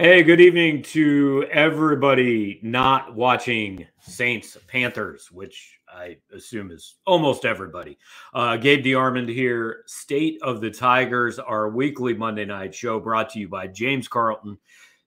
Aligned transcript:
Hey, 0.00 0.22
good 0.22 0.40
evening 0.40 0.82
to 0.94 1.44
everybody 1.50 2.60
not 2.62 3.16
watching 3.16 3.84
Saints 3.98 4.56
Panthers, 4.68 5.32
which 5.32 5.80
I 5.92 6.18
assume 6.32 6.70
is 6.70 6.94
almost 7.04 7.44
everybody. 7.44 7.98
Uh, 8.32 8.56
Gabe 8.58 8.84
DeArmond 8.84 9.28
here, 9.28 9.82
State 9.86 10.38
of 10.40 10.60
the 10.60 10.70
Tigers, 10.70 11.40
our 11.40 11.68
weekly 11.68 12.14
Monday 12.14 12.44
night 12.44 12.72
show 12.72 13.00
brought 13.00 13.30
to 13.30 13.40
you 13.40 13.48
by 13.48 13.66
James 13.66 14.06
Carlton, 14.06 14.56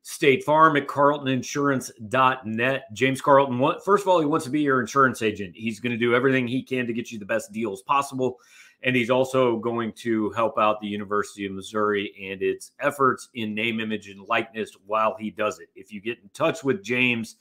State 0.02 0.44
Farm 0.44 0.76
at 0.76 0.88
carltoninsurance.net. 0.88 2.84
James 2.94 3.22
Carlton, 3.22 3.76
first 3.86 4.04
of 4.04 4.10
all, 4.10 4.20
he 4.20 4.26
wants 4.26 4.44
to 4.44 4.52
be 4.52 4.60
your 4.60 4.82
insurance 4.82 5.22
agent. 5.22 5.56
He's 5.56 5.80
going 5.80 5.94
to 5.94 5.98
do 5.98 6.14
everything 6.14 6.50
he 6.50 6.62
can 6.64 6.86
to 6.86 6.92
get 6.92 7.14
you 7.14 7.18
the 7.18 7.24
best 7.24 7.54
deals 7.54 7.82
possible. 7.82 8.40
And 8.84 8.96
he's 8.96 9.10
also 9.10 9.58
going 9.58 9.94
to 9.98 10.32
help 10.32 10.58
out 10.58 10.82
the 10.82 10.88
University 10.88 11.46
of 11.46 11.52
Missouri 11.52 12.14
and 12.32 12.42
its 12.42 12.72
efforts 12.80 13.30
in 13.36 13.54
name, 13.54 13.80
image, 13.80 14.10
and 14.10 14.28
likeness 14.28 14.76
while 14.86 15.16
he 15.20 15.30
does 15.30 15.60
it. 15.60 15.70
If 15.76 15.92
you 15.92 16.02
get 16.02 16.20
in 16.20 16.30
touch 16.34 16.64
with 16.64 16.84
James 16.84 17.36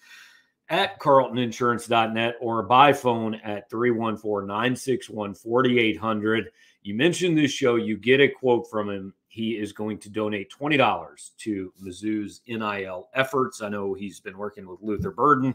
at 0.68 0.98
carltoninsurance.net 1.00 2.36
or 2.40 2.62
by 2.62 2.92
phone 2.92 3.36
at 3.36 3.70
314 3.70 4.46
961 4.46 5.34
4800, 5.34 6.50
you 6.82 6.94
mention 6.94 7.34
this 7.34 7.50
show, 7.50 7.77
you 7.77 7.96
get 7.96 8.20
a 8.20 8.28
quote 8.28 8.68
from 8.70 8.91
him. 8.91 9.14
He 9.28 9.56
is 9.56 9.72
going 9.72 9.98
to 10.00 10.10
donate 10.10 10.52
$20 10.52 11.36
to 11.38 11.72
Mizzou's 11.82 12.41
NIL 12.48 13.08
efforts. 13.14 13.62
I 13.62 13.68
know 13.68 13.94
he's 13.94 14.20
been 14.20 14.36
working 14.36 14.66
with 14.66 14.82
Luther 14.82 15.12
Burden 15.12 15.54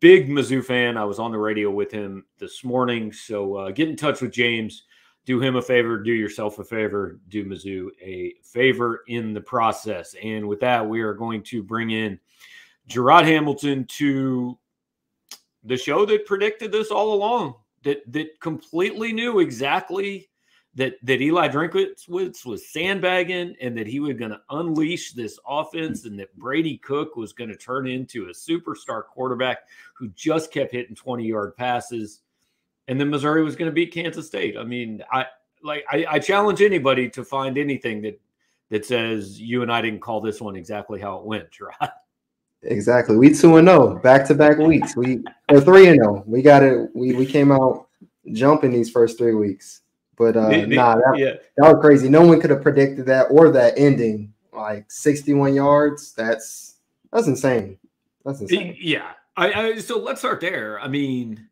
big 0.00 0.28
Mizzou 0.28 0.64
fan. 0.64 0.96
I 0.96 1.04
was 1.04 1.18
on 1.18 1.32
the 1.32 1.38
radio 1.38 1.70
with 1.70 1.90
him 1.90 2.24
this 2.38 2.64
morning. 2.64 3.12
So 3.12 3.56
uh, 3.56 3.70
get 3.70 3.88
in 3.88 3.96
touch 3.96 4.20
with 4.20 4.32
James 4.32 4.84
do 5.24 5.40
him 5.40 5.56
a 5.56 5.62
favor, 5.62 5.98
do 5.98 6.12
yourself 6.12 6.58
a 6.58 6.64
favor, 6.64 7.18
do 7.28 7.44
Mizzou 7.44 7.88
a 8.00 8.34
favor 8.42 9.04
in 9.08 9.32
the 9.32 9.40
process. 9.40 10.14
And 10.22 10.46
with 10.46 10.60
that, 10.60 10.86
we 10.86 11.00
are 11.00 11.14
going 11.14 11.42
to 11.44 11.62
bring 11.62 11.90
in 11.90 12.18
Jarod 12.88 13.24
Hamilton 13.24 13.86
to 13.86 14.58
the 15.64 15.76
show 15.76 16.04
that 16.04 16.26
predicted 16.26 16.70
this 16.70 16.90
all 16.90 17.14
along, 17.14 17.54
that 17.82 18.00
that 18.12 18.38
completely 18.40 19.12
knew 19.12 19.40
exactly 19.40 20.28
that 20.74 20.94
that 21.02 21.22
Eli 21.22 21.48
Drinkwitz 21.48 22.08
was, 22.08 22.70
sandbagging 22.70 23.54
and 23.60 23.78
that 23.78 23.86
he 23.86 24.00
was 24.00 24.16
going 24.16 24.32
to 24.32 24.40
unleash 24.50 25.12
this 25.12 25.38
offense 25.48 26.04
and 26.04 26.18
that 26.18 26.36
Brady 26.36 26.78
Cook 26.78 27.16
was 27.16 27.32
going 27.32 27.50
to 27.50 27.56
turn 27.56 27.86
into 27.86 28.26
a 28.26 28.32
superstar 28.32 29.04
quarterback 29.04 29.58
who 29.96 30.08
just 30.08 30.52
kept 30.52 30.72
hitting 30.72 30.96
20 30.96 31.26
yard 31.26 31.56
passes 31.56 32.20
and 32.88 33.00
then 33.00 33.10
Missouri 33.10 33.42
was 33.42 33.56
going 33.56 33.70
to 33.70 33.74
beat 33.74 33.92
Kansas 33.92 34.26
State. 34.26 34.56
I 34.56 34.64
mean, 34.64 35.02
I 35.10 35.26
like 35.62 35.84
I, 35.90 36.06
I, 36.08 36.18
challenge 36.18 36.60
anybody 36.60 37.08
to 37.10 37.24
find 37.24 37.56
anything 37.56 38.02
that 38.02 38.20
that 38.70 38.84
says 38.84 39.40
you 39.40 39.62
and 39.62 39.72
I 39.72 39.80
didn't 39.80 40.00
call 40.00 40.20
this 40.20 40.40
one 40.40 40.56
exactly 40.56 41.00
how 41.00 41.18
it 41.18 41.24
went, 41.24 41.48
right? 41.80 41.90
Exactly. 42.62 43.16
We 43.16 43.34
two 43.34 43.56
and 43.56 43.68
zero, 43.68 43.96
oh, 43.96 44.00
back 44.00 44.26
to 44.26 44.34
back 44.34 44.58
weeks. 44.58 44.96
We 44.96 45.22
or 45.50 45.60
three 45.60 45.88
and 45.88 45.96
zero. 45.96 46.18
Oh. 46.18 46.24
We 46.26 46.42
got 46.42 46.62
it. 46.62 46.90
We 46.94 47.14
we 47.14 47.26
came 47.26 47.52
out 47.52 47.88
jumping 48.32 48.72
these 48.72 48.90
first 48.90 49.18
three 49.18 49.34
weeks. 49.34 49.82
But 50.16 50.36
uh, 50.36 50.48
the, 50.48 50.60
the, 50.66 50.76
nah, 50.76 50.94
that, 50.94 51.14
yeah. 51.18 51.32
that 51.56 51.74
was 51.74 51.80
crazy. 51.80 52.08
No 52.08 52.24
one 52.24 52.40
could 52.40 52.50
have 52.50 52.62
predicted 52.62 53.06
that 53.06 53.26
or 53.30 53.50
that 53.50 53.74
ending 53.76 54.32
like 54.52 54.90
61 54.90 55.54
yards. 55.54 56.12
That's 56.12 56.76
that's 57.12 57.26
insane. 57.26 57.78
That's 58.24 58.40
insane. 58.40 58.76
Yeah. 58.80 59.12
I, 59.36 59.52
I 59.52 59.78
so 59.78 59.98
let's 59.98 60.20
start 60.20 60.40
there. 60.40 60.80
I 60.80 60.86
mean, 60.86 61.48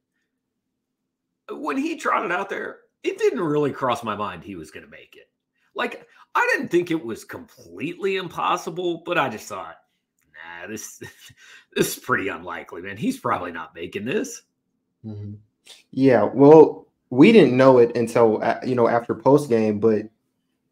when 1.50 1.76
he 1.76 1.96
trotted 1.96 2.32
out 2.32 2.48
there, 2.48 2.78
it 3.02 3.18
didn't 3.18 3.40
really 3.40 3.72
cross 3.72 4.02
my 4.04 4.14
mind 4.14 4.44
he 4.44 4.56
was 4.56 4.70
going 4.70 4.84
to 4.84 4.90
make 4.90 5.16
it. 5.16 5.28
Like, 5.74 6.06
I 6.34 6.48
didn't 6.52 6.70
think 6.70 6.90
it 6.90 7.04
was 7.04 7.24
completely 7.24 8.16
impossible, 8.16 9.02
but 9.04 9.18
I 9.18 9.28
just 9.28 9.48
thought, 9.48 9.76
nah, 10.32 10.68
this 10.68 10.98
this 11.76 11.96
is 11.96 12.02
pretty 12.02 12.28
unlikely, 12.28 12.82
man. 12.82 12.96
He's 12.96 13.18
probably 13.18 13.52
not 13.52 13.74
making 13.74 14.04
this. 14.04 14.42
Mm-hmm. 15.04 15.34
Yeah, 15.90 16.24
well, 16.24 16.86
we 17.10 17.32
didn't 17.32 17.56
know 17.56 17.78
it 17.78 17.96
until 17.96 18.42
uh, 18.42 18.58
you 18.64 18.74
know 18.74 18.88
after 18.88 19.14
post 19.14 19.48
game, 19.48 19.80
but 19.80 20.02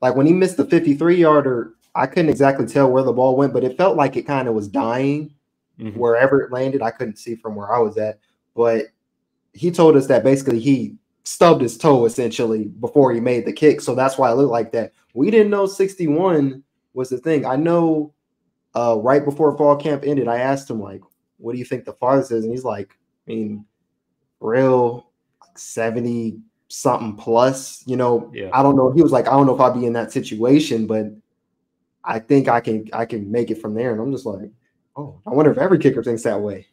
like 0.01 0.17
when 0.17 0.27
he 0.27 0.33
missed 0.33 0.57
the 0.57 0.65
53 0.65 1.17
yarder, 1.17 1.75
I 1.95 2.07
couldn't 2.07 2.31
exactly 2.31 2.67
tell 2.67 2.91
where 2.91 3.03
the 3.03 3.13
ball 3.13 3.37
went, 3.37 3.53
but 3.53 3.65
it 3.65 3.77
felt 3.77 3.97
like 3.97 4.17
it 4.17 4.27
kind 4.27 4.49
of 4.49 4.55
was 4.55 4.69
dying 4.69 5.35
mm-hmm. 5.79 5.99
wherever 5.99 6.43
it 6.43 6.53
landed. 6.53 6.83
I 6.83 6.91
couldn't 6.91 7.19
see 7.19 7.37
from 7.37 7.57
where 7.57 7.73
I 7.73 7.79
was 7.79 7.99
at, 7.99 8.19
but 8.55 8.87
he 9.61 9.71
told 9.71 9.95
us 9.95 10.07
that 10.07 10.25
basically 10.25 10.59
he 10.59 10.95
stubbed 11.25 11.61
his 11.61 11.77
toe 11.77 12.07
essentially 12.07 12.65
before 12.65 13.13
he 13.13 13.21
made 13.21 13.45
the 13.45 13.53
kick. 13.53 13.83
So 13.83 13.95
that's 13.95 14.17
why 14.17 14.31
it 14.31 14.37
looked 14.37 14.51
like 14.51 14.73
that. 14.73 14.95
We 15.13 15.31
didn't 15.31 15.51
know 15.51 15.67
61 15.67 16.65
was 16.95 17.11
the 17.11 17.19
thing. 17.19 17.45
I 17.45 17.57
know 17.57 18.15
uh, 18.75 18.97
right 19.01 19.23
before 19.23 19.55
fall 19.59 19.77
camp 19.77 20.05
ended, 20.07 20.29
I 20.29 20.39
asked 20.39 20.71
him, 20.71 20.81
like, 20.81 21.03
what 21.37 21.53
do 21.53 21.59
you 21.59 21.67
think 21.67 21.85
the 21.85 21.93
farthest 21.93 22.33
is? 22.33 22.45
And 22.45 22.55
he's 22.55 22.65
like, 22.65 22.97
I 23.29 23.33
mean, 23.33 23.67
real 24.41 25.11
like 25.43 25.59
70 25.59 26.39
something 26.69 27.15
plus, 27.17 27.85
you 27.87 27.97
know. 27.97 28.31
Yeah. 28.33 28.49
I 28.55 28.63
don't 28.63 28.77
know. 28.77 28.93
He 28.93 29.03
was 29.03 29.13
like, 29.13 29.29
I 29.29 29.33
don't 29.33 29.45
know 29.45 29.55
if 29.55 29.61
I'll 29.61 29.79
be 29.79 29.85
in 29.85 29.93
that 29.93 30.11
situation, 30.11 30.87
but 30.87 31.05
I 32.03 32.19
think 32.19 32.49
I 32.49 32.63
can 32.63 32.89
I 32.95 33.05
can 33.05 33.31
make 33.31 33.51
it 33.51 33.61
from 33.61 33.75
there. 33.75 33.93
And 33.93 34.01
I'm 34.01 34.11
just 34.11 34.25
like, 34.25 34.51
oh, 34.97 35.21
I 35.27 35.31
wonder 35.31 35.51
if 35.51 35.59
every 35.59 35.79
kicker 35.79 36.03
thinks 36.03 36.23
that 36.23 36.41
way. 36.41 36.67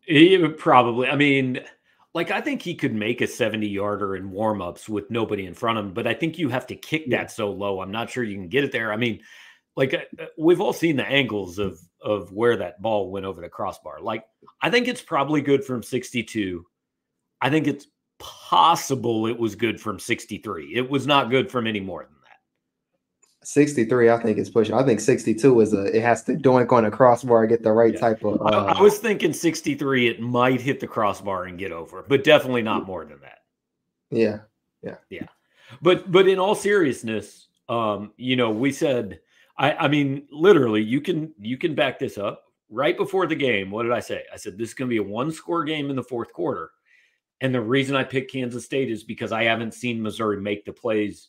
He 0.00 0.36
probably. 0.48 1.06
I 1.06 1.14
mean, 1.14 1.60
like 2.14 2.30
I 2.30 2.40
think 2.40 2.62
he 2.62 2.74
could 2.74 2.94
make 2.94 3.20
a 3.20 3.26
70 3.26 3.66
yarder 3.66 4.16
in 4.16 4.30
warmups 4.30 4.88
with 4.88 5.10
nobody 5.10 5.46
in 5.46 5.54
front 5.54 5.78
of 5.78 5.84
him, 5.86 5.92
but 5.92 6.06
I 6.06 6.14
think 6.14 6.38
you 6.38 6.48
have 6.48 6.66
to 6.68 6.76
kick 6.76 7.10
that 7.10 7.32
so 7.32 7.50
low. 7.50 7.80
I'm 7.80 7.90
not 7.90 8.08
sure 8.08 8.22
you 8.22 8.36
can 8.36 8.48
get 8.48 8.64
it 8.64 8.72
there. 8.72 8.92
I 8.92 8.96
mean, 8.96 9.20
like 9.76 9.92
uh, 9.94 10.22
uh, 10.22 10.26
we've 10.38 10.60
all 10.60 10.72
seen 10.72 10.96
the 10.96 11.06
angles 11.06 11.58
of 11.58 11.80
of 12.00 12.32
where 12.32 12.56
that 12.56 12.80
ball 12.80 13.10
went 13.10 13.26
over 13.26 13.40
the 13.40 13.48
crossbar. 13.48 14.00
Like 14.00 14.24
I 14.62 14.70
think 14.70 14.86
it's 14.86 15.02
probably 15.02 15.42
good 15.42 15.64
from 15.64 15.82
62. 15.82 16.64
I 17.40 17.50
think 17.50 17.66
it's 17.66 17.88
possible 18.20 19.26
it 19.26 19.38
was 19.38 19.56
good 19.56 19.80
from 19.80 19.98
63. 19.98 20.74
It 20.74 20.88
was 20.88 21.06
not 21.06 21.30
good 21.30 21.50
from 21.50 21.66
any 21.66 21.80
more 21.80 22.04
than 22.04 22.13
63, 23.46 24.10
I 24.10 24.22
think 24.22 24.38
is 24.38 24.50
pushing. 24.50 24.74
I 24.74 24.82
think 24.82 25.00
62 25.00 25.60
is 25.60 25.72
a 25.72 25.84
it 25.96 26.02
has 26.02 26.22
to 26.24 26.34
doink 26.34 26.72
on 26.72 26.84
a 26.86 26.90
crossbar, 26.90 27.46
get 27.46 27.62
the 27.62 27.72
right 27.72 27.94
yeah. 27.94 28.00
type 28.00 28.24
of. 28.24 28.40
Uh, 28.40 28.44
I, 28.44 28.72
I, 28.72 28.80
was 28.80 28.98
thinking 28.98 29.32
63, 29.32 30.08
it 30.08 30.20
might 30.20 30.60
hit 30.60 30.80
the 30.80 30.86
crossbar 30.86 31.44
and 31.44 31.58
get 31.58 31.72
over, 31.72 32.04
but 32.08 32.24
definitely 32.24 32.62
not 32.62 32.86
more 32.86 33.04
than 33.04 33.20
that. 33.20 33.38
Yeah, 34.10 34.40
yeah, 34.82 34.96
yeah. 35.10 35.26
But 35.82 36.10
but 36.10 36.28
in 36.28 36.38
all 36.38 36.54
seriousness, 36.54 37.48
um, 37.68 38.12
you 38.16 38.36
know, 38.36 38.50
we 38.50 38.72
said, 38.72 39.20
I 39.58 39.72
I 39.72 39.88
mean, 39.88 40.26
literally, 40.30 40.82
you 40.82 41.00
can 41.00 41.32
you 41.38 41.56
can 41.56 41.74
back 41.74 41.98
this 41.98 42.18
up. 42.18 42.42
Right 42.70 42.96
before 42.96 43.26
the 43.26 43.36
game, 43.36 43.70
what 43.70 43.84
did 43.84 43.92
I 43.92 44.00
say? 44.00 44.24
I 44.32 44.36
said 44.36 44.58
this 44.58 44.70
is 44.70 44.74
going 44.74 44.88
to 44.88 44.92
be 44.92 44.96
a 44.98 45.02
one 45.02 45.30
score 45.30 45.64
game 45.64 45.90
in 45.90 45.96
the 45.96 46.02
fourth 46.02 46.32
quarter, 46.32 46.70
and 47.40 47.54
the 47.54 47.60
reason 47.60 47.94
I 47.94 48.04
picked 48.04 48.32
Kansas 48.32 48.64
State 48.64 48.90
is 48.90 49.04
because 49.04 49.32
I 49.32 49.44
haven't 49.44 49.74
seen 49.74 50.02
Missouri 50.02 50.40
make 50.40 50.64
the 50.64 50.72
plays 50.72 51.28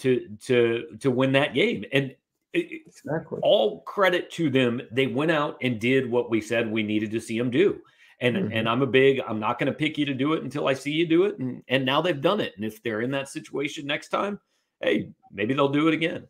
to 0.00 0.28
to 0.46 0.96
to 1.00 1.10
win 1.10 1.32
that 1.32 1.54
game. 1.54 1.84
And 1.92 2.14
exactly. 2.54 3.40
all 3.42 3.80
credit 3.82 4.30
to 4.32 4.50
them. 4.50 4.80
They 4.90 5.06
went 5.06 5.30
out 5.30 5.58
and 5.62 5.80
did 5.80 6.10
what 6.10 6.30
we 6.30 6.40
said 6.40 6.70
we 6.70 6.82
needed 6.82 7.10
to 7.12 7.20
see 7.20 7.38
them 7.38 7.50
do. 7.50 7.80
And 8.20 8.36
mm-hmm. 8.36 8.52
and 8.52 8.68
I'm 8.68 8.82
a 8.82 8.86
big 8.86 9.20
I'm 9.26 9.40
not 9.40 9.58
going 9.58 9.68
to 9.68 9.78
pick 9.78 9.96
you 9.98 10.04
to 10.06 10.14
do 10.14 10.34
it 10.34 10.42
until 10.42 10.68
I 10.68 10.74
see 10.74 10.92
you 10.92 11.06
do 11.06 11.24
it. 11.24 11.38
And 11.38 11.62
and 11.68 11.84
now 11.84 12.00
they've 12.00 12.20
done 12.20 12.40
it. 12.40 12.52
And 12.56 12.64
if 12.64 12.82
they're 12.82 13.00
in 13.00 13.10
that 13.12 13.28
situation 13.28 13.86
next 13.86 14.08
time, 14.08 14.40
hey, 14.80 15.10
maybe 15.32 15.54
they'll 15.54 15.68
do 15.68 15.88
it 15.88 15.94
again. 15.94 16.26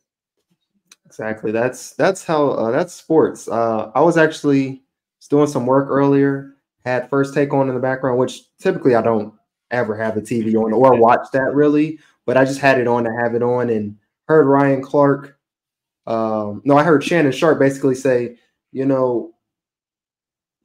Exactly. 1.07 1.51
That's 1.51 1.95
that's 1.95 2.25
how 2.25 2.51
uh, 2.51 2.71
that's 2.71 2.95
sports. 2.95 3.49
Uh, 3.49 3.91
I 3.95 4.01
was 4.01 4.17
actually 4.17 4.83
doing 5.29 5.49
some 5.49 5.67
work 5.67 5.89
earlier. 5.89 6.55
Had 6.85 7.11
first 7.11 7.35
take 7.35 7.53
on 7.53 7.69
in 7.69 7.75
the 7.75 7.81
background, 7.81 8.19
which 8.19 8.57
typically 8.59 8.95
I 8.95 9.03
don't 9.03 9.35
ever 9.71 9.97
have 9.97 10.15
the 10.15 10.23
TV 10.23 10.55
on 10.55 10.73
or 10.73 10.97
watch 11.01 11.27
that 11.33 11.55
really 11.55 11.99
but 12.31 12.37
I 12.37 12.45
just 12.45 12.61
had 12.61 12.79
it 12.79 12.87
on 12.87 13.03
to 13.03 13.11
have 13.21 13.35
it 13.35 13.43
on 13.43 13.71
and 13.71 13.97
heard 14.27 14.47
Ryan 14.47 14.81
Clark. 14.81 15.37
Um, 16.07 16.63
no, 16.65 16.77
I 16.77 16.85
heard 16.85 17.03
Shannon 17.03 17.33
Sharpe 17.33 17.59
basically 17.59 17.97
say, 17.97 18.37
you 18.71 18.87
know, 18.87 19.35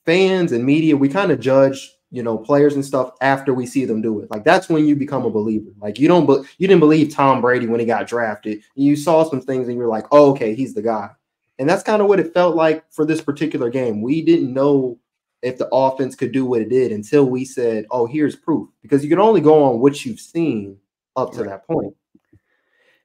fans 0.06 0.52
and 0.52 0.64
media, 0.64 0.96
we 0.96 1.10
kind 1.10 1.32
of 1.32 1.40
judge, 1.40 1.92
you 2.12 2.22
know, 2.22 2.38
players 2.38 2.76
and 2.76 2.86
stuff 2.86 3.14
after 3.20 3.52
we 3.52 3.66
see 3.66 3.84
them 3.84 4.00
do 4.00 4.20
it. 4.20 4.30
Like 4.30 4.44
that's 4.44 4.70
when 4.70 4.86
you 4.86 4.96
become 4.96 5.26
a 5.26 5.32
believer. 5.32 5.72
Like 5.82 5.98
you 5.98 6.08
don't, 6.08 6.28
be- 6.28 6.48
you 6.60 6.68
didn't 6.68 6.82
believe 6.82 7.12
Tom 7.12 7.42
Brady 7.42 7.66
when 7.66 7.80
he 7.80 7.88
got 7.88 8.06
drafted. 8.06 8.62
You 8.76 8.96
saw 8.96 9.28
some 9.28 9.42
things 9.42 9.68
and 9.68 9.76
you're 9.76 9.88
like, 9.88 10.06
oh, 10.12 10.34
okay, 10.34 10.54
he's 10.54 10.76
the 10.76 10.84
guy. 10.84 11.10
And 11.58 11.68
that's 11.68 11.82
kind 11.82 12.00
of 12.00 12.08
what 12.08 12.20
it 12.20 12.32
felt 12.32 12.56
like 12.56 12.84
for 12.92 13.08
this 13.08 13.22
particular 13.22 13.72
game. 13.72 14.04
We 14.04 14.22
didn't 14.22 14.54
know 14.54 15.00
if 15.42 15.58
the 15.58 15.70
offense 15.72 16.16
could 16.16 16.32
do 16.32 16.46
what 16.46 16.62
it 16.62 16.70
did 16.70 16.92
until 16.92 17.26
we 17.26 17.44
said, 17.44 17.88
oh, 17.90 18.06
here's 18.06 18.36
proof. 18.36 18.70
Because 18.84 19.04
you 19.04 19.10
can 19.10 19.18
only 19.18 19.42
go 19.42 19.64
on 19.64 19.80
what 19.80 20.06
you've 20.06 20.20
seen 20.20 20.78
up 21.16 21.34
to 21.34 21.44
that 21.44 21.66
point. 21.68 21.96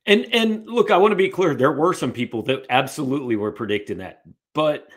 And 0.06 0.26
and 0.32 0.66
look, 0.66 0.90
I 0.90 0.96
want 0.96 1.12
to 1.12 1.16
be 1.16 1.28
clear. 1.28 1.54
There 1.54 1.72
were 1.72 1.94
some 1.94 2.12
people 2.12 2.42
that 2.44 2.66
absolutely 2.70 3.36
were 3.36 3.52
predicting 3.52 3.98
that, 3.98 4.22
but 4.54 4.88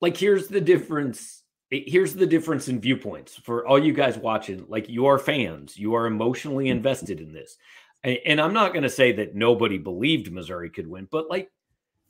like 0.00 0.16
here's 0.16 0.48
the 0.48 0.60
difference. 0.60 1.42
Here's 1.70 2.14
the 2.14 2.26
difference 2.26 2.68
in 2.68 2.80
viewpoints 2.80 3.34
for 3.34 3.66
all 3.66 3.78
you 3.78 3.92
guys 3.92 4.16
watching. 4.16 4.66
Like 4.68 4.88
you 4.88 5.06
are 5.06 5.18
fans, 5.18 5.76
you 5.76 5.94
are 5.94 6.06
emotionally 6.06 6.66
mm-hmm. 6.66 6.76
invested 6.76 7.20
in 7.20 7.32
this, 7.32 7.56
and 8.04 8.40
I'm 8.40 8.52
not 8.52 8.72
going 8.72 8.84
to 8.84 8.90
say 8.90 9.12
that 9.12 9.34
nobody 9.34 9.78
believed 9.78 10.30
Missouri 10.30 10.70
could 10.70 10.86
win, 10.86 11.08
but 11.10 11.28
like 11.28 11.50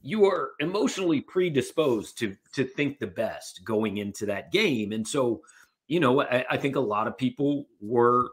you 0.02 0.26
are 0.26 0.52
emotionally 0.60 1.20
predisposed 1.20 2.18
to 2.18 2.36
to 2.54 2.64
think 2.64 2.98
the 2.98 3.06
best 3.06 3.64
going 3.64 3.96
into 3.96 4.26
that 4.26 4.52
game. 4.52 4.92
And 4.92 5.06
so, 5.06 5.42
you 5.88 6.00
know, 6.00 6.22
I, 6.22 6.44
I 6.50 6.56
think 6.56 6.76
a 6.76 6.80
lot 6.80 7.06
of 7.06 7.16
people 7.16 7.66
were 7.80 8.30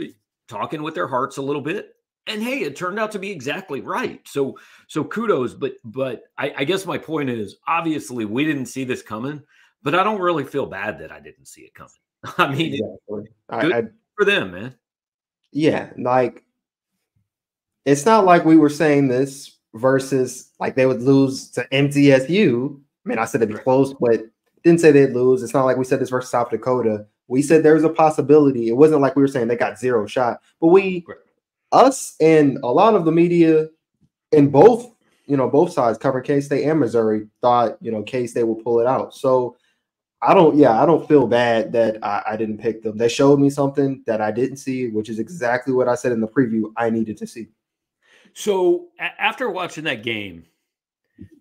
uh, 0.00 0.06
talking 0.48 0.82
with 0.82 0.94
their 0.94 1.06
hearts 1.06 1.36
a 1.36 1.42
little 1.42 1.62
bit. 1.62 1.94
And 2.26 2.42
hey, 2.42 2.60
it 2.60 2.76
turned 2.76 2.98
out 2.98 3.12
to 3.12 3.18
be 3.18 3.30
exactly 3.30 3.80
right. 3.80 4.20
So, 4.26 4.58
so 4.86 5.04
kudos. 5.04 5.54
But, 5.54 5.74
but 5.84 6.24
I, 6.36 6.52
I 6.58 6.64
guess 6.64 6.84
my 6.84 6.98
point 6.98 7.30
is, 7.30 7.56
obviously, 7.66 8.24
we 8.26 8.44
didn't 8.44 8.66
see 8.66 8.84
this 8.84 9.02
coming. 9.02 9.42
But 9.82 9.94
I 9.94 10.02
don't 10.02 10.20
really 10.20 10.44
feel 10.44 10.66
bad 10.66 10.98
that 10.98 11.12
I 11.12 11.20
didn't 11.20 11.46
see 11.46 11.62
it 11.62 11.74
coming. 11.74 11.92
I 12.38 12.52
mean, 12.52 12.74
exactly. 12.74 13.30
good 13.60 13.72
I, 13.72 13.78
I, 13.78 13.82
for 14.16 14.24
them, 14.24 14.52
man. 14.52 14.74
Yeah, 15.52 15.90
like 15.96 16.44
it's 17.86 18.04
not 18.04 18.24
like 18.24 18.44
we 18.44 18.56
were 18.56 18.68
saying 18.68 19.08
this 19.08 19.58
versus 19.74 20.52
like 20.60 20.74
they 20.74 20.86
would 20.86 21.00
lose 21.00 21.50
to 21.52 21.66
MTSU. 21.72 22.74
I 22.74 23.08
mean, 23.08 23.18
I 23.18 23.24
said 23.24 23.40
it'd 23.40 23.56
be 23.56 23.62
close, 23.62 23.94
but 23.94 24.24
didn't 24.62 24.80
say 24.80 24.90
they'd 24.90 25.14
lose. 25.14 25.42
It's 25.42 25.54
not 25.54 25.64
like 25.64 25.76
we 25.76 25.84
said 25.84 26.00
this 26.00 26.10
versus 26.10 26.30
South 26.30 26.50
Dakota. 26.50 27.06
We 27.28 27.42
said 27.42 27.62
there's 27.62 27.84
a 27.84 27.90
possibility. 27.90 28.68
It 28.68 28.76
wasn't 28.76 29.02
like 29.02 29.14
we 29.14 29.22
were 29.22 29.28
saying 29.28 29.48
they 29.48 29.56
got 29.56 29.78
zero 29.78 30.06
shot, 30.06 30.40
but 30.60 30.68
we, 30.68 31.06
us, 31.70 32.16
and 32.20 32.58
a 32.64 32.68
lot 32.68 32.94
of 32.94 33.04
the 33.04 33.12
media 33.12 33.68
in 34.32 34.48
both, 34.48 34.94
you 35.26 35.36
know, 35.36 35.48
both 35.48 35.72
sides 35.72 35.98
covering 35.98 36.24
K 36.24 36.40
State 36.40 36.64
and 36.64 36.80
Missouri 36.80 37.28
thought, 37.42 37.76
you 37.80 37.92
know, 37.92 38.02
K 38.02 38.26
State 38.26 38.44
will 38.44 38.56
pull 38.56 38.80
it 38.80 38.86
out. 38.86 39.14
So 39.14 39.56
I 40.20 40.34
don't, 40.34 40.56
yeah, 40.56 40.82
I 40.82 40.86
don't 40.86 41.06
feel 41.06 41.26
bad 41.26 41.70
that 41.72 42.02
I, 42.02 42.22
I 42.30 42.36
didn't 42.36 42.58
pick 42.58 42.82
them. 42.82 42.96
They 42.96 43.08
showed 43.08 43.38
me 43.38 43.50
something 43.50 44.02
that 44.06 44.20
I 44.20 44.32
didn't 44.32 44.56
see, 44.56 44.88
which 44.88 45.08
is 45.08 45.18
exactly 45.18 45.72
what 45.72 45.88
I 45.88 45.94
said 45.94 46.12
in 46.12 46.20
the 46.20 46.26
preview 46.26 46.72
I 46.76 46.90
needed 46.90 47.16
to 47.18 47.26
see. 47.26 47.48
So 48.32 48.88
a- 48.98 49.20
after 49.20 49.50
watching 49.50 49.84
that 49.84 50.02
game, 50.02 50.46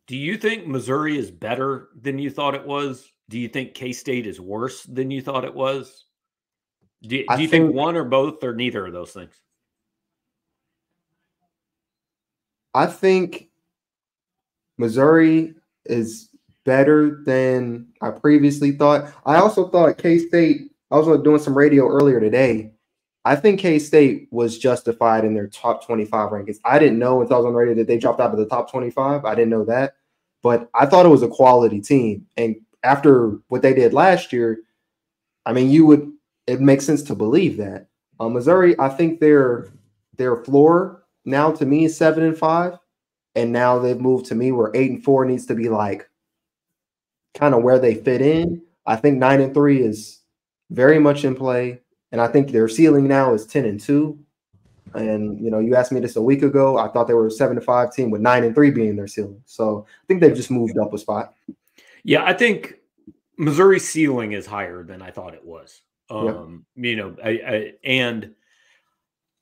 do 0.05 0.15
you 0.15 0.37
think 0.37 0.67
Missouri 0.67 1.17
is 1.17 1.31
better 1.31 1.89
than 1.99 2.19
you 2.19 2.29
thought 2.29 2.55
it 2.55 2.65
was? 2.65 3.11
Do 3.29 3.37
you 3.37 3.49
think 3.49 3.73
K 3.73 3.91
State 3.91 4.25
is 4.25 4.39
worse 4.39 4.83
than 4.83 5.11
you 5.11 5.21
thought 5.21 5.45
it 5.45 5.53
was? 5.53 6.05
Do, 7.03 7.09
do 7.09 7.41
you 7.41 7.47
think, 7.47 7.65
think 7.65 7.75
one 7.75 7.95
or 7.95 8.03
both 8.03 8.43
or 8.43 8.55
neither 8.55 8.85
of 8.85 8.93
those 8.93 9.11
things? 9.11 9.35
I 12.73 12.85
think 12.85 13.49
Missouri 14.77 15.55
is 15.85 16.29
better 16.65 17.23
than 17.25 17.87
I 18.01 18.11
previously 18.11 18.71
thought. 18.71 19.11
I 19.25 19.37
also 19.37 19.67
thought 19.69 19.97
K 19.97 20.19
State, 20.19 20.71
I 20.91 20.97
was 20.97 21.23
doing 21.23 21.39
some 21.39 21.57
radio 21.57 21.87
earlier 21.87 22.19
today. 22.19 22.71
I 23.25 23.35
think 23.35 23.59
K 23.59 23.79
State 23.79 24.27
was 24.31 24.57
justified 24.57 25.25
in 25.25 25.33
their 25.33 25.47
top 25.47 25.85
25 25.85 26.29
rankings. 26.29 26.59
I 26.63 26.79
didn't 26.79 26.99
know 26.99 27.21
until 27.21 27.35
I 27.35 27.39
was 27.39 27.45
on 27.47 27.53
radio 27.53 27.75
that 27.75 27.87
they 27.87 27.97
dropped 27.97 28.21
out 28.21 28.31
of 28.31 28.37
the 28.37 28.45
top 28.45 28.71
25. 28.71 29.25
I 29.25 29.35
didn't 29.35 29.49
know 29.49 29.65
that, 29.65 29.95
but 30.43 30.69
I 30.73 30.85
thought 30.85 31.05
it 31.05 31.09
was 31.09 31.23
a 31.23 31.27
quality 31.27 31.81
team. 31.81 32.25
And 32.37 32.55
after 32.83 33.39
what 33.47 33.61
they 33.61 33.73
did 33.73 33.93
last 33.93 34.31
year, 34.31 34.59
I 35.45 35.53
mean, 35.53 35.69
you 35.69 35.85
would 35.85 36.11
it 36.45 36.61
makes 36.61 36.85
sense 36.85 37.03
to 37.03 37.15
believe 37.15 37.57
that. 37.57 37.87
Um, 38.19 38.33
Missouri, 38.33 38.75
I 38.79 38.89
think 38.89 39.19
their 39.19 39.69
their 40.15 40.37
floor 40.37 41.03
now 41.25 41.51
to 41.51 41.65
me 41.65 41.85
is 41.85 41.97
seven 41.97 42.23
and 42.23 42.37
five, 42.37 42.77
and 43.35 43.51
now 43.51 43.79
they've 43.79 43.99
moved 43.99 44.25
to 44.27 44.35
me 44.35 44.51
where 44.51 44.71
eight 44.73 44.91
and 44.91 45.03
four 45.03 45.25
needs 45.25 45.45
to 45.47 45.55
be 45.55 45.69
like 45.69 46.09
kind 47.37 47.53
of 47.53 47.63
where 47.63 47.79
they 47.79 47.95
fit 47.95 48.21
in. 48.21 48.61
I 48.85 48.95
think 48.95 49.17
nine 49.17 49.41
and 49.41 49.53
three 49.53 49.81
is 49.81 50.21
very 50.69 50.99
much 50.99 51.23
in 51.23 51.35
play. 51.35 51.81
And 52.11 52.21
I 52.21 52.27
think 52.27 52.51
their 52.51 52.67
ceiling 52.67 53.07
now 53.07 53.33
is 53.33 53.45
10 53.45 53.65
and 53.65 53.79
2. 53.79 54.17
And 54.93 55.39
you 55.43 55.51
know, 55.51 55.59
you 55.59 55.75
asked 55.75 55.91
me 55.91 55.99
this 55.99 56.15
a 56.15 56.21
week 56.21 56.41
ago. 56.41 56.77
I 56.77 56.87
thought 56.87 57.07
they 57.07 57.13
were 57.13 57.27
a 57.27 57.31
seven 57.31 57.55
to 57.55 57.61
five 57.61 57.93
team 57.93 58.09
with 58.09 58.21
nine 58.21 58.43
and 58.43 58.55
three 58.55 58.71
being 58.71 58.95
their 58.95 59.07
ceiling. 59.07 59.41
So 59.45 59.85
I 59.87 60.05
think 60.07 60.21
they've 60.21 60.35
just 60.35 60.49
moved 60.49 60.77
up 60.77 60.93
a 60.93 60.97
spot. 60.97 61.33
Yeah, 62.07 62.23
I 62.23 62.31
think 62.31 62.75
Missouri's 63.37 63.85
ceiling 63.85 64.31
is 64.31 64.45
higher 64.45 64.81
than 64.81 65.01
I 65.01 65.11
thought 65.11 65.33
it 65.33 65.43
was. 65.43 65.81
Um, 66.09 66.65
yep. 66.77 66.85
you 66.85 66.95
know, 66.95 67.15
I, 67.21 67.29
I, 67.29 67.73
and 67.83 68.33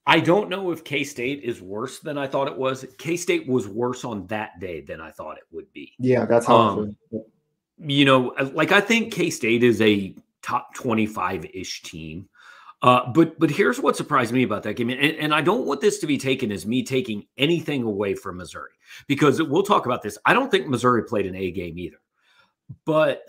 I 0.07 0.19
don't 0.19 0.49
know 0.49 0.71
if 0.71 0.83
K 0.83 1.03
State 1.03 1.43
is 1.43 1.61
worse 1.61 1.99
than 1.99 2.17
I 2.17 2.25
thought 2.25 2.47
it 2.47 2.57
was. 2.57 2.83
K 2.97 3.17
State 3.17 3.47
was 3.47 3.67
worse 3.67 4.03
on 4.03 4.25
that 4.27 4.59
day 4.59 4.81
than 4.81 4.99
I 4.99 5.11
thought 5.11 5.37
it 5.37 5.43
would 5.51 5.71
be. 5.73 5.93
Yeah, 5.99 6.25
that's 6.25 6.47
how. 6.47 6.55
Um, 6.55 6.97
you 7.77 8.03
know, 8.03 8.33
like 8.53 8.71
I 8.71 8.81
think 8.81 9.13
K 9.13 9.29
State 9.29 9.61
is 9.61 9.79
a 9.81 10.15
top 10.41 10.73
twenty-five 10.73 11.45
ish 11.53 11.83
team. 11.83 12.27
Uh, 12.81 13.11
but 13.13 13.37
but 13.39 13.51
here's 13.51 13.79
what 13.79 13.95
surprised 13.95 14.33
me 14.33 14.41
about 14.41 14.63
that 14.63 14.73
game, 14.73 14.89
and, 14.89 14.99
and 14.99 15.35
I 15.35 15.41
don't 15.41 15.67
want 15.67 15.81
this 15.81 15.99
to 15.99 16.07
be 16.07 16.17
taken 16.17 16.51
as 16.51 16.65
me 16.65 16.83
taking 16.83 17.27
anything 17.37 17.83
away 17.83 18.15
from 18.15 18.37
Missouri 18.37 18.71
because 19.05 19.39
we'll 19.41 19.63
talk 19.63 19.85
about 19.85 20.01
this. 20.01 20.17
I 20.25 20.33
don't 20.33 20.49
think 20.49 20.67
Missouri 20.67 21.03
played 21.03 21.27
an 21.27 21.35
A 21.35 21.51
game 21.51 21.77
either, 21.77 21.97
but 22.85 23.23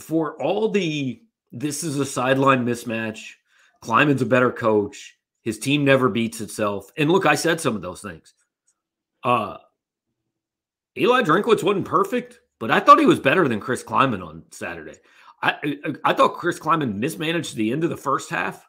for 0.00 0.40
all 0.42 0.68
the 0.68 1.22
this 1.52 1.82
is 1.82 1.98
a 1.98 2.04
sideline 2.04 2.66
mismatch. 2.66 3.32
Klieman's 3.82 4.22
a 4.22 4.26
better 4.26 4.50
coach. 4.50 5.16
His 5.42 5.58
team 5.58 5.84
never 5.84 6.08
beats 6.08 6.40
itself. 6.40 6.90
And 6.96 7.10
look, 7.10 7.24
I 7.24 7.34
said 7.34 7.60
some 7.60 7.76
of 7.76 7.82
those 7.82 8.02
things. 8.02 8.34
Uh, 9.22 9.58
Eli 10.98 11.22
Drinkwitz 11.22 11.62
wasn't 11.62 11.84
perfect, 11.84 12.40
but 12.58 12.70
I 12.70 12.80
thought 12.80 12.98
he 12.98 13.06
was 13.06 13.20
better 13.20 13.46
than 13.48 13.60
Chris 13.60 13.84
Klieman 13.84 14.26
on 14.26 14.42
Saturday. 14.50 14.96
I, 15.42 15.78
I 16.04 16.14
thought 16.14 16.34
Chris 16.34 16.58
Klieman 16.58 16.96
mismanaged 16.96 17.54
the 17.54 17.70
end 17.70 17.84
of 17.84 17.90
the 17.90 17.96
first 17.96 18.30
half. 18.30 18.66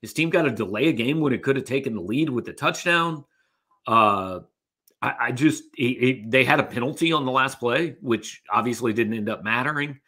His 0.00 0.12
team 0.12 0.30
got 0.30 0.42
to 0.42 0.50
delay 0.50 0.88
a 0.88 0.92
game 0.92 1.20
when 1.20 1.32
it 1.32 1.42
could 1.42 1.56
have 1.56 1.64
taken 1.64 1.94
the 1.94 2.00
lead 2.00 2.30
with 2.30 2.44
the 2.44 2.52
touchdown. 2.52 3.24
Uh, 3.86 4.40
I, 5.02 5.14
I 5.20 5.32
just 5.32 5.64
it, 5.76 5.82
it, 5.82 6.30
they 6.30 6.44
had 6.44 6.60
a 6.60 6.64
penalty 6.64 7.12
on 7.12 7.24
the 7.24 7.32
last 7.32 7.58
play, 7.58 7.96
which 8.00 8.42
obviously 8.50 8.92
didn't 8.92 9.14
end 9.14 9.28
up 9.28 9.42
mattering. 9.42 10.00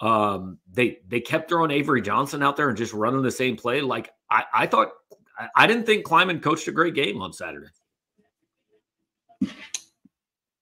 Um, 0.00 0.58
they 0.72 0.98
they 1.06 1.20
kept 1.20 1.48
throwing 1.48 1.70
Avery 1.70 2.02
Johnson 2.02 2.42
out 2.42 2.56
there 2.56 2.68
and 2.68 2.76
just 2.76 2.92
running 2.92 3.22
the 3.22 3.30
same 3.30 3.56
play. 3.56 3.80
Like 3.80 4.10
I, 4.30 4.44
I 4.52 4.66
thought, 4.66 4.90
I, 5.38 5.48
I 5.56 5.66
didn't 5.66 5.86
think 5.86 6.04
Klieman 6.04 6.42
coached 6.42 6.68
a 6.68 6.72
great 6.72 6.94
game 6.94 7.22
on 7.22 7.32
Saturday. 7.32 7.68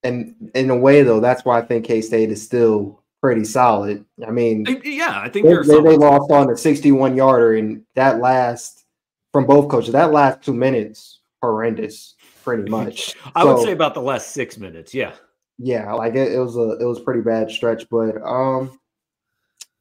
And 0.03 0.51
in 0.53 0.69
a 0.69 0.75
way, 0.75 1.01
though, 1.03 1.19
that's 1.21 1.45
why 1.45 1.59
I 1.59 1.61
think 1.61 1.85
K 1.85 2.01
State 2.01 2.29
is 2.29 2.43
still 2.43 3.03
pretty 3.21 3.45
solid. 3.45 4.05
I 4.27 4.31
mean, 4.31 4.65
yeah, 4.83 5.19
I 5.19 5.29
think 5.29 5.47
they, 5.47 5.55
they, 5.55 5.81
they 5.81 5.97
lost 5.97 6.29
on 6.29 6.51
a 6.51 6.57
61 6.57 7.15
yarder, 7.15 7.55
and 7.55 7.83
that 7.95 8.19
last 8.19 8.83
from 9.31 9.47
both 9.47 9.69
coaches, 9.69 9.93
that 9.93 10.11
last 10.11 10.43
two 10.43 10.53
minutes 10.53 11.21
horrendous, 11.41 12.15
pretty 12.43 12.69
much. 12.69 13.15
I 13.35 13.43
so, 13.43 13.55
would 13.55 13.63
say 13.63 13.71
about 13.71 13.93
the 13.93 14.01
last 14.01 14.31
six 14.31 14.57
minutes, 14.57 14.93
yeah, 14.93 15.13
yeah, 15.57 15.91
like 15.93 16.15
it, 16.15 16.33
it 16.33 16.39
was 16.39 16.57
a 16.57 16.77
it 16.79 16.85
was 16.85 16.99
pretty 16.99 17.21
bad 17.21 17.49
stretch, 17.49 17.87
but 17.89 18.21
um, 18.23 18.79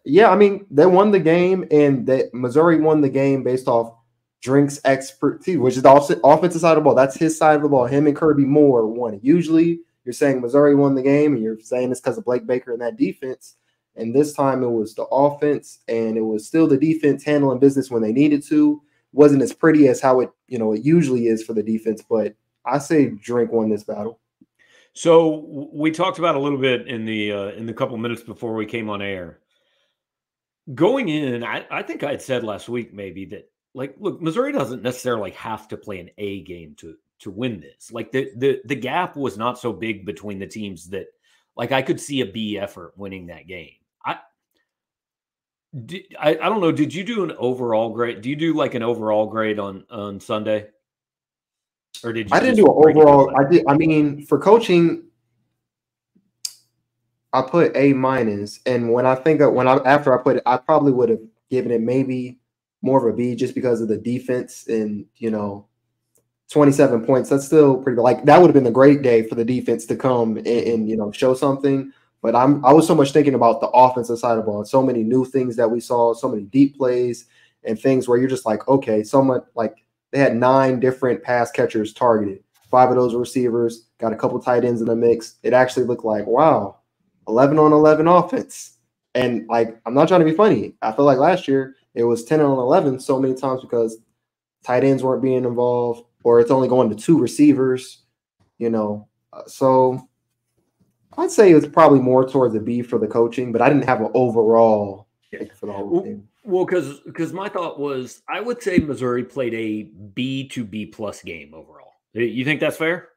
yeah, 0.04 0.30
I 0.30 0.36
mean 0.36 0.66
they 0.70 0.86
won 0.86 1.10
the 1.10 1.20
game, 1.20 1.66
and 1.70 2.06
they, 2.06 2.24
Missouri 2.32 2.80
won 2.80 3.00
the 3.00 3.08
game 3.08 3.42
based 3.42 3.68
off 3.68 3.94
Drink's 4.42 4.80
expertise, 4.84 5.58
which 5.58 5.76
is 5.76 5.82
the 5.82 6.20
offensive 6.24 6.60
side 6.60 6.76
of 6.76 6.82
the 6.82 6.84
ball. 6.84 6.94
That's 6.94 7.16
his 7.16 7.36
side 7.38 7.56
of 7.56 7.62
the 7.62 7.68
ball. 7.68 7.86
Him 7.86 8.06
and 8.06 8.16
Kirby 8.16 8.44
Moore 8.44 8.86
won. 8.86 9.20
Usually 9.22 9.80
you're 10.04 10.12
saying 10.12 10.40
Missouri 10.40 10.74
won 10.74 10.94
the 10.94 11.02
game, 11.02 11.34
and 11.34 11.42
you're 11.42 11.60
saying 11.60 11.90
it's 11.90 12.00
because 12.00 12.18
of 12.18 12.24
Blake 12.24 12.46
Baker 12.46 12.72
and 12.72 12.82
that 12.82 12.96
defense. 12.96 13.56
And 13.94 14.14
this 14.14 14.32
time 14.32 14.62
it 14.62 14.70
was 14.70 14.94
the 14.94 15.04
offense, 15.04 15.80
and 15.86 16.16
it 16.16 16.22
was 16.22 16.46
still 16.46 16.66
the 16.66 16.78
defense 16.78 17.22
handling 17.22 17.58
business 17.58 17.90
when 17.90 18.02
they 18.02 18.12
needed 18.12 18.42
to. 18.44 18.82
wasn't 19.12 19.42
as 19.42 19.52
pretty 19.52 19.88
as 19.88 20.00
how 20.00 20.20
it 20.20 20.30
you 20.48 20.58
know 20.58 20.72
it 20.72 20.84
usually 20.84 21.26
is 21.26 21.44
for 21.44 21.52
the 21.52 21.62
defense, 21.62 22.02
but 22.08 22.34
I 22.64 22.78
say 22.78 23.10
Drink 23.10 23.52
won 23.52 23.70
this 23.70 23.84
battle. 23.84 24.20
So 24.94 25.70
we 25.72 25.90
talked 25.90 26.18
about 26.18 26.34
a 26.34 26.40
little 26.40 26.58
bit 26.58 26.86
in 26.86 27.04
the 27.04 27.32
uh, 27.32 27.48
in 27.52 27.66
the 27.66 27.72
couple 27.72 27.96
minutes 27.96 28.22
before 28.22 28.54
we 28.54 28.66
came 28.66 28.90
on 28.90 29.00
air. 29.00 29.38
Going 30.74 31.08
in, 31.08 31.42
I, 31.42 31.66
I 31.70 31.82
think 31.82 32.04
I 32.04 32.10
had 32.10 32.22
said 32.22 32.44
last 32.44 32.68
week 32.68 32.92
maybe 32.92 33.24
that 33.26 33.50
like 33.74 33.94
look, 33.98 34.20
Missouri 34.20 34.52
doesn't 34.52 34.82
necessarily 34.82 35.30
have 35.32 35.66
to 35.68 35.76
play 35.76 35.98
an 35.98 36.10
A 36.18 36.42
game 36.42 36.74
to 36.78 36.96
to 37.20 37.30
win 37.30 37.60
this. 37.60 37.90
Like 37.90 38.12
the 38.12 38.30
the 38.36 38.60
the 38.66 38.76
gap 38.76 39.16
was 39.16 39.38
not 39.38 39.58
so 39.58 39.72
big 39.72 40.04
between 40.04 40.38
the 40.38 40.46
teams 40.46 40.90
that 40.90 41.06
like 41.56 41.72
I 41.72 41.82
could 41.82 42.00
see 42.00 42.20
a 42.20 42.26
B 42.26 42.58
effort 42.58 42.92
winning 42.96 43.26
that 43.26 43.46
game. 43.46 43.72
I 44.04 44.18
did, 45.86 46.14
I, 46.20 46.30
I 46.30 46.48
don't 46.48 46.60
know. 46.60 46.72
Did 46.72 46.92
you 46.92 47.02
do 47.02 47.24
an 47.24 47.32
overall 47.38 47.90
grade? 47.90 48.20
Do 48.20 48.28
you 48.28 48.36
do 48.36 48.54
like 48.54 48.74
an 48.74 48.82
overall 48.82 49.26
grade 49.26 49.58
on 49.58 49.84
on 49.90 50.20
Sunday? 50.20 50.68
Or 52.04 52.12
did 52.12 52.30
you 52.30 52.36
I 52.36 52.40
didn't 52.40 52.56
do 52.56 52.66
an 52.66 52.72
overall. 52.74 53.32
I 53.38 53.48
did. 53.48 53.64
I 53.68 53.76
mean, 53.76 54.26
for 54.26 54.38
coaching, 54.38 55.04
I 57.32 57.42
put 57.42 57.76
A 57.76 57.92
minus, 57.92 58.60
and 58.66 58.92
when 58.92 59.06
I 59.06 59.14
think 59.14 59.40
of 59.40 59.52
when 59.54 59.68
I 59.68 59.76
after 59.84 60.18
I 60.18 60.22
put 60.22 60.36
it, 60.36 60.42
I 60.46 60.56
probably 60.56 60.92
would 60.92 61.08
have 61.08 61.20
given 61.50 61.70
it 61.70 61.80
maybe 61.80 62.38
more 62.82 62.98
of 62.98 63.12
a 63.12 63.16
B 63.16 63.34
just 63.34 63.54
because 63.54 63.80
of 63.80 63.88
the 63.88 63.96
defense 63.96 64.66
and 64.66 65.06
you 65.16 65.30
know 65.30 65.66
27 66.50 67.06
points. 67.06 67.30
That's 67.30 67.46
still 67.46 67.76
pretty 67.78 68.00
like 68.00 68.24
that 68.24 68.40
would 68.40 68.48
have 68.48 68.54
been 68.54 68.66
a 68.66 68.72
great 68.72 69.02
day 69.02 69.22
for 69.26 69.34
the 69.34 69.44
defense 69.44 69.86
to 69.86 69.96
come 69.96 70.36
and, 70.36 70.46
and, 70.46 70.88
you 70.88 70.96
know 70.96 71.10
show 71.12 71.34
something. 71.34 71.92
But 72.20 72.36
I'm 72.36 72.64
I 72.64 72.72
was 72.72 72.86
so 72.86 72.94
much 72.94 73.12
thinking 73.12 73.34
about 73.34 73.60
the 73.60 73.68
offensive 73.68 74.18
side 74.18 74.32
of 74.32 74.38
the 74.38 74.42
ball, 74.42 74.64
so 74.64 74.82
many 74.82 75.02
new 75.02 75.24
things 75.24 75.56
that 75.56 75.70
we 75.70 75.80
saw, 75.80 76.12
so 76.14 76.28
many 76.28 76.42
deep 76.42 76.76
plays 76.76 77.26
and 77.64 77.80
things 77.80 78.08
where 78.08 78.18
you're 78.18 78.28
just 78.28 78.46
like, 78.46 78.66
okay, 78.68 79.02
so 79.02 79.22
much 79.22 79.44
like 79.54 79.84
they 80.12 80.18
had 80.18 80.36
nine 80.36 80.78
different 80.78 81.22
pass 81.22 81.50
catchers 81.50 81.92
targeted. 81.92 82.44
five 82.70 82.88
of 82.88 82.96
those 82.96 83.14
receivers, 83.14 83.88
got 83.98 84.12
a 84.12 84.16
couple 84.16 84.38
tight 84.40 84.64
ends 84.64 84.80
in 84.80 84.86
the 84.86 84.96
mix. 84.96 85.34
It 85.42 85.52
actually 85.52 85.84
looked 85.84 86.04
like, 86.04 86.26
wow, 86.26 86.78
11 87.28 87.58
on 87.58 87.72
11 87.72 88.06
offense. 88.06 88.78
And 89.14 89.46
like, 89.48 89.78
I'm 89.84 89.94
not 89.94 90.08
trying 90.08 90.20
to 90.20 90.26
be 90.26 90.34
funny. 90.36 90.74
I 90.80 90.92
feel 90.92 91.04
like 91.04 91.18
last 91.18 91.48
year 91.48 91.76
it 91.94 92.04
was 92.04 92.24
10 92.24 92.40
on 92.40 92.58
11 92.58 93.00
so 93.00 93.18
many 93.20 93.34
times 93.34 93.60
because 93.60 93.98
tight 94.64 94.84
ends 94.84 95.02
weren't 95.02 95.22
being 95.22 95.44
involved, 95.44 96.04
or 96.24 96.40
it's 96.40 96.50
only 96.50 96.68
going 96.68 96.88
to 96.88 96.96
two 96.96 97.18
receivers, 97.18 98.02
you 98.58 98.70
know. 98.70 99.08
Uh, 99.32 99.42
so 99.46 100.08
I'd 101.18 101.30
say 101.30 101.52
it's 101.52 101.66
probably 101.66 102.00
more 102.00 102.26
towards 102.26 102.54
the 102.54 102.60
B 102.60 102.80
for 102.80 102.98
the 102.98 103.06
coaching, 103.06 103.52
but 103.52 103.60
I 103.60 103.68
didn't 103.68 103.84
have 103.84 104.00
an 104.00 104.10
overall 104.14 105.08
for 105.58 105.66
the 105.66 105.72
whole 105.72 106.02
team. 106.02 106.28
Well, 106.44 106.64
because 106.64 107.00
because 107.00 107.32
my 107.32 107.48
thought 107.48 107.78
was 107.78 108.22
I 108.28 108.40
would 108.40 108.62
say 108.62 108.78
Missouri 108.78 109.24
played 109.24 109.54
a 109.54 109.82
B 110.14 110.48
to 110.48 110.64
B 110.64 110.86
plus 110.86 111.22
game 111.22 111.54
overall. 111.54 111.92
You 112.14 112.44
think 112.44 112.60
that's 112.60 112.76
fair? 112.76 113.10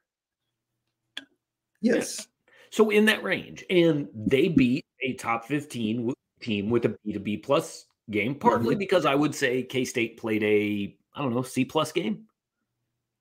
Yes. 1.80 2.18
Yeah. 2.18 2.24
So 2.70 2.90
in 2.90 3.06
that 3.06 3.22
range, 3.22 3.64
and 3.68 4.08
they 4.14 4.48
beat 4.48 4.84
a 5.02 5.14
top 5.14 5.46
fifteen 5.46 6.12
team 6.40 6.70
with 6.70 6.84
a 6.84 6.96
B 7.04 7.12
to 7.12 7.20
B 7.20 7.36
plus 7.36 7.86
game, 8.10 8.34
partly 8.34 8.74
mm-hmm. 8.74 8.78
because 8.78 9.06
I 9.06 9.14
would 9.14 9.34
say 9.34 9.62
K 9.62 9.84
State 9.84 10.18
played 10.18 10.42
a 10.42 10.96
I 11.14 11.22
don't 11.22 11.34
know 11.34 11.42
C 11.42 11.64
plus 11.64 11.92
game. 11.92 12.26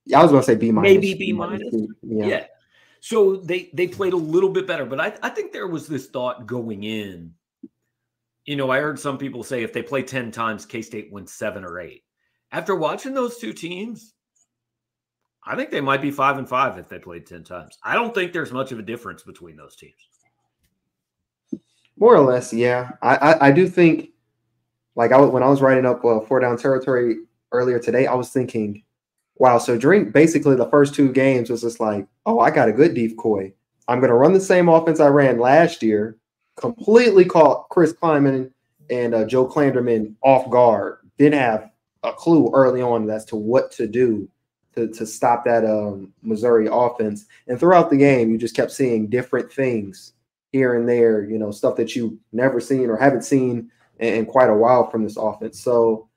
Yeah, 0.05 0.19
I 0.19 0.23
was 0.23 0.31
going 0.31 0.43
to 0.43 0.45
say 0.45 0.55
B 0.55 0.71
minus. 0.71 0.91
Maybe 0.91 1.13
B 1.15 1.33
minus. 1.33 1.73
Yeah. 2.03 2.25
yeah. 2.27 2.45
So 2.99 3.37
they 3.37 3.71
they 3.73 3.87
played 3.87 4.13
a 4.13 4.17
little 4.17 4.49
bit 4.49 4.67
better, 4.67 4.85
but 4.85 4.99
I 4.99 5.17
I 5.23 5.29
think 5.29 5.51
there 5.51 5.67
was 5.67 5.87
this 5.87 6.07
thought 6.07 6.45
going 6.45 6.83
in 6.83 7.33
you 8.45 8.55
know, 8.55 8.69
I 8.69 8.79
heard 8.79 8.99
some 8.99 9.17
people 9.17 9.43
say 9.43 9.63
if 9.63 9.73
they 9.73 9.81
play 9.81 10.03
10 10.03 10.31
times, 10.31 10.65
K 10.65 10.81
State 10.81 11.11
wins 11.11 11.33
seven 11.33 11.65
or 11.65 11.79
eight. 11.79 12.03
After 12.51 12.75
watching 12.75 13.13
those 13.13 13.37
two 13.37 13.53
teams, 13.53 14.13
I 15.43 15.55
think 15.55 15.71
they 15.71 15.81
might 15.81 16.01
be 16.01 16.11
five 16.11 16.37
and 16.37 16.47
five 16.47 16.77
if 16.77 16.87
they 16.87 16.99
played 16.99 17.25
10 17.25 17.43
times. 17.43 17.77
I 17.83 17.93
don't 17.93 18.13
think 18.13 18.33
there's 18.33 18.51
much 18.51 18.71
of 18.71 18.79
a 18.79 18.83
difference 18.83 19.23
between 19.23 19.55
those 19.55 19.75
teams. 19.75 19.93
More 21.97 22.15
or 22.15 22.21
less, 22.21 22.53
yeah. 22.53 22.91
I, 23.01 23.15
I, 23.15 23.47
I 23.47 23.51
do 23.51 23.67
think, 23.67 24.09
like, 24.95 25.11
I 25.11 25.19
when 25.19 25.43
I 25.43 25.49
was 25.49 25.61
writing 25.61 25.85
up 25.85 26.03
uh, 26.05 26.19
four 26.21 26.39
down 26.39 26.57
territory 26.57 27.17
earlier 27.51 27.79
today, 27.79 28.05
I 28.05 28.13
was 28.13 28.29
thinking, 28.29 28.83
wow, 29.37 29.57
so 29.57 29.77
during 29.77 30.11
basically 30.11 30.55
the 30.55 30.69
first 30.69 30.93
two 30.93 31.11
games 31.11 31.49
was 31.49 31.61
just 31.61 31.79
like, 31.79 32.07
oh, 32.25 32.39
I 32.39 32.51
got 32.51 32.69
a 32.69 32.73
good 32.73 32.93
decoy. 32.93 33.53
I'm 33.87 33.99
going 33.99 34.09
to 34.09 34.15
run 34.15 34.33
the 34.33 34.39
same 34.39 34.67
offense 34.67 34.99
I 34.99 35.07
ran 35.07 35.39
last 35.39 35.83
year 35.83 36.17
completely 36.55 37.25
caught 37.25 37.69
Chris 37.69 37.93
Klieman 37.93 38.51
and 38.89 39.13
uh, 39.13 39.25
Joe 39.25 39.47
Klanderman 39.47 40.15
off 40.21 40.49
guard. 40.49 40.99
Didn't 41.17 41.39
have 41.39 41.69
a 42.03 42.13
clue 42.13 42.51
early 42.53 42.81
on 42.81 43.09
as 43.09 43.25
to 43.25 43.35
what 43.35 43.71
to 43.71 43.87
do 43.87 44.29
to, 44.75 44.87
to 44.87 45.05
stop 45.05 45.45
that 45.45 45.65
um, 45.65 46.13
Missouri 46.21 46.67
offense. 46.71 47.25
And 47.47 47.59
throughout 47.59 47.89
the 47.89 47.97
game, 47.97 48.31
you 48.31 48.37
just 48.37 48.55
kept 48.55 48.71
seeing 48.71 49.07
different 49.07 49.51
things 49.51 50.13
here 50.51 50.75
and 50.75 50.87
there, 50.87 51.23
you 51.25 51.37
know, 51.37 51.51
stuff 51.51 51.75
that 51.77 51.95
you 51.95 52.19
never 52.31 52.59
seen 52.59 52.89
or 52.89 52.97
haven't 52.97 53.23
seen 53.23 53.71
in, 53.99 54.13
in 54.13 54.25
quite 54.25 54.49
a 54.49 54.53
while 54.53 54.89
from 54.89 55.03
this 55.03 55.17
offense. 55.17 55.59
So 55.59 56.09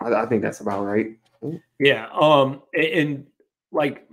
I, 0.00 0.12
I 0.12 0.26
think 0.26 0.42
that's 0.42 0.60
about 0.60 0.84
right. 0.84 1.16
Yeah. 1.78 2.08
Um, 2.12 2.62
and, 2.74 2.84
and 2.84 3.26
like 3.72 4.08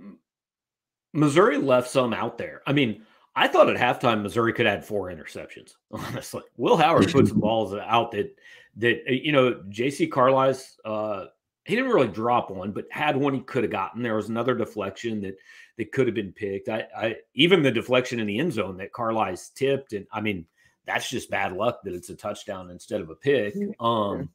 Missouri 1.12 1.58
left 1.58 1.90
some 1.90 2.12
out 2.12 2.38
there. 2.38 2.62
I 2.66 2.72
mean, 2.72 3.02
I 3.36 3.46
thought 3.48 3.68
at 3.68 3.76
halftime 3.76 4.22
Missouri 4.22 4.54
could 4.54 4.66
add 4.66 4.84
four 4.84 5.08
interceptions. 5.08 5.74
Honestly, 5.92 6.42
Will 6.56 6.76
Howard 6.76 7.08
put 7.12 7.28
some 7.28 7.40
balls 7.40 7.74
out 7.74 8.10
that 8.12 8.34
that 8.76 9.02
uh, 9.08 9.12
you 9.12 9.32
know 9.32 9.62
J.C. 9.68 10.08
Carlies. 10.08 10.76
Uh, 10.84 11.26
he 11.64 11.74
didn't 11.74 11.90
really 11.90 12.08
drop 12.08 12.48
one, 12.48 12.70
but 12.70 12.86
had 12.90 13.16
one 13.16 13.34
he 13.34 13.40
could 13.40 13.64
have 13.64 13.72
gotten. 13.72 14.00
There 14.00 14.14
was 14.14 14.28
another 14.28 14.54
deflection 14.54 15.20
that 15.22 15.36
that 15.76 15.92
could 15.92 16.06
have 16.06 16.14
been 16.14 16.32
picked. 16.32 16.68
I, 16.68 16.86
I 16.96 17.16
even 17.34 17.62
the 17.62 17.70
deflection 17.70 18.20
in 18.20 18.26
the 18.26 18.38
end 18.38 18.52
zone 18.52 18.78
that 18.78 18.92
Carlies 18.92 19.52
tipped, 19.52 19.92
and 19.92 20.06
I 20.10 20.20
mean 20.20 20.46
that's 20.86 21.10
just 21.10 21.28
bad 21.28 21.52
luck 21.52 21.80
that 21.82 21.92
it's 21.92 22.08
a 22.08 22.14
touchdown 22.14 22.70
instead 22.70 23.00
of 23.00 23.10
a 23.10 23.16
pick. 23.16 23.54
Um, 23.80 24.30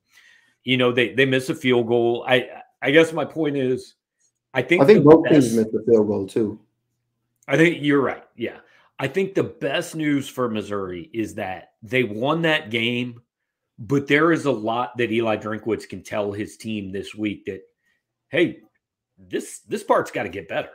you 0.64 0.78
know 0.78 0.92
they 0.92 1.14
they 1.14 1.26
miss 1.26 1.50
a 1.50 1.56
field 1.56 1.88
goal. 1.88 2.24
I 2.28 2.50
I 2.82 2.92
guess 2.92 3.14
my 3.14 3.26
point 3.26 3.58
is, 3.58 3.96
I 4.54 4.62
think 4.62 4.84
I 4.84 4.86
think 4.86 5.04
both 5.04 5.24
best, 5.24 5.34
teams 5.34 5.56
missed 5.56 5.74
a 5.74 5.84
field 5.86 6.08
goal 6.08 6.28
too. 6.28 6.60
I 7.48 7.58
think 7.58 7.78
you're 7.82 8.02
right. 8.02 8.24
Yeah. 8.36 8.58
I 9.02 9.08
think 9.08 9.34
the 9.34 9.44
best 9.44 9.96
news 9.96 10.30
for 10.30 10.48
Missouri 10.48 11.10
is 11.12 11.34
that 11.34 11.72
they 11.82 12.04
won 12.04 12.44
that 12.44 12.70
game, 12.70 13.20
but 13.80 14.06
there 14.06 14.32
is 14.32 14.46
a 14.46 14.52
lot 14.52 14.96
that 14.98 15.12
Eli 15.12 15.38
Drinkwitz 15.38 15.90
can 15.90 16.04
tell 16.04 16.32
his 16.32 16.56
team 16.56 16.92
this 16.92 17.16
week 17.16 17.46
that, 17.46 17.62
hey, 18.30 18.60
this 19.18 19.62
this 19.62 19.84
part's 19.84 20.12
got 20.12 20.24
to 20.24 20.30
get 20.30 20.48
better. 20.48 20.70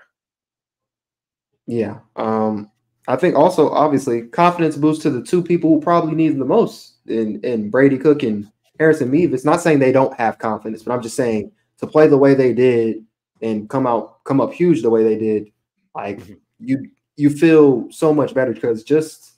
Yeah. 1.68 2.00
Um, 2.16 2.73
I 3.06 3.14
think 3.14 3.37
also 3.37 3.71
obviously 3.71 4.23
confidence 4.23 4.76
boost 4.76 5.02
to 5.02 5.11
the 5.11 5.23
two 5.23 5.40
people 5.40 5.71
who 5.71 5.80
probably 5.80 6.16
need 6.16 6.37
the 6.37 6.45
most 6.45 6.97
in, 7.06 7.40
in 7.45 7.71
Brady 7.71 7.97
Cook 7.97 8.25
and 8.25 8.50
Harrison 8.80 9.14
it's 9.14 9.45
Not 9.45 9.61
saying 9.61 9.78
they 9.78 9.92
don't 9.92 10.18
have 10.18 10.40
confidence, 10.40 10.83
but 10.83 10.92
I'm 10.92 11.02
just 11.02 11.14
saying 11.14 11.52
to 11.78 11.87
play 11.87 12.09
the 12.09 12.18
way 12.18 12.35
they 12.35 12.52
did 12.52 13.04
and 13.40 13.71
come 13.71 13.87
out 13.87 14.25
come 14.25 14.40
up 14.40 14.52
huge 14.52 14.83
the 14.83 14.90
way 14.90 15.04
they 15.04 15.16
did, 15.16 15.52
like 15.95 16.18
mm-hmm. 16.18 16.35
you 16.59 16.90
you 17.16 17.30
feel 17.30 17.90
so 17.90 18.12
much 18.12 18.35
better 18.35 18.52
because 18.52 18.85
just 18.85 19.32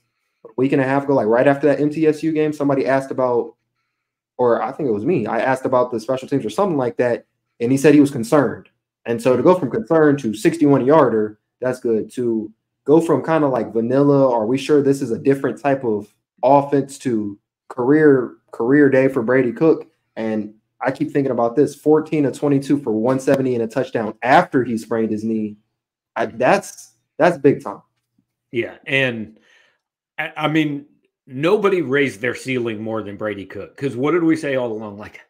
a 0.45 0.49
week 0.57 0.73
and 0.73 0.83
a 0.83 0.85
half 0.85 1.05
ago, 1.05 1.15
like 1.15 1.27
right 1.27 1.47
after 1.47 1.67
that 1.69 1.79
MTSU 1.79 2.35
game, 2.35 2.53
somebody 2.53 2.87
asked 2.87 3.11
about, 3.11 3.55
or 4.37 4.63
I 4.63 4.73
think 4.73 4.89
it 4.89 4.93
was 4.93 5.05
me, 5.05 5.27
I 5.27 5.41
asked 5.41 5.65
about 5.65 5.91
the 5.91 6.01
special 6.01 6.29
teams 6.29 6.45
or 6.45 6.51
something 6.51 6.77
like 6.77 6.97
that, 6.97 7.27
and 7.61 7.73
he 7.73 7.79
said 7.79 7.95
he 7.95 8.01
was 8.01 8.11
concerned. 8.11 8.69
And 9.07 9.21
so 9.21 9.37
to 9.37 9.43
go 9.43 9.55
from 9.55 9.71
concerned 9.71 10.19
to 10.21 10.35
61 10.35 10.85
yarder, 10.85 11.39
that's 11.61 11.81
good. 11.81 12.13
To 12.13 12.53
go 12.85 13.01
from 13.01 13.23
kind 13.23 13.45
of 13.45 13.51
like 13.51 13.73
vanilla, 13.73 14.31
are 14.33 14.47
we 14.47 14.59
sure 14.59 14.83
this 14.83 15.03
is 15.03 15.11
a 15.11 15.19
different 15.19 15.61
type 15.61 15.85
of 15.85 16.13
offense 16.43 16.99
to 16.99 17.39
career 17.69 18.35
career 18.53 18.91
day 18.91 19.09
for 19.09 19.23
Brady 19.23 19.53
Cook? 19.53 19.91
And 20.17 20.55
I 20.81 20.91
keep 20.91 21.13
thinking 21.13 21.33
about 21.33 21.57
this 21.57 21.75
14 21.75 22.25
to 22.25 22.33
22 22.33 22.83
for 22.83 22.93
170 22.93 23.55
and 23.55 23.65
a 23.65 23.67
touchdown 23.67 24.15
after 24.23 24.63
he 24.63 24.77
sprained 24.79 25.11
his 25.11 25.25
knee. 25.25 25.57
I, 26.15 26.27
that's 26.27 26.93
that's 27.19 27.39
big 27.39 27.63
time. 27.63 27.83
Yeah, 28.51 28.77
and 28.87 29.39
I, 30.19 30.33
I 30.37 30.49
mean 30.49 30.87
nobody 31.29 31.83
raised 31.83 32.21
their 32.21 32.35
ceiling 32.35 32.83
more 32.83 33.03
than 33.03 33.17
Brady 33.17 33.45
Cook 33.45 33.77
because 33.77 33.97
what 33.97 34.13
did 34.13 34.25
we 34.25 34.35
say 34.35 34.57
all 34.57 34.73
along? 34.73 34.97
Like, 34.97 35.21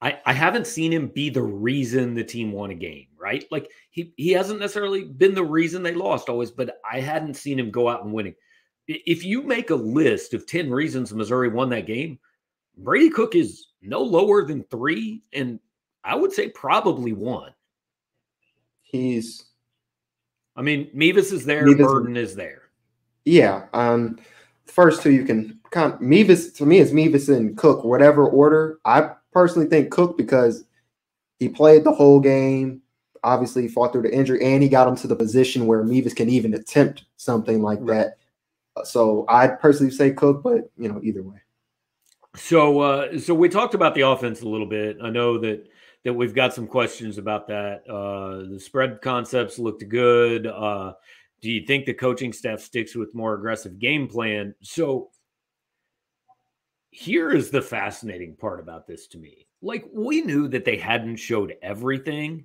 I, 0.00 0.20
I 0.24 0.32
haven't 0.32 0.66
seen 0.66 0.92
him 0.92 1.08
be 1.08 1.28
the 1.28 1.42
reason 1.42 2.14
the 2.14 2.22
team 2.22 2.52
won 2.52 2.70
a 2.70 2.74
game, 2.74 3.08
right? 3.18 3.44
Like 3.50 3.70
he 3.90 4.12
he 4.16 4.30
hasn't 4.32 4.60
necessarily 4.60 5.04
been 5.04 5.34
the 5.34 5.44
reason 5.44 5.82
they 5.82 5.94
lost 5.94 6.28
always, 6.28 6.50
but 6.50 6.78
I 6.90 7.00
hadn't 7.00 7.34
seen 7.34 7.58
him 7.58 7.70
go 7.70 7.88
out 7.88 8.04
and 8.04 8.12
winning. 8.12 8.34
If 8.86 9.24
you 9.24 9.42
make 9.42 9.70
a 9.70 9.74
list 9.74 10.34
of 10.34 10.46
10 10.46 10.70
reasons 10.70 11.12
Missouri 11.12 11.48
won 11.48 11.70
that 11.70 11.86
game, 11.86 12.18
Brady 12.76 13.08
Cook 13.08 13.34
is 13.34 13.68
no 13.80 14.00
lower 14.00 14.44
than 14.44 14.64
three, 14.64 15.22
and 15.32 15.58
I 16.04 16.14
would 16.16 16.32
say 16.32 16.50
probably 16.50 17.12
one. 17.12 17.52
He's 18.82 19.46
I 20.56 20.62
mean, 20.62 20.90
Mevis 20.92 21.32
is 21.32 21.44
there, 21.44 21.66
Mevis, 21.66 21.86
Burden 21.86 22.16
is 22.16 22.34
there. 22.34 22.62
Yeah. 23.24 23.66
Um, 23.72 24.18
first 24.66 25.02
two 25.02 25.10
you 25.10 25.24
can 25.24 25.60
kind 25.70 25.92
of, 25.92 26.00
Mevis 26.00 26.52
to 26.54 26.66
me 26.66 26.78
is 26.78 26.92
Mevis 26.92 27.28
and 27.28 27.56
Cook, 27.56 27.84
whatever 27.84 28.26
order. 28.26 28.78
I 28.84 29.10
personally 29.32 29.68
think 29.68 29.90
Cook 29.90 30.16
because 30.16 30.64
he 31.38 31.48
played 31.48 31.84
the 31.84 31.92
whole 31.92 32.20
game. 32.20 32.80
Obviously, 33.22 33.62
he 33.62 33.68
fought 33.68 33.92
through 33.92 34.02
the 34.02 34.14
injury 34.14 34.44
and 34.44 34.62
he 34.62 34.68
got 34.68 34.86
him 34.86 34.96
to 34.96 35.06
the 35.06 35.16
position 35.16 35.66
where 35.66 35.82
Mevis 35.82 36.14
can 36.14 36.28
even 36.28 36.54
attempt 36.54 37.04
something 37.16 37.62
like 37.62 37.78
right. 37.80 38.08
that. 38.76 38.86
So 38.86 39.24
I'd 39.28 39.60
personally 39.60 39.92
say 39.92 40.12
Cook, 40.12 40.42
but 40.42 40.70
you 40.76 40.88
know, 40.88 41.00
either 41.02 41.22
way. 41.22 41.38
So, 42.36 42.80
uh, 42.80 43.18
so 43.18 43.32
we 43.32 43.48
talked 43.48 43.74
about 43.74 43.94
the 43.94 44.02
offense 44.02 44.42
a 44.42 44.48
little 44.48 44.66
bit. 44.66 44.98
I 45.02 45.10
know 45.10 45.38
that 45.38 45.68
that 46.04 46.12
we've 46.12 46.34
got 46.34 46.54
some 46.54 46.66
questions 46.66 47.18
about 47.18 47.48
that. 47.48 47.82
Uh, 47.88 48.50
the 48.52 48.60
spread 48.60 49.00
concepts 49.00 49.58
looked 49.58 49.88
good. 49.88 50.46
Uh, 50.46 50.92
do 51.40 51.50
you 51.50 51.66
think 51.66 51.86
the 51.86 51.94
coaching 51.94 52.32
staff 52.32 52.60
sticks 52.60 52.94
with 52.94 53.14
more 53.14 53.34
aggressive 53.34 53.78
game 53.78 54.06
plan? 54.06 54.54
So 54.62 55.10
here 56.90 57.32
is 57.32 57.50
the 57.50 57.62
fascinating 57.62 58.36
part 58.36 58.60
about 58.60 58.86
this 58.86 59.06
to 59.08 59.18
me. 59.18 59.46
Like 59.60 59.84
we 59.92 60.20
knew 60.20 60.46
that 60.48 60.64
they 60.64 60.76
hadn't 60.76 61.16
showed 61.16 61.56
everything, 61.62 62.44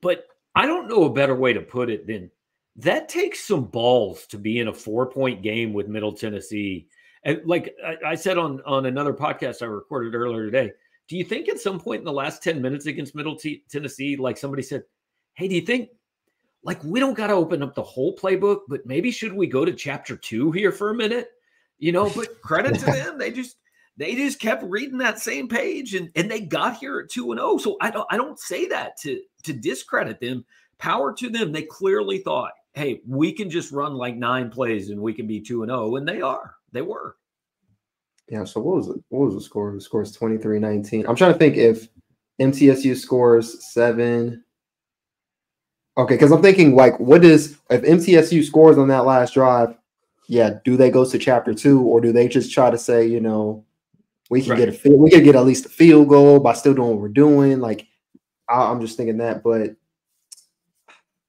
but 0.00 0.26
I 0.54 0.66
don't 0.66 0.88
know 0.88 1.04
a 1.04 1.12
better 1.12 1.34
way 1.34 1.52
to 1.52 1.60
put 1.60 1.90
it 1.90 2.06
than 2.06 2.30
that 2.76 3.08
takes 3.08 3.44
some 3.44 3.64
balls 3.66 4.26
to 4.28 4.38
be 4.38 4.58
in 4.58 4.68
a 4.68 4.74
four 4.74 5.06
point 5.06 5.42
game 5.42 5.72
with 5.72 5.86
Middle 5.86 6.12
Tennessee. 6.12 6.88
And 7.24 7.40
like 7.44 7.74
I, 8.04 8.16
said 8.16 8.38
on 8.38 8.60
on 8.66 8.86
another 8.86 9.14
podcast 9.14 9.62
I 9.62 9.66
recorded 9.66 10.14
earlier 10.14 10.44
today, 10.44 10.72
do 11.08 11.16
you 11.16 11.24
think 11.24 11.48
at 11.48 11.60
some 11.60 11.78
point 11.78 12.00
in 12.00 12.04
the 12.04 12.12
last 12.12 12.42
10 12.42 12.62
minutes 12.62 12.86
against 12.86 13.14
Middle 13.14 13.36
T- 13.36 13.64
Tennessee, 13.68 14.16
like 14.16 14.36
somebody 14.36 14.62
said, 14.62 14.84
Hey, 15.34 15.48
do 15.48 15.54
you 15.54 15.60
think 15.60 15.90
like 16.62 16.82
we 16.82 16.98
don't 16.98 17.14
got 17.14 17.26
to 17.26 17.34
open 17.34 17.62
up 17.62 17.74
the 17.74 17.82
whole 17.82 18.16
playbook, 18.16 18.60
but 18.68 18.86
maybe 18.86 19.10
should 19.10 19.32
we 19.32 19.46
go 19.46 19.64
to 19.64 19.72
chapter 19.72 20.16
two 20.16 20.50
here 20.52 20.72
for 20.72 20.90
a 20.90 20.94
minute? 20.94 21.28
You 21.78 21.92
know, 21.92 22.10
but 22.10 22.40
credit 22.40 22.78
to 22.78 22.84
them. 22.86 23.18
They 23.18 23.30
just 23.30 23.56
they 23.96 24.14
just 24.14 24.40
kept 24.40 24.64
reading 24.64 24.98
that 24.98 25.18
same 25.20 25.48
page 25.48 25.94
and, 25.94 26.10
and 26.16 26.30
they 26.30 26.40
got 26.40 26.78
here 26.78 27.00
at 27.00 27.10
2 27.10 27.32
and 27.32 27.38
0. 27.40 27.58
So 27.58 27.76
I 27.80 27.90
don't 27.90 28.06
I 28.10 28.16
don't 28.16 28.38
say 28.38 28.66
that 28.68 28.96
to 29.02 29.20
to 29.42 29.52
discredit 29.52 30.20
them. 30.20 30.44
power 30.78 31.12
to 31.14 31.28
them. 31.28 31.52
They 31.52 31.62
clearly 31.62 32.18
thought, 32.18 32.52
hey, 32.72 33.00
we 33.06 33.32
can 33.32 33.50
just 33.50 33.70
run 33.72 33.94
like 33.94 34.16
nine 34.16 34.50
plays 34.50 34.90
and 34.90 35.00
we 35.00 35.12
can 35.12 35.26
be 35.26 35.40
2 35.40 35.62
and 35.62 35.70
0. 35.70 35.96
And 35.96 36.08
they 36.08 36.22
are. 36.22 36.54
They 36.72 36.82
were. 36.82 37.16
Yeah. 38.28 38.44
So 38.44 38.60
what 38.60 38.76
was 38.76 38.88
it? 38.88 38.96
What 39.08 39.26
was 39.26 39.34
the 39.34 39.40
score? 39.40 39.72
The 39.72 39.80
score 39.80 40.02
is 40.02 40.12
23 40.12 40.58
19. 40.58 41.06
I'm 41.06 41.16
trying 41.16 41.32
to 41.32 41.38
think 41.38 41.56
if 41.56 41.88
MTSU 42.40 42.96
scores 42.96 43.64
seven. 43.72 44.44
Okay, 45.96 46.14
because 46.14 46.32
I'm 46.32 46.42
thinking 46.42 46.74
like, 46.74 46.98
what 46.98 47.24
is 47.24 47.58
if 47.70 47.82
MTSU 47.82 48.42
scores 48.44 48.78
on 48.78 48.88
that 48.88 49.04
last 49.04 49.34
drive? 49.34 49.76
Yeah, 50.26 50.54
do 50.64 50.76
they 50.76 50.90
go 50.90 51.08
to 51.08 51.18
chapter 51.18 51.54
two, 51.54 51.82
or 51.82 52.00
do 52.00 52.12
they 52.12 52.28
just 52.28 52.52
try 52.52 52.70
to 52.70 52.78
say, 52.78 53.06
you 53.06 53.20
know, 53.20 53.64
we 54.30 54.40
can 54.40 54.52
right. 54.52 54.58
get 54.58 54.68
a 54.70 54.72
field, 54.72 55.00
we 55.00 55.10
can 55.10 55.22
get 55.22 55.36
at 55.36 55.44
least 55.44 55.66
a 55.66 55.68
field 55.68 56.08
goal 56.08 56.40
by 56.40 56.54
still 56.54 56.74
doing 56.74 56.90
what 56.90 57.00
we're 57.00 57.08
doing? 57.08 57.60
Like, 57.60 57.86
I, 58.48 58.70
am 58.70 58.80
just 58.80 58.96
thinking 58.96 59.18
that. 59.18 59.42
But 59.42 59.76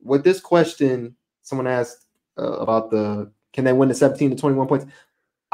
with 0.02 0.24
this 0.24 0.40
question, 0.40 1.16
someone 1.42 1.68
asked 1.68 2.06
uh, 2.40 2.54
about 2.54 2.90
the 2.90 3.32
can 3.54 3.64
they 3.64 3.74
win 3.74 3.90
the 3.90 3.96
17 3.96 4.32
to 4.32 4.36
21 4.36 4.68
points? 4.68 4.86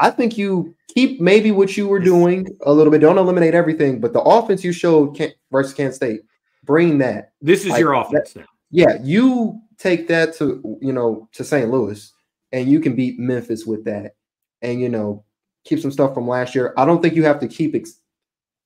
I 0.02 0.10
think 0.10 0.36
you 0.36 0.74
keep 0.88 1.20
maybe 1.20 1.52
what 1.52 1.76
you 1.76 1.86
were 1.86 2.00
doing 2.00 2.48
a 2.62 2.72
little 2.72 2.90
bit. 2.90 3.00
Don't 3.00 3.18
eliminate 3.18 3.54
everything, 3.54 4.00
but 4.00 4.12
the 4.12 4.20
offense 4.20 4.64
you 4.64 4.72
showed 4.72 5.16
versus 5.52 5.72
Kansas 5.72 5.94
State, 5.94 6.22
bring 6.64 6.98
that. 6.98 7.34
This 7.40 7.64
is 7.64 7.70
like, 7.70 7.78
your 7.78 7.94
offense 7.94 8.32
that, 8.32 8.40
now. 8.40 8.46
Yeah, 8.72 8.98
you 9.00 9.60
take 9.78 10.08
that 10.08 10.34
to 10.38 10.78
you 10.82 10.92
know 10.92 11.28
to 11.34 11.44
St. 11.44 11.70
Louis, 11.70 12.12
and 12.50 12.68
you 12.68 12.80
can 12.80 12.96
beat 12.96 13.20
Memphis 13.20 13.64
with 13.64 13.84
that, 13.84 14.16
and 14.60 14.80
you 14.80 14.88
know 14.88 15.24
keep 15.64 15.78
some 15.78 15.92
stuff 15.92 16.14
from 16.14 16.26
last 16.26 16.52
year. 16.56 16.74
I 16.76 16.84
don't 16.84 17.00
think 17.00 17.14
you 17.14 17.24
have 17.24 17.38
to 17.38 17.46
keep. 17.48 17.76
Ex- 17.76 18.00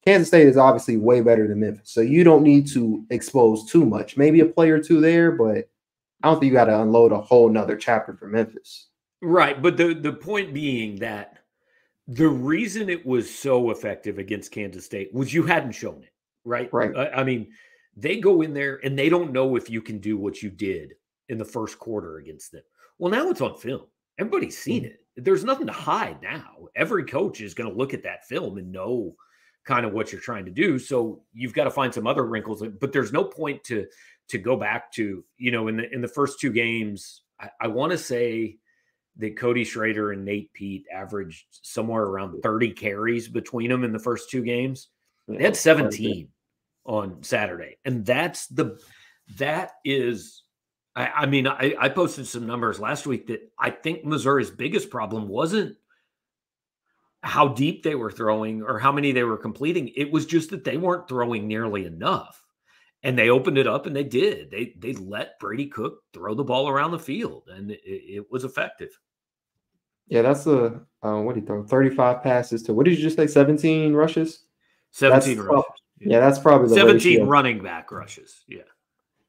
Kansas 0.07 0.28
State 0.28 0.47
is 0.47 0.57
obviously 0.57 0.97
way 0.97 1.21
better 1.21 1.47
than 1.47 1.61
Memphis, 1.61 1.90
so 1.90 2.00
you 2.00 2.25
don't 2.25 2.45
need 2.45 2.66
to 2.69 3.05
expose 3.11 3.71
too 3.71 3.85
much. 3.85 4.16
Maybe 4.16 4.40
a 4.40 4.47
player 4.47 4.76
or 4.76 4.83
two 4.83 5.02
there, 5.02 5.33
but 5.33 5.69
I 6.23 6.31
don't 6.31 6.40
think 6.40 6.50
you 6.50 6.57
got 6.57 6.66
to 6.66 6.81
unload 6.81 7.12
a 7.12 7.21
whole 7.21 7.50
nother 7.50 7.76
chapter 7.76 8.16
for 8.16 8.26
Memphis. 8.26 8.88
Right, 9.26 9.61
but 9.61 9.76
the 9.76 9.92
the 9.92 10.12
point 10.12 10.54
being 10.54 11.00
that 11.00 11.40
the 12.06 12.28
reason 12.28 12.88
it 12.88 13.04
was 13.04 13.28
so 13.28 13.71
effective 13.71 14.18
against 14.18 14.52
Kansas 14.52 14.85
State 14.85 15.12
was 15.12 15.35
you 15.35 15.42
hadn't 15.42 15.73
shown 15.73 16.04
it, 16.04 16.12
right? 16.45 16.73
Right. 16.73 16.97
I, 16.97 17.09
I 17.09 17.25
mean, 17.25 17.49
they 17.97 18.21
go 18.21 18.42
in 18.42 18.54
there 18.54 18.78
and 18.85 18.97
they 18.97 19.09
don't 19.09 19.33
know 19.33 19.56
if 19.56 19.68
you 19.68 19.83
can 19.83 19.99
do 19.99 20.16
what 20.16 20.42
you 20.42 20.50
did 20.50 20.95
in 21.28 21.38
the 21.38 21.45
first 21.45 21.76
quarter 21.80 22.18
against 22.18 22.52
them. 22.52 22.62
Well, 22.99 23.11
now 23.11 23.28
it's 23.28 23.40
on 23.40 23.56
film. 23.56 23.87
Everybody's 24.16 24.56
seen 24.56 24.85
mm-hmm. 24.85 24.92
it. 24.92 25.25
There's 25.25 25.42
nothing 25.42 25.66
to 25.66 25.73
hide 25.73 26.23
now. 26.23 26.68
Every 26.76 27.02
coach 27.02 27.40
is 27.40 27.52
going 27.52 27.68
to 27.68 27.76
look 27.76 27.95
at 27.95 28.04
that 28.04 28.28
film 28.28 28.59
and 28.59 28.71
know 28.71 29.16
kind 29.64 29.85
of 29.85 29.92
what 29.92 30.12
you're 30.12 30.21
trying 30.21 30.45
to 30.45 30.52
do. 30.52 30.78
So 30.78 31.25
you've 31.33 31.52
got 31.52 31.64
to 31.64 31.71
find 31.73 31.92
some 31.92 32.06
other 32.06 32.26
wrinkles. 32.26 32.62
But 32.80 32.92
there's 32.92 33.12
no 33.12 33.25
point 33.25 33.64
to 33.64 33.87
to 34.28 34.38
go 34.38 34.56
back 34.56 34.92
to 34.92 35.25
you 35.37 35.50
know 35.50 35.66
in 35.66 35.78
the 35.78 35.92
in 35.92 36.00
the 36.00 36.06
first 36.06 36.38
two 36.38 36.52
games. 36.52 37.23
I, 37.40 37.50
I 37.62 37.66
want 37.66 37.90
to 37.90 37.99
say 37.99 38.59
that 39.18 39.38
Cody 39.38 39.64
Schrader 39.64 40.12
and 40.12 40.25
Nate 40.25 40.52
Peat 40.52 40.87
averaged 40.92 41.46
somewhere 41.62 42.02
around 42.02 42.42
30 42.42 42.73
carries 42.73 43.28
between 43.28 43.70
them 43.70 43.85
in 43.85 43.92
the 43.92 43.99
first 43.99 44.30
two 44.30 44.42
games. 44.42 44.88
They 45.26 45.42
had 45.42 45.56
17 45.56 46.28
on 46.85 47.23
Saturday. 47.23 47.78
And 47.85 48.04
that's 48.04 48.46
the 48.46 48.78
that 49.38 49.73
is 49.85 50.42
I, 50.94 51.11
I 51.14 51.26
mean, 51.26 51.46
I, 51.46 51.75
I 51.78 51.88
posted 51.90 52.26
some 52.26 52.46
numbers 52.46 52.80
last 52.80 53.06
week 53.06 53.26
that 53.28 53.40
I 53.58 53.70
think 53.70 54.04
Missouri's 54.04 54.50
biggest 54.50 54.90
problem 54.90 55.28
wasn't 55.28 55.76
how 57.23 57.49
deep 57.49 57.82
they 57.82 57.94
were 57.94 58.11
throwing 58.11 58.62
or 58.62 58.78
how 58.78 58.92
many 58.92 59.12
they 59.12 59.25
were 59.25 59.37
completing. 59.37 59.92
It 59.96 60.11
was 60.11 60.26
just 60.26 60.50
that 60.50 60.64
they 60.64 60.76
weren't 60.76 61.08
throwing 61.08 61.46
nearly 61.46 61.85
enough. 61.85 62.42
And 63.02 63.16
they 63.16 63.30
opened 63.30 63.58
it 63.58 63.66
up 63.66 63.87
and 63.87 63.94
they 63.94 64.04
did. 64.04 64.50
They 64.50 64.74
they 64.79 64.94
let 64.94 65.38
Brady 65.38 65.66
Cook 65.66 66.00
throw 66.12 66.35
the 66.35 66.42
ball 66.42 66.68
around 66.68 66.90
the 66.90 66.98
field 66.98 67.44
and 67.55 67.70
it, 67.70 67.81
it 67.85 68.26
was 68.31 68.42
effective. 68.42 68.88
Yeah, 70.09 70.23
that's 70.23 70.47
a 70.47 70.81
uh, 71.03 71.21
what 71.21 71.35
do 71.35 71.40
you 71.40 71.47
throw? 71.47 71.62
35 71.64 72.23
passes 72.23 72.62
to 72.64 72.75
what 72.75 72.85
did 72.85 72.97
you 72.97 73.03
just 73.03 73.16
say? 73.16 73.27
17 73.27 73.95
rushes? 73.95 74.45
17 74.92 75.37
that's, 75.37 75.47
rushes. 75.47 75.64
Yeah. 76.01 76.09
yeah. 76.11 76.21
that's 76.21 76.38
probably 76.38 76.75
17 76.75 76.95
ratio. 76.95 77.25
running 77.25 77.62
back 77.62 77.90
rushes. 77.90 78.45
Yeah. 78.49 78.62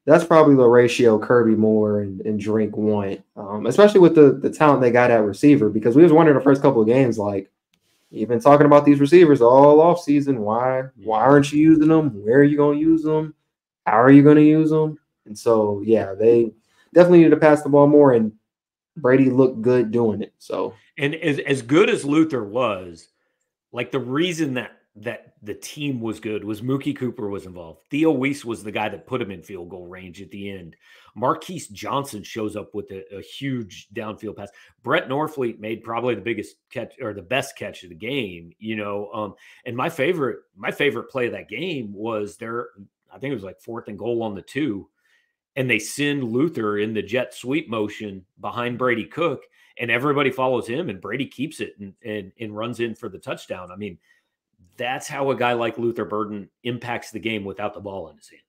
That's 0.06 0.24
probably 0.24 0.54
the 0.54 0.66
ratio 0.66 1.18
Kirby 1.18 1.54
Moore 1.54 2.00
and, 2.00 2.22
and 2.22 2.40
Drink 2.40 2.76
want, 2.78 3.22
um, 3.36 3.66
especially 3.66 4.00
with 4.00 4.14
the, 4.14 4.32
the 4.32 4.48
talent 4.48 4.80
they 4.80 4.90
got 4.90 5.10
at 5.10 5.22
receiver. 5.22 5.68
Because 5.68 5.96
we 5.96 6.02
was 6.02 6.12
wondering 6.14 6.38
the 6.38 6.42
first 6.42 6.62
couple 6.62 6.80
of 6.80 6.86
games, 6.86 7.18
like 7.18 7.50
you've 8.10 8.30
been 8.30 8.40
talking 8.40 8.64
about 8.64 8.86
these 8.86 9.00
receivers 9.00 9.42
all 9.42 9.82
off 9.82 10.00
season. 10.00 10.40
Why 10.40 10.84
why 10.96 11.20
aren't 11.20 11.52
you 11.52 11.60
using 11.60 11.88
them? 11.88 12.24
Where 12.24 12.38
are 12.38 12.44
you 12.44 12.56
going 12.56 12.78
to 12.78 12.84
use 12.84 13.02
them? 13.02 13.34
How 13.86 14.00
are 14.00 14.10
you 14.10 14.22
going 14.22 14.36
to 14.36 14.42
use 14.42 14.70
them? 14.70 14.98
And 15.26 15.38
so 15.38 15.82
yeah, 15.84 16.14
they 16.14 16.52
definitely 16.94 17.24
need 17.24 17.30
to 17.30 17.36
pass 17.36 17.62
the 17.62 17.68
ball 17.68 17.86
more. 17.86 18.14
And 18.14 18.32
Brady 19.00 19.30
looked 19.30 19.62
good 19.62 19.90
doing 19.90 20.22
it. 20.22 20.32
So 20.38 20.74
and 20.96 21.14
as 21.14 21.38
as 21.40 21.62
good 21.62 21.90
as 21.90 22.04
Luther 22.04 22.44
was, 22.44 23.08
like 23.72 23.90
the 23.90 23.98
reason 23.98 24.54
that 24.54 24.72
that 25.02 25.34
the 25.42 25.54
team 25.54 26.00
was 26.00 26.18
good 26.18 26.42
was 26.42 26.60
Mookie 26.60 26.96
Cooper 26.96 27.28
was 27.28 27.46
involved. 27.46 27.82
Theo 27.90 28.10
Wease 28.10 28.44
was 28.44 28.64
the 28.64 28.72
guy 28.72 28.88
that 28.88 29.06
put 29.06 29.22
him 29.22 29.30
in 29.30 29.42
field 29.42 29.68
goal 29.68 29.86
range 29.86 30.20
at 30.20 30.30
the 30.30 30.50
end. 30.50 30.76
Marquise 31.14 31.68
Johnson 31.68 32.22
shows 32.22 32.56
up 32.56 32.74
with 32.74 32.90
a, 32.90 33.04
a, 33.16 33.22
huge 33.22 33.88
downfield 33.94 34.36
pass. 34.36 34.50
Brett 34.82 35.08
Norfleet 35.08 35.60
made 35.60 35.84
probably 35.84 36.14
the 36.14 36.20
biggest 36.20 36.56
catch 36.70 36.94
or 37.00 37.14
the 37.14 37.22
best 37.22 37.56
catch 37.56 37.84
of 37.84 37.90
the 37.90 37.94
game, 37.94 38.52
you 38.58 38.76
know. 38.76 39.10
Um, 39.12 39.34
and 39.64 39.76
my 39.76 39.88
favorite, 39.88 40.40
my 40.56 40.70
favorite 40.70 41.10
play 41.10 41.26
of 41.26 41.32
that 41.32 41.48
game 41.48 41.92
was 41.92 42.36
there, 42.36 42.70
I 43.12 43.18
think 43.18 43.30
it 43.30 43.36
was 43.36 43.44
like 43.44 43.60
fourth 43.60 43.88
and 43.88 43.98
goal 43.98 44.22
on 44.22 44.34
the 44.34 44.42
two 44.42 44.88
and 45.58 45.68
they 45.68 45.80
send 45.80 46.22
Luther 46.22 46.78
in 46.78 46.94
the 46.94 47.02
jet 47.02 47.34
sweep 47.34 47.68
motion 47.68 48.24
behind 48.40 48.78
Brady 48.78 49.04
Cook, 49.04 49.42
and 49.76 49.90
everybody 49.90 50.30
follows 50.30 50.68
him, 50.68 50.88
and 50.88 51.00
Brady 51.00 51.26
keeps 51.26 51.58
it 51.58 51.74
and, 51.80 51.92
and, 52.04 52.30
and 52.38 52.56
runs 52.56 52.78
in 52.78 52.94
for 52.94 53.08
the 53.08 53.18
touchdown. 53.18 53.72
I 53.72 53.74
mean, 53.74 53.98
that's 54.76 55.08
how 55.08 55.32
a 55.32 55.36
guy 55.36 55.54
like 55.54 55.76
Luther 55.76 56.04
Burden 56.04 56.48
impacts 56.62 57.10
the 57.10 57.18
game 57.18 57.44
without 57.44 57.74
the 57.74 57.80
ball 57.80 58.08
in 58.08 58.16
his 58.16 58.28
hands. 58.28 58.42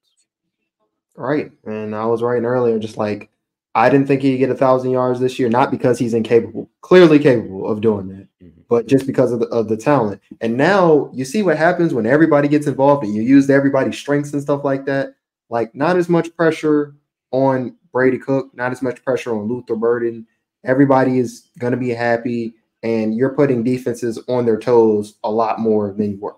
Right. 1.16 1.50
And 1.64 1.96
I 1.96 2.06
was 2.06 2.22
writing 2.22 2.44
earlier, 2.44 2.78
just 2.78 2.96
like 2.96 3.28
I 3.74 3.90
didn't 3.90 4.06
think 4.06 4.22
he'd 4.22 4.38
get 4.38 4.50
a 4.50 4.54
thousand 4.54 4.92
yards 4.92 5.18
this 5.18 5.36
year, 5.36 5.48
not 5.48 5.72
because 5.72 5.98
he's 5.98 6.14
incapable, 6.14 6.70
clearly 6.80 7.18
capable 7.18 7.68
of 7.68 7.80
doing 7.80 8.06
that, 8.06 8.28
mm-hmm. 8.40 8.60
but 8.68 8.86
just 8.86 9.08
because 9.08 9.32
of 9.32 9.40
the, 9.40 9.46
of 9.46 9.68
the 9.68 9.76
talent. 9.76 10.22
And 10.40 10.56
now 10.56 11.10
you 11.12 11.24
see 11.24 11.42
what 11.42 11.56
happens 11.56 11.92
when 11.92 12.06
everybody 12.06 12.46
gets 12.46 12.68
involved 12.68 13.02
and 13.02 13.12
you 13.12 13.22
use 13.22 13.50
everybody's 13.50 13.98
strengths 13.98 14.32
and 14.32 14.40
stuff 14.40 14.62
like 14.62 14.84
that. 14.86 15.16
Like, 15.48 15.74
not 15.74 15.96
as 15.96 16.08
much 16.08 16.34
pressure 16.36 16.94
on 17.32 17.76
Brady 17.92 18.18
Cook, 18.18 18.50
not 18.54 18.72
as 18.72 18.82
much 18.82 19.04
pressure 19.04 19.34
on 19.36 19.48
Luther 19.48 19.76
Burden. 19.76 20.26
Everybody 20.64 21.18
is 21.18 21.50
going 21.58 21.72
to 21.72 21.76
be 21.76 21.90
happy, 21.90 22.54
and 22.82 23.14
you're 23.14 23.34
putting 23.34 23.64
defenses 23.64 24.18
on 24.28 24.44
their 24.44 24.58
toes 24.58 25.14
a 25.24 25.30
lot 25.30 25.58
more 25.58 25.92
than 25.92 26.12
you 26.12 26.18
were. 26.18 26.36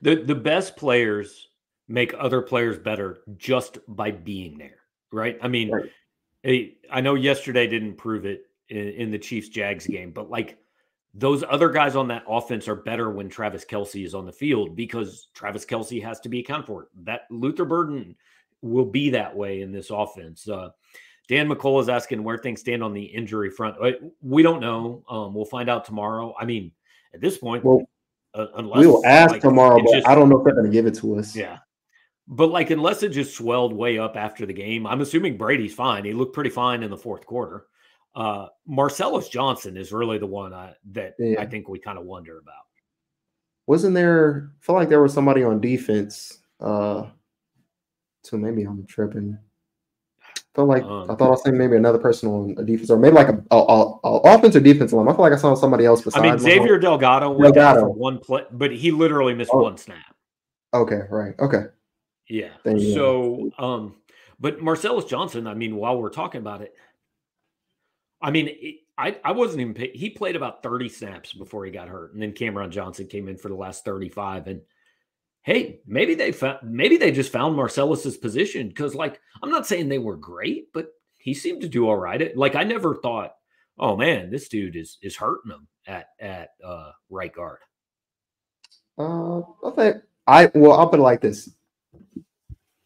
The 0.00 0.16
the 0.16 0.34
best 0.34 0.76
players 0.76 1.48
make 1.88 2.14
other 2.18 2.40
players 2.40 2.78
better 2.78 3.20
just 3.36 3.78
by 3.88 4.10
being 4.10 4.58
there, 4.58 4.78
right? 5.12 5.38
I 5.42 5.48
mean, 5.48 5.70
right. 5.70 6.76
I 6.90 7.00
know 7.00 7.14
yesterday 7.14 7.66
didn't 7.66 7.96
prove 7.96 8.24
it 8.24 8.46
in, 8.68 8.88
in 8.88 9.10
the 9.10 9.18
Chiefs 9.18 9.48
Jags 9.48 9.86
game, 9.86 10.10
but 10.10 10.30
like 10.30 10.58
those 11.14 11.44
other 11.48 11.68
guys 11.68 11.94
on 11.94 12.08
that 12.08 12.24
offense 12.26 12.68
are 12.68 12.74
better 12.74 13.10
when 13.10 13.28
Travis 13.28 13.64
Kelce 13.64 14.04
is 14.04 14.14
on 14.14 14.24
the 14.24 14.32
field 14.32 14.74
because 14.74 15.28
Travis 15.34 15.66
Kelce 15.66 16.02
has 16.02 16.20
to 16.20 16.28
be 16.28 16.40
accounted 16.40 16.66
for. 16.66 16.88
That 17.02 17.22
Luther 17.30 17.66
Burden 17.66 18.16
will 18.62 18.86
be 18.86 19.10
that 19.10 19.36
way 19.36 19.60
in 19.60 19.72
this 19.72 19.90
offense. 19.90 20.48
Uh, 20.48 20.70
Dan 21.28 21.48
McCullough 21.48 21.82
is 21.82 21.88
asking 21.88 22.24
where 22.24 22.38
things 22.38 22.60
stand 22.60 22.82
on 22.82 22.92
the 22.92 23.02
injury 23.02 23.50
front. 23.50 23.76
Uh, 23.82 23.92
we 24.22 24.42
don't 24.42 24.60
know. 24.60 25.04
Um, 25.08 25.34
we'll 25.34 25.44
find 25.44 25.68
out 25.68 25.84
tomorrow. 25.84 26.34
I 26.38 26.44
mean, 26.44 26.72
at 27.14 27.20
this 27.20 27.38
point, 27.38 27.64
well, 27.64 27.82
uh, 28.34 28.46
unless 28.56 28.80
we 28.80 28.86
will 28.86 29.04
ask 29.04 29.32
like, 29.32 29.42
tomorrow, 29.42 29.78
but 29.84 29.92
just, 29.92 30.08
I 30.08 30.14
don't 30.14 30.28
know 30.28 30.38
if 30.38 30.44
they're 30.44 30.54
going 30.54 30.66
to 30.66 30.72
give 30.72 30.86
it 30.86 30.94
to 30.96 31.18
us. 31.18 31.36
Yeah. 31.36 31.58
But 32.28 32.48
like, 32.48 32.70
unless 32.70 33.02
it 33.02 33.10
just 33.10 33.36
swelled 33.36 33.72
way 33.72 33.98
up 33.98 34.16
after 34.16 34.46
the 34.46 34.52
game, 34.52 34.86
I'm 34.86 35.00
assuming 35.00 35.36
Brady's 35.36 35.74
fine. 35.74 36.04
He 36.04 36.12
looked 36.12 36.34
pretty 36.34 36.50
fine 36.50 36.82
in 36.82 36.90
the 36.90 36.96
fourth 36.96 37.26
quarter. 37.26 37.66
Uh, 38.14 38.46
Marcellus 38.66 39.28
Johnson 39.28 39.76
is 39.76 39.92
really 39.92 40.18
the 40.18 40.26
one 40.26 40.52
I, 40.52 40.74
that 40.92 41.14
yeah. 41.18 41.40
I 41.40 41.46
think 41.46 41.68
we 41.68 41.78
kind 41.78 41.98
of 41.98 42.04
wonder 42.04 42.38
about. 42.38 42.54
Wasn't 43.66 43.94
there? 43.94 44.50
I 44.60 44.64
feel 44.64 44.74
like 44.74 44.88
there 44.88 45.02
was 45.02 45.14
somebody 45.14 45.42
on 45.42 45.60
defense. 45.60 46.38
Uh, 46.60 47.06
so 48.22 48.36
maybe 48.36 48.62
I'm 48.62 48.86
tripping. 48.86 49.38
I 50.22 50.40
felt 50.54 50.68
like 50.68 50.82
um, 50.84 51.10
I 51.10 51.14
thought 51.14 51.28
I 51.28 51.30
was 51.30 51.42
saying 51.42 51.56
maybe 51.56 51.76
another 51.76 51.98
person 51.98 52.28
on 52.28 52.54
a 52.58 52.64
defense 52.64 52.90
or 52.90 52.98
maybe 52.98 53.14
like 53.14 53.28
a, 53.28 53.42
a, 53.50 53.56
a, 53.56 53.98
a 54.04 54.16
offense 54.34 54.54
or 54.54 54.60
defense 54.60 54.92
line. 54.92 55.08
I 55.08 55.12
feel 55.12 55.22
like 55.22 55.32
I 55.32 55.36
saw 55.36 55.54
somebody 55.54 55.86
else 55.86 56.02
besides. 56.02 56.24
I 56.24 56.30
mean, 56.30 56.38
Xavier 56.38 56.78
Delgado 56.78 57.30
went 57.30 57.54
Delgado. 57.54 57.80
for 57.80 57.90
one 57.90 58.18
play, 58.18 58.44
but 58.50 58.72
he 58.72 58.90
literally 58.90 59.34
missed 59.34 59.50
oh. 59.52 59.62
one 59.62 59.76
snap. 59.76 60.14
Okay, 60.74 61.00
right. 61.10 61.34
Okay. 61.38 61.64
Yeah. 62.28 62.50
So, 62.64 63.50
um, 63.58 63.96
but 64.40 64.60
Marcellus 64.60 65.04
Johnson, 65.04 65.46
I 65.46 65.54
mean, 65.54 65.76
while 65.76 66.00
we're 66.00 66.10
talking 66.10 66.40
about 66.40 66.62
it, 66.62 66.74
I 68.20 68.30
mean, 68.30 68.48
it, 68.48 68.76
I, 68.96 69.18
I 69.24 69.32
wasn't 69.32 69.60
even, 69.60 69.90
he 69.94 70.10
played 70.10 70.36
about 70.36 70.62
30 70.62 70.88
snaps 70.88 71.32
before 71.32 71.64
he 71.64 71.70
got 71.70 71.88
hurt. 71.88 72.14
And 72.14 72.22
then 72.22 72.32
Cameron 72.32 72.70
Johnson 72.70 73.06
came 73.06 73.28
in 73.28 73.36
for 73.36 73.48
the 73.48 73.54
last 73.54 73.84
35. 73.84 74.46
And 74.46 74.60
hey, 75.42 75.80
maybe 75.86 76.14
they 76.14 76.32
found 76.32 76.58
maybe 76.62 76.96
they 76.96 77.10
just 77.12 77.32
found 77.32 77.56
Marcellus's 77.56 78.16
position 78.16 78.68
because, 78.68 78.94
like, 78.94 79.20
I'm 79.42 79.50
not 79.50 79.66
saying 79.66 79.88
they 79.88 79.98
were 79.98 80.16
great, 80.16 80.72
but 80.72 80.88
he 81.18 81.34
seemed 81.34 81.60
to 81.62 81.68
do 81.68 81.88
all 81.88 81.96
right. 81.96 82.36
like, 82.36 82.54
I 82.54 82.64
never 82.64 82.96
thought, 82.96 83.34
oh 83.78 83.96
man, 83.96 84.30
this 84.30 84.48
dude 84.48 84.76
is 84.76 84.98
is 85.02 85.16
hurting 85.16 85.50
them 85.50 85.66
at 85.86 86.08
at 86.20 86.50
uh, 86.64 86.92
right 87.10 87.32
guard. 87.32 87.58
Uh, 88.98 89.40
I 89.40 89.70
think 89.74 89.96
I 90.26 90.50
well, 90.54 90.72
I'll 90.72 90.88
put 90.88 91.00
it 91.00 91.02
like 91.02 91.20
this. 91.20 91.50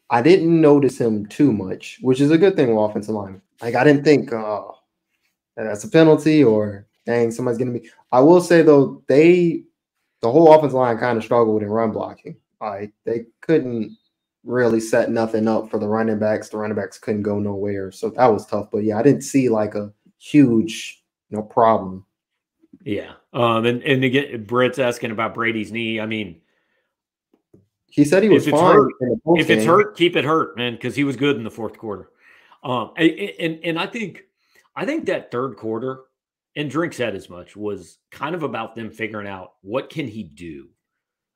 I 0.08 0.22
didn't 0.22 0.60
notice 0.60 1.00
him 1.00 1.26
too 1.26 1.52
much, 1.52 1.98
which 2.00 2.20
is 2.20 2.30
a 2.30 2.38
good 2.38 2.56
thing 2.56 2.68
with 2.68 2.90
offensive 2.90 3.14
line. 3.14 3.42
Like 3.60 3.74
I 3.74 3.84
didn't 3.84 4.04
think, 4.04 4.32
oh, 4.32 4.76
that's 5.56 5.84
a 5.84 5.88
penalty 5.88 6.44
or 6.44 6.86
dang, 7.06 7.30
somebody's 7.30 7.58
gonna 7.58 7.72
be. 7.72 7.90
I 8.12 8.20
will 8.20 8.40
say 8.40 8.62
though, 8.62 9.02
they 9.08 9.64
the 10.22 10.30
whole 10.30 10.52
offensive 10.52 10.74
line 10.74 10.98
kind 10.98 11.18
of 11.18 11.24
struggled 11.24 11.62
in 11.62 11.68
run 11.68 11.92
blocking. 11.92 12.36
Like 12.60 12.92
they 13.04 13.26
couldn't 13.40 13.96
really 14.44 14.80
set 14.80 15.10
nothing 15.10 15.48
up 15.48 15.70
for 15.70 15.78
the 15.78 15.88
running 15.88 16.18
backs. 16.18 16.48
The 16.48 16.56
running 16.56 16.76
backs 16.76 16.98
couldn't 16.98 17.22
go 17.22 17.38
nowhere, 17.38 17.90
so 17.90 18.10
that 18.10 18.26
was 18.26 18.46
tough. 18.46 18.70
But 18.70 18.84
yeah, 18.84 18.98
I 18.98 19.02
didn't 19.02 19.22
see 19.22 19.48
like 19.48 19.74
a 19.74 19.92
huge 20.18 21.02
you 21.30 21.36
know 21.36 21.42
problem. 21.42 22.04
Yeah, 22.82 23.12
um, 23.32 23.66
and 23.66 23.82
and 23.82 24.04
again, 24.04 24.44
Britt's 24.44 24.78
asking 24.78 25.10
about 25.10 25.34
Brady's 25.34 25.72
knee. 25.72 26.00
I 26.00 26.06
mean, 26.06 26.40
he 27.88 28.04
said 28.04 28.22
he 28.22 28.28
was 28.28 28.46
if 28.46 28.52
fine. 28.52 28.74
Hurt, 28.74 28.92
if 29.36 29.50
it's 29.50 29.64
hurt, 29.64 29.96
keep 29.96 30.16
it 30.16 30.24
hurt, 30.24 30.56
man, 30.56 30.74
because 30.74 30.94
he 30.94 31.04
was 31.04 31.16
good 31.16 31.36
in 31.36 31.44
the 31.44 31.50
fourth 31.50 31.78
quarter. 31.78 32.10
Um, 32.62 32.92
and, 32.96 33.10
and 33.10 33.60
and 33.64 33.78
I 33.78 33.86
think 33.86 34.22
I 34.76 34.84
think 34.84 35.06
that 35.06 35.30
third 35.30 35.56
quarter, 35.56 36.00
and 36.54 36.70
Drink 36.70 36.92
said 36.92 37.14
as 37.16 37.30
much, 37.30 37.56
was 37.56 37.98
kind 38.10 38.34
of 38.34 38.42
about 38.42 38.74
them 38.74 38.90
figuring 38.90 39.26
out 39.26 39.54
what 39.62 39.88
can 39.88 40.06
he 40.06 40.22
do. 40.22 40.68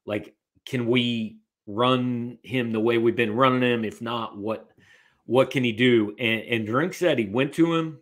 Like, 0.07 0.35
can 0.71 0.87
we 0.87 1.41
run 1.67 2.39
him 2.45 2.71
the 2.71 2.79
way 2.79 2.97
we've 2.97 3.17
been 3.17 3.35
running 3.35 3.63
him? 3.63 3.85
If 3.85 4.01
not, 4.01 4.39
what 4.39 4.71
what 5.27 5.51
can 5.51 5.65
he 5.65 5.73
do? 5.73 6.15
And, 6.19 6.43
and 6.43 6.67
Drink 6.67 6.95
said 6.95 7.19
he 7.19 7.27
went 7.27 7.53
to 7.55 7.75
him 7.75 7.99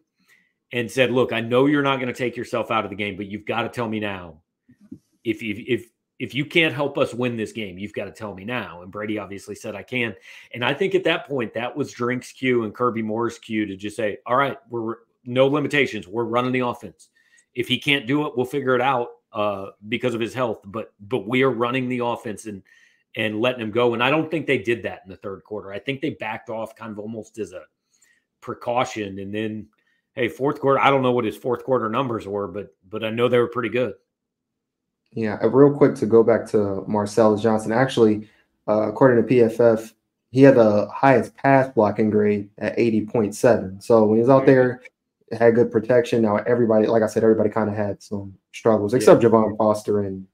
and 0.72 0.90
said, 0.90 1.10
"Look, 1.10 1.32
I 1.32 1.40
know 1.40 1.64
you're 1.64 1.82
not 1.82 1.96
going 1.96 2.12
to 2.12 2.18
take 2.18 2.36
yourself 2.36 2.70
out 2.70 2.84
of 2.84 2.90
the 2.90 2.96
game, 2.96 3.16
but 3.16 3.26
you've 3.26 3.46
got 3.46 3.62
to 3.62 3.70
tell 3.70 3.88
me 3.88 4.00
now 4.00 4.42
if 5.24 5.42
if 5.42 5.58
if 5.66 5.90
if 6.18 6.34
you 6.34 6.44
can't 6.44 6.74
help 6.74 6.98
us 6.98 7.14
win 7.14 7.36
this 7.36 7.52
game, 7.52 7.78
you've 7.78 7.94
got 7.94 8.04
to 8.04 8.12
tell 8.12 8.34
me 8.34 8.44
now." 8.44 8.82
And 8.82 8.92
Brady 8.92 9.18
obviously 9.18 9.54
said, 9.54 9.74
"I 9.74 9.82
can." 9.82 10.14
And 10.52 10.62
I 10.62 10.74
think 10.74 10.94
at 10.94 11.04
that 11.04 11.26
point, 11.26 11.54
that 11.54 11.74
was 11.74 11.90
Drink's 11.90 12.32
cue 12.32 12.64
and 12.64 12.74
Kirby 12.74 13.02
Moore's 13.02 13.38
cue 13.38 13.64
to 13.64 13.76
just 13.76 13.96
say, 13.96 14.18
"All 14.26 14.36
right, 14.36 14.58
we're 14.68 14.96
no 15.24 15.46
limitations. 15.46 16.06
We're 16.06 16.24
running 16.24 16.52
the 16.52 16.66
offense. 16.66 17.08
If 17.54 17.66
he 17.66 17.78
can't 17.78 18.06
do 18.06 18.26
it, 18.26 18.36
we'll 18.36 18.46
figure 18.46 18.74
it 18.74 18.82
out 18.82 19.08
uh, 19.32 19.66
because 19.88 20.14
of 20.14 20.20
his 20.20 20.34
health. 20.34 20.60
But 20.64 20.92
but 21.00 21.26
we 21.26 21.42
are 21.42 21.50
running 21.50 21.88
the 21.88 22.04
offense 22.04 22.46
and." 22.46 22.62
And 23.16 23.40
letting 23.40 23.62
him 23.62 23.72
go. 23.72 23.94
And 23.94 24.04
I 24.04 24.10
don't 24.10 24.30
think 24.30 24.46
they 24.46 24.58
did 24.58 24.82
that 24.84 25.00
in 25.04 25.10
the 25.10 25.16
third 25.16 25.42
quarter. 25.42 25.72
I 25.72 25.78
think 25.80 26.00
they 26.00 26.10
backed 26.10 26.50
off 26.50 26.76
kind 26.76 26.92
of 26.92 27.00
almost 27.00 27.38
as 27.38 27.52
a 27.52 27.62
precaution. 28.40 29.18
And 29.18 29.34
then 29.34 29.66
hey, 30.18 30.28
fourth 30.28 30.60
quarter, 30.60 30.80
I 30.80 30.90
don't 30.90 31.02
know 31.02 31.12
what 31.12 31.24
his 31.24 31.36
fourth 31.36 31.64
quarter 31.64 31.88
numbers 31.88 32.26
were, 32.26 32.48
but 32.48 32.74
but 32.90 33.04
I 33.04 33.10
know 33.10 33.28
they 33.28 33.38
were 33.38 33.48
pretty 33.48 33.70
good. 33.70 33.94
Yeah, 35.12 35.38
uh, 35.42 35.48
real 35.48 35.76
quick 35.76 35.94
to 35.96 36.06
go 36.06 36.22
back 36.22 36.46
to 36.48 36.84
Marcellus 36.86 37.40
Johnson. 37.40 37.72
Actually, 37.72 38.28
uh, 38.66 38.88
according 38.88 39.26
to 39.26 39.34
PFF, 39.34 39.92
he 40.30 40.42
had 40.42 40.56
the 40.56 40.88
highest 40.88 41.34
pass 41.36 41.72
blocking 41.72 42.10
grade 42.10 42.50
at 42.58 42.76
80.7. 42.76 43.82
So 43.82 44.04
when 44.04 44.18
he 44.18 44.20
was 44.20 44.28
out 44.28 44.44
there, 44.44 44.82
had 45.32 45.54
good 45.54 45.70
protection. 45.70 46.22
Now 46.22 46.36
everybody, 46.36 46.86
like 46.86 47.02
I 47.02 47.06
said, 47.06 47.22
everybody 47.22 47.48
kind 47.48 47.70
of 47.70 47.76
had 47.76 48.02
some 48.02 48.34
struggles, 48.58 48.94
except 48.94 49.22
yeah. 49.22 49.28
Javon 49.28 49.56
Foster 49.56 50.02
and. 50.02 50.26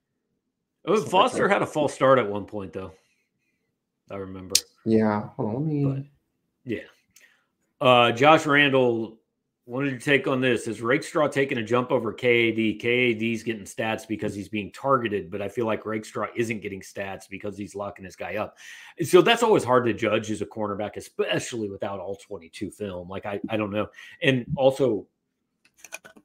Oh, 0.87 1.01
Foster 1.01 1.45
like 1.45 1.53
had 1.53 1.63
a 1.63 1.67
false 1.67 1.95
start 1.95 2.19
at 2.19 2.29
one 2.29 2.45
point, 2.45 2.73
though. 2.73 2.93
I 4.11 4.17
remember. 4.17 4.55
Yeah. 4.85 5.29
Hold 5.37 5.49
on. 5.49 5.55
Let 5.55 5.65
me. 5.65 5.85
But, 5.85 6.05
yeah. 6.65 6.81
Uh, 7.81 8.13
Josh 8.13 8.45
Randall 8.47 9.19
wanted 9.67 9.93
you 9.93 9.99
take 9.99 10.27
on 10.27 10.41
this? 10.41 10.69
Is 10.69 10.83
Rakestraw 10.83 11.29
taking 11.29 11.59
a 11.59 11.63
jump 11.63 11.91
over 11.91 12.13
KAD? 12.13 12.81
KAD's 12.81 13.43
getting 13.43 13.65
stats 13.65 14.07
because 14.07 14.35
he's 14.35 14.49
being 14.49 14.71
targeted, 14.73 15.31
but 15.31 15.41
I 15.41 15.49
feel 15.49 15.67
like 15.67 15.87
Rakestraw 15.87 16.27
isn't 16.37 16.61
getting 16.61 16.81
stats 16.81 17.29
because 17.31 17.57
he's 17.57 17.75
locking 17.75 18.05
this 18.05 18.17
guy 18.17 18.37
up. 18.37 18.57
And 18.99 19.09
so 19.09 19.23
that's 19.23 19.43
always 19.43 19.65
hard 19.65 19.87
to 19.87 19.95
judge 19.95 20.31
as 20.31 20.43
a 20.43 20.47
cornerback, 20.47 20.97
especially 20.97 21.71
without 21.71 21.99
all 21.99 22.17
22 22.17 22.71
film. 22.71 23.09
Like 23.09 23.25
I, 23.25 23.41
I 23.49 23.57
don't 23.57 23.71
know. 23.71 23.87
And 24.23 24.45
also 24.57 25.07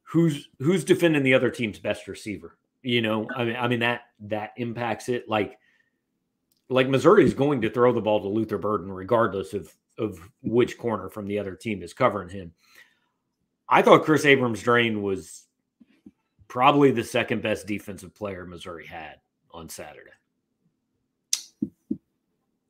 who's 0.10 0.50
who's 0.60 0.84
defending 0.84 1.24
the 1.24 1.34
other 1.34 1.50
team's 1.50 1.80
best 1.80 2.08
receiver? 2.08 2.58
You 2.82 3.02
know, 3.02 3.28
I 3.36 3.44
mean, 3.44 3.56
I 3.56 3.68
mean 3.68 3.80
that 3.80 4.02
that 4.22 4.54
impacts 4.58 5.10
it. 5.10 5.30
Like 5.30 5.58
like 6.70 6.90
Missouri 6.90 7.26
is 7.26 7.34
going 7.34 7.62
to 7.62 7.70
throw 7.70 7.94
the 7.94 8.02
ball 8.02 8.22
to 8.22 8.28
Luther 8.28 8.58
Burden 8.58 8.92
regardless 8.92 9.54
of 9.54 9.74
of 9.98 10.20
which 10.42 10.78
corner 10.78 11.10
from 11.10 11.28
the 11.28 11.38
other 11.38 11.56
team 11.56 11.84
is 11.84 11.94
covering 11.94 12.30
him. 12.30 12.54
I 13.68 13.82
thought 13.82 14.04
Kris 14.04 14.26
Abrams-Draine 14.26 15.02
was 15.02 15.44
probably 16.48 16.90
the 16.90 17.04
second 17.04 17.44
best 17.44 17.68
defensive 17.68 18.16
player 18.16 18.46
Missouri 18.46 18.88
had 18.88 19.18
on 19.52 19.70
Saturday. 19.70 20.10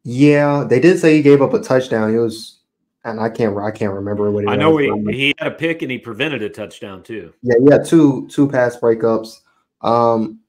Yeah, 0.03 0.65
they 0.67 0.79
did 0.79 0.99
say 0.99 1.15
he 1.15 1.21
gave 1.21 1.41
up 1.41 1.53
a 1.53 1.61
touchdown. 1.61 2.11
He 2.11 2.17
was, 2.17 2.58
and 3.03 3.19
I 3.19 3.29
can't, 3.29 3.57
I 3.57 3.71
can't 3.71 3.93
remember 3.93 4.29
what. 4.31 4.47
I 4.47 4.55
know 4.55 4.77
he, 4.77 4.91
he 5.11 5.35
had 5.37 5.47
a 5.47 5.55
pick 5.55 5.81
and 5.81 5.91
he 5.91 5.97
prevented 5.97 6.41
a 6.41 6.49
touchdown 6.49 7.03
too. 7.03 7.33
Yeah, 7.41 7.55
yeah, 7.61 7.77
two 7.77 8.27
two 8.29 8.47
pass 8.47 8.77
breakups. 8.77 9.39
Um, 9.81 10.39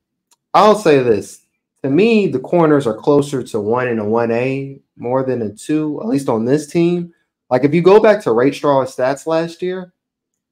I'll 0.54 0.74
say 0.74 1.02
this: 1.02 1.42
to 1.82 1.90
me, 1.90 2.26
the 2.26 2.40
corners 2.40 2.86
are 2.86 2.94
closer 2.94 3.42
to 3.42 3.60
one 3.60 3.88
and 3.88 4.00
a 4.00 4.04
one 4.04 4.30
A 4.30 4.80
more 4.96 5.22
than 5.22 5.42
a 5.42 5.52
two, 5.52 6.00
at 6.00 6.08
least 6.08 6.28
on 6.28 6.44
this 6.44 6.66
team. 6.66 7.14
Like 7.48 7.64
if 7.64 7.74
you 7.74 7.82
go 7.82 8.00
back 8.00 8.22
to 8.22 8.30
Rakestraw's 8.30 8.94
stats 8.94 9.26
last 9.26 9.62
year, 9.62 9.92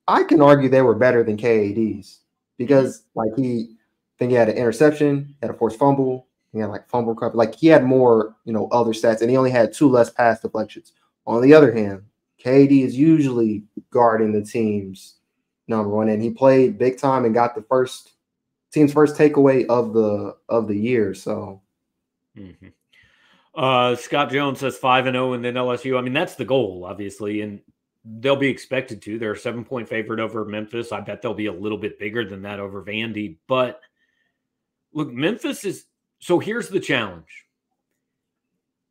I 0.06 0.24
can 0.24 0.40
argue 0.40 0.68
they 0.68 0.82
were 0.82 0.94
better 0.94 1.22
than 1.22 1.36
KAD's 1.36 2.20
because 2.56 3.02
like 3.14 3.30
he 3.36 3.68
I 3.70 4.14
think 4.18 4.30
he 4.30 4.36
had 4.36 4.48
an 4.48 4.56
interception, 4.56 5.34
had 5.40 5.50
a 5.50 5.54
forced 5.54 5.78
fumble, 5.78 6.26
he 6.52 6.58
had 6.58 6.70
like 6.70 6.88
fumble 6.88 7.14
cover, 7.14 7.36
like 7.36 7.54
he 7.54 7.68
had 7.68 7.84
more, 7.84 8.34
you 8.44 8.52
know, 8.52 8.68
other 8.68 8.92
stats, 8.92 9.20
and 9.20 9.30
he 9.30 9.36
only 9.36 9.50
had 9.50 9.72
two 9.72 9.88
less 9.88 10.10
pass 10.10 10.40
deflections. 10.40 10.92
On 11.28 11.42
the 11.42 11.52
other 11.52 11.72
hand, 11.72 12.04
KD 12.42 12.84
is 12.84 12.96
usually 12.96 13.62
guarding 13.90 14.32
the 14.32 14.42
team's 14.42 15.16
number 15.68 15.90
one, 15.90 16.08
and 16.08 16.22
he 16.22 16.30
played 16.30 16.78
big 16.78 16.98
time 16.98 17.26
and 17.26 17.34
got 17.34 17.54
the 17.54 17.62
first 17.68 18.12
team's 18.72 18.94
first 18.94 19.14
takeaway 19.14 19.66
of 19.66 19.92
the 19.92 20.34
of 20.48 20.68
the 20.68 20.76
year. 20.76 21.12
So 21.12 21.60
mm-hmm. 22.36 22.68
uh 23.54 23.94
Scott 23.96 24.30
Jones 24.30 24.60
says 24.60 24.78
five 24.78 25.06
and 25.06 25.14
zero, 25.14 25.30
oh 25.30 25.32
and 25.34 25.44
then 25.44 25.54
LSU. 25.54 25.98
I 25.98 26.00
mean, 26.00 26.14
that's 26.14 26.34
the 26.34 26.46
goal, 26.46 26.86
obviously, 26.88 27.42
and 27.42 27.60
they'll 28.06 28.34
be 28.34 28.48
expected 28.48 29.02
to. 29.02 29.18
They're 29.18 29.32
a 29.32 29.38
seven 29.38 29.66
point 29.66 29.86
favorite 29.86 30.20
over 30.20 30.46
Memphis. 30.46 30.92
I 30.92 31.00
bet 31.02 31.20
they'll 31.20 31.34
be 31.34 31.46
a 31.46 31.52
little 31.52 31.78
bit 31.78 31.98
bigger 31.98 32.24
than 32.24 32.40
that 32.42 32.58
over 32.58 32.82
Vandy. 32.82 33.36
But 33.46 33.82
look, 34.94 35.12
Memphis 35.12 35.66
is 35.66 35.84
so 36.20 36.38
here's 36.38 36.70
the 36.70 36.80
challenge. 36.80 37.44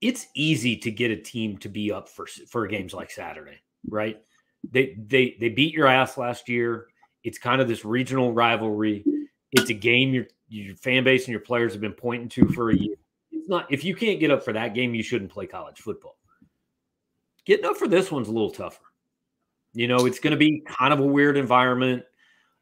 It's 0.01 0.27
easy 0.36 0.77
to 0.77 0.91
get 0.91 1.12
a 1.12 1.17
team 1.17 1.57
to 1.60 1.69
be 1.69 1.91
up 1.91 2.07
for 2.10 2.27
for 2.49 2.67
games 2.67 2.93
like 2.93 3.12
Saturday, 3.12 3.60
right? 3.89 4.21
They 4.69 4.95
they 4.97 5.36
they 5.39 5.49
beat 5.49 5.73
your 5.73 5.88
ass 5.88 6.17
last 6.17 6.49
year. 6.49 6.88
It's 7.23 7.38
kind 7.38 7.62
of 7.62 7.67
this 7.67 7.83
regional 7.83 8.33
rivalry. 8.33 9.03
It's 9.51 9.69
a 9.69 9.73
game 9.73 10.13
your 10.13 10.27
your 10.49 10.75
fan 10.75 11.03
base 11.03 11.25
and 11.25 11.31
your 11.31 11.41
players 11.41 11.73
have 11.73 11.81
been 11.81 11.93
pointing 11.93 12.29
to 12.29 12.47
for 12.53 12.69
a 12.69 12.75
year. 12.75 12.95
It's 13.31 13.49
not 13.49 13.71
if 13.71 13.83
you 13.83 13.95
can't 13.95 14.19
get 14.19 14.31
up 14.31 14.43
for 14.43 14.53
that 14.53 14.73
game, 14.73 14.93
you 14.93 15.03
shouldn't 15.03 15.31
play 15.31 15.47
college 15.47 15.79
football. 15.79 16.17
Getting 17.45 17.65
up 17.65 17.77
for 17.77 17.88
this 17.88 18.12
one's 18.12 18.27
a 18.27 18.31
little 18.31 18.51
tougher. 18.51 18.83
You 19.73 19.88
know, 19.88 20.05
it's 20.05 20.19
going 20.19 20.31
to 20.31 20.38
be 20.38 20.62
kind 20.65 20.93
of 20.93 20.99
a 20.99 21.05
weird 21.05 21.38
environment. 21.38 22.03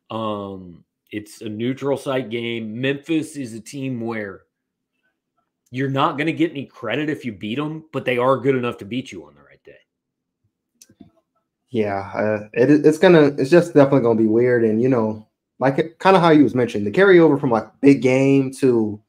Um, 0.10 0.84
it's 1.12 1.42
a 1.42 1.50
neutral 1.50 1.98
site 1.98 2.30
game. 2.30 2.80
Memphis 2.80 3.36
is 3.36 3.54
a 3.54 3.60
team 3.60 4.02
where 4.02 4.45
you're 5.76 5.90
not 5.90 6.18
going 6.18 6.28
to 6.28 6.34
get 6.34 6.52
any 6.52 6.66
credit 6.66 7.10
if 7.10 7.26
you 7.26 7.34
beat 7.34 7.56
them, 7.56 7.84
but 7.92 8.06
they 8.06 8.18
are 8.18 8.38
good 8.38 8.56
enough 8.56 8.78
to 8.78 8.86
beat 8.86 9.12
you 9.12 9.26
on 9.26 9.36
the 9.36 9.42
right 9.42 9.62
day. 9.66 9.74
Yeah, 11.70 12.10
uh, 12.16 12.48
it, 12.54 12.86
it's 12.86 12.98
gonna. 12.98 13.34
It's 13.38 13.50
just 13.50 13.74
definitely 13.74 14.02
gonna 14.02 14.20
be 14.20 14.28
weird, 14.28 14.64
and 14.64 14.82
you 14.82 14.88
know, 14.88 15.28
like 15.60 16.00
kind 16.00 16.16
of 16.16 16.22
how 16.22 16.30
you 16.30 16.44
was 16.44 16.56
mentioning 16.56 16.86
the 16.86 16.98
carryover 16.98 17.38
from 17.38 17.52
like 17.52 17.68
big 17.82 18.02
game 18.02 18.54
to, 18.60 19.02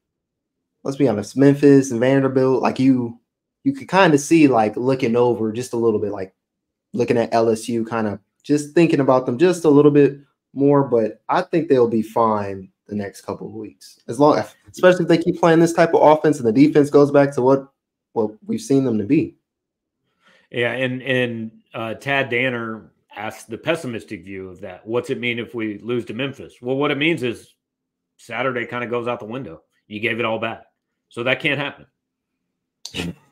let's 0.83 0.96
be 0.96 1.07
honest, 1.07 1.37
Memphis 1.37 1.92
and 1.92 2.00
Vanderbilt. 2.00 2.62
Like 2.62 2.81
you, 2.81 3.20
you 3.62 3.72
could 3.72 3.87
kind 3.87 4.14
of 4.14 4.20
see 4.20 4.48
like 4.48 4.76
looking 4.76 5.14
over 5.14 5.52
just 5.52 5.74
a 5.74 5.76
little 5.76 6.00
bit, 6.00 6.11
like 6.11 6.35
looking 6.92 7.18
at 7.18 7.31
LSU, 7.31 7.87
kind 7.87 8.09
of 8.09 8.18
just 8.42 8.74
thinking 8.74 9.00
about 9.00 9.26
them 9.26 9.38
just 9.38 9.64
a 9.64 9.70
little 9.70 9.92
bit 9.92 10.18
more. 10.52 10.83
But 10.83 11.22
I 11.29 11.42
think 11.42 11.68
they'll 11.68 11.87
be 11.87 12.02
fine 12.02 12.72
the 12.87 12.94
next 12.94 13.22
couple 13.22 13.46
of 13.46 13.53
weeks, 13.53 13.99
as 14.09 14.20
long, 14.20 14.38
as 14.38 14.55
especially 14.70 15.03
if 15.03 15.09
they 15.09 15.18
keep 15.18 15.38
playing 15.40 15.61
this 15.61 15.72
type 15.72 15.94
of 15.94 16.03
offense 16.03 16.38
and 16.38 16.46
the 16.46 16.53
defense 16.53 16.90
goes 16.90 17.11
back 17.11 17.35
to 17.35 17.42
what 17.42 17.68
what 18.12 18.31
we've 18.46 18.61
seen 18.61 18.85
them 18.85 18.99
to 18.99 19.05
be. 19.05 19.37
Yeah, 20.51 20.72
and 20.72 21.03
and 21.03 21.51
uh, 21.75 21.94
Tad 21.94 22.31
Danner 22.31 22.90
asked 23.14 23.49
the 23.49 23.59
pessimistic 23.59 24.25
view 24.25 24.49
of 24.49 24.61
that. 24.61 24.87
What's 24.87 25.11
it 25.11 25.18
mean 25.18 25.38
if 25.38 25.55
we 25.55 25.79
lose 25.79 26.05
to 26.07 26.14
Memphis? 26.14 26.55
Well, 26.61 26.77
what 26.77 26.90
it 26.90 26.99
means 26.99 27.22
is 27.22 27.55
Saturday 28.16 28.66
kind 28.66 28.85
of 28.85 28.90
goes 28.90 29.09
out 29.09 29.18
the 29.18 29.27
window. 29.27 29.62
You 29.88 30.01
gave 30.01 30.18
it 30.18 30.25
all 30.25 30.38
back, 30.38 30.64
so 31.09 31.22
that 31.25 31.40
can't 31.40 31.59
happen. 31.59 31.87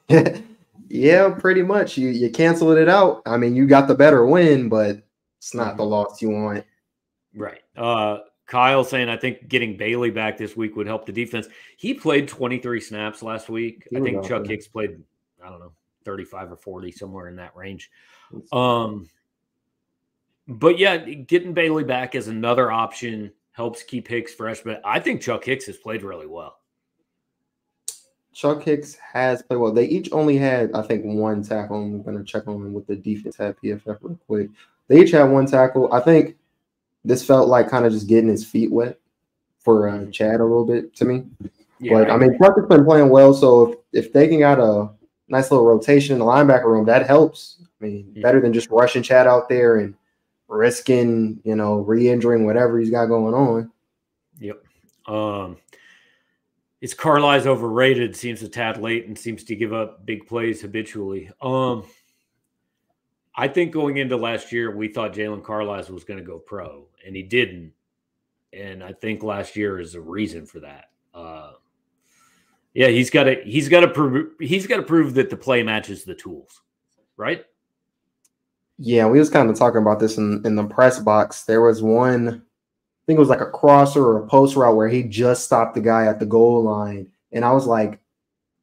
yeah, 0.88 1.30
pretty 1.30 1.62
much. 1.62 1.96
You 1.96 2.08
you 2.08 2.30
canceled 2.30 2.78
it 2.78 2.88
out. 2.88 3.22
I 3.26 3.36
mean, 3.36 3.54
you 3.54 3.66
got 3.66 3.88
the 3.88 3.94
better 3.94 4.26
win, 4.26 4.68
but 4.68 5.02
it's 5.38 5.54
not 5.54 5.76
the 5.76 5.82
mm-hmm. 5.82 5.92
loss 5.92 6.20
you 6.20 6.30
want. 6.30 6.64
Right. 7.34 7.62
Uh 7.76 8.18
Kyle 8.46 8.84
saying 8.84 9.08
I 9.08 9.16
think 9.16 9.48
getting 9.48 9.76
Bailey 9.76 10.10
back 10.10 10.36
this 10.36 10.56
week 10.56 10.76
would 10.76 10.86
help 10.86 11.06
the 11.06 11.12
defense. 11.12 11.48
He 11.76 11.94
played 11.94 12.28
23 12.28 12.80
snaps 12.80 13.22
last 13.22 13.48
week. 13.48 13.88
I 13.96 14.00
think 14.00 14.26
Chuck 14.26 14.46
Hicks 14.46 14.68
played, 14.68 15.02
I 15.42 15.48
don't 15.48 15.60
know, 15.60 15.72
35 16.04 16.52
or 16.52 16.56
40, 16.56 16.92
somewhere 16.92 17.28
in 17.28 17.36
that 17.36 17.56
range. 17.56 17.90
Um 18.52 19.08
but 20.46 20.78
yeah, 20.78 20.98
getting 20.98 21.54
Bailey 21.54 21.84
back 21.84 22.14
as 22.14 22.28
another 22.28 22.70
option 22.70 23.32
helps 23.52 23.82
keep 23.82 24.06
Hicks 24.06 24.34
fresh. 24.34 24.60
But 24.60 24.82
I 24.84 25.00
think 25.00 25.22
Chuck 25.22 25.44
Hicks 25.44 25.66
has 25.66 25.76
played 25.78 26.02
really 26.02 26.26
well. 26.26 26.58
Chuck 28.34 28.62
Hicks 28.62 28.96
has 28.96 29.42
played 29.42 29.58
well. 29.58 29.72
They 29.72 29.86
each 29.86 30.10
only 30.12 30.36
had, 30.36 30.72
I 30.74 30.82
think, 30.82 31.04
one 31.04 31.42
tackle. 31.42 31.76
I'm 31.76 32.02
going 32.02 32.18
to 32.18 32.24
check 32.24 32.48
on 32.48 32.72
with 32.72 32.86
the 32.86 32.96
defense 32.96 33.36
had 33.36 33.56
PFF 33.56 33.98
real 34.02 34.18
quick. 34.26 34.50
They 34.88 35.00
each 35.00 35.12
had 35.12 35.24
one 35.24 35.46
tackle. 35.46 35.92
I 35.92 36.00
think 36.00 36.36
this 37.04 37.24
felt 37.24 37.48
like 37.48 37.68
kind 37.68 37.86
of 37.86 37.92
just 37.92 38.08
getting 38.08 38.28
his 38.28 38.44
feet 38.44 38.70
wet 38.72 38.98
for 39.58 39.88
uh, 39.88 39.92
mm-hmm. 39.94 40.10
Chad 40.10 40.40
a 40.40 40.44
little 40.44 40.66
bit 40.66 40.94
to 40.96 41.04
me. 41.04 41.24
Yeah, 41.78 41.94
but 41.94 42.10
I 42.10 42.16
mean, 42.16 42.38
Chuck 42.38 42.56
has 42.56 42.66
been 42.66 42.84
playing 42.84 43.10
well. 43.10 43.34
So 43.34 43.72
if, 43.92 44.04
if 44.06 44.12
they 44.12 44.28
can 44.28 44.38
get 44.38 44.58
a 44.58 44.90
nice 45.28 45.50
little 45.50 45.66
rotation 45.66 46.14
in 46.14 46.18
the 46.18 46.24
linebacker 46.24 46.66
room, 46.66 46.86
that 46.86 47.06
helps. 47.06 47.58
I 47.60 47.84
mean, 47.84 48.12
yeah. 48.14 48.22
better 48.22 48.40
than 48.40 48.52
just 48.52 48.70
rushing 48.70 49.02
Chad 49.02 49.26
out 49.26 49.48
there 49.48 49.76
and 49.76 49.94
risking, 50.48 51.40
you 51.44 51.56
know, 51.56 51.76
re-injuring 51.80 52.46
whatever 52.46 52.78
he's 52.78 52.90
got 52.90 53.06
going 53.06 53.34
on. 53.34 53.70
Yep. 54.38 54.62
Um, 55.06 55.56
it's 56.80 56.94
Carlisle's 56.94 57.46
overrated. 57.46 58.14
Seems 58.14 58.42
a 58.42 58.48
tad 58.48 58.78
late 58.78 59.06
and 59.06 59.18
seems 59.18 59.44
to 59.44 59.56
give 59.56 59.72
up 59.72 60.06
big 60.06 60.26
plays 60.26 60.60
habitually. 60.60 61.30
Um, 61.40 61.84
I 63.36 63.48
think 63.48 63.72
going 63.72 63.96
into 63.96 64.16
last 64.16 64.52
year, 64.52 64.74
we 64.74 64.88
thought 64.88 65.12
Jalen 65.12 65.42
Carlisle 65.42 65.92
was 65.92 66.04
going 66.04 66.20
to 66.20 66.24
go 66.24 66.38
pro, 66.38 66.86
and 67.04 67.14
he 67.14 67.22
didn't. 67.22 67.72
And 68.52 68.82
I 68.82 68.92
think 68.92 69.22
last 69.22 69.56
year 69.56 69.80
is 69.80 69.94
a 69.94 70.00
reason 70.00 70.46
for 70.46 70.60
that. 70.60 70.90
Uh, 71.12 71.52
yeah, 72.72 72.88
he's 72.88 73.10
got 73.10 73.24
to 73.24 73.40
he's 73.44 73.68
got 73.68 73.80
to 73.80 73.88
prove 73.88 74.32
he's 74.40 74.66
got 74.66 74.76
to 74.76 74.82
prove 74.82 75.14
that 75.14 75.30
the 75.30 75.36
play 75.36 75.62
matches 75.62 76.04
the 76.04 76.14
tools, 76.14 76.62
right? 77.16 77.44
Yeah, 78.78 79.06
we 79.06 79.18
was 79.18 79.30
kind 79.30 79.48
of 79.48 79.56
talking 79.56 79.80
about 79.80 80.00
this 80.00 80.18
in, 80.18 80.42
in 80.44 80.56
the 80.56 80.64
press 80.64 80.98
box. 80.98 81.44
There 81.44 81.62
was 81.62 81.82
one, 81.82 82.28
I 82.28 83.02
think 83.06 83.16
it 83.16 83.20
was 83.20 83.28
like 83.28 83.40
a 83.40 83.46
crosser 83.46 84.04
or 84.04 84.24
a 84.24 84.26
post 84.26 84.56
route 84.56 84.74
where 84.74 84.88
he 84.88 85.04
just 85.04 85.44
stopped 85.44 85.74
the 85.74 85.80
guy 85.80 86.06
at 86.06 86.18
the 86.18 86.26
goal 86.26 86.64
line. 86.64 87.08
And 87.30 87.44
I 87.44 87.52
was 87.52 87.66
like, 87.66 88.00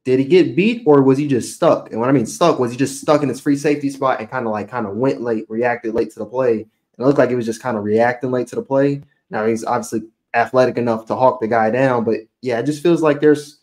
did 0.04 0.18
he 0.18 0.26
get 0.26 0.54
beat 0.54 0.82
or 0.84 1.02
was 1.02 1.16
he 1.16 1.26
just 1.26 1.54
stuck? 1.54 1.90
And 1.90 2.00
when 2.00 2.10
I 2.10 2.12
mean 2.12 2.26
stuck, 2.26 2.58
was 2.58 2.72
he 2.72 2.76
just 2.76 3.00
stuck 3.00 3.22
in 3.22 3.28
his 3.28 3.40
free 3.40 3.56
safety 3.56 3.88
spot 3.88 4.20
and 4.20 4.28
kind 4.28 4.46
of 4.46 4.52
like 4.52 4.68
kind 4.68 4.86
of 4.86 4.96
went 4.96 5.22
late, 5.22 5.46
reacted 5.48 5.94
late 5.94 6.10
to 6.12 6.18
the 6.18 6.26
play? 6.26 6.66
It 6.98 7.02
looked 7.02 7.18
like 7.18 7.30
he 7.30 7.36
was 7.36 7.46
just 7.46 7.62
kind 7.62 7.76
of 7.76 7.84
reacting 7.84 8.30
late 8.30 8.48
to 8.48 8.56
the 8.56 8.62
play. 8.62 9.02
Now 9.30 9.46
he's 9.46 9.64
obviously 9.64 10.02
athletic 10.34 10.78
enough 10.78 11.06
to 11.06 11.16
hawk 11.16 11.40
the 11.40 11.48
guy 11.48 11.70
down, 11.70 12.04
but 12.04 12.20
yeah, 12.40 12.58
it 12.58 12.66
just 12.66 12.82
feels 12.82 13.02
like 13.02 13.20
there's 13.20 13.60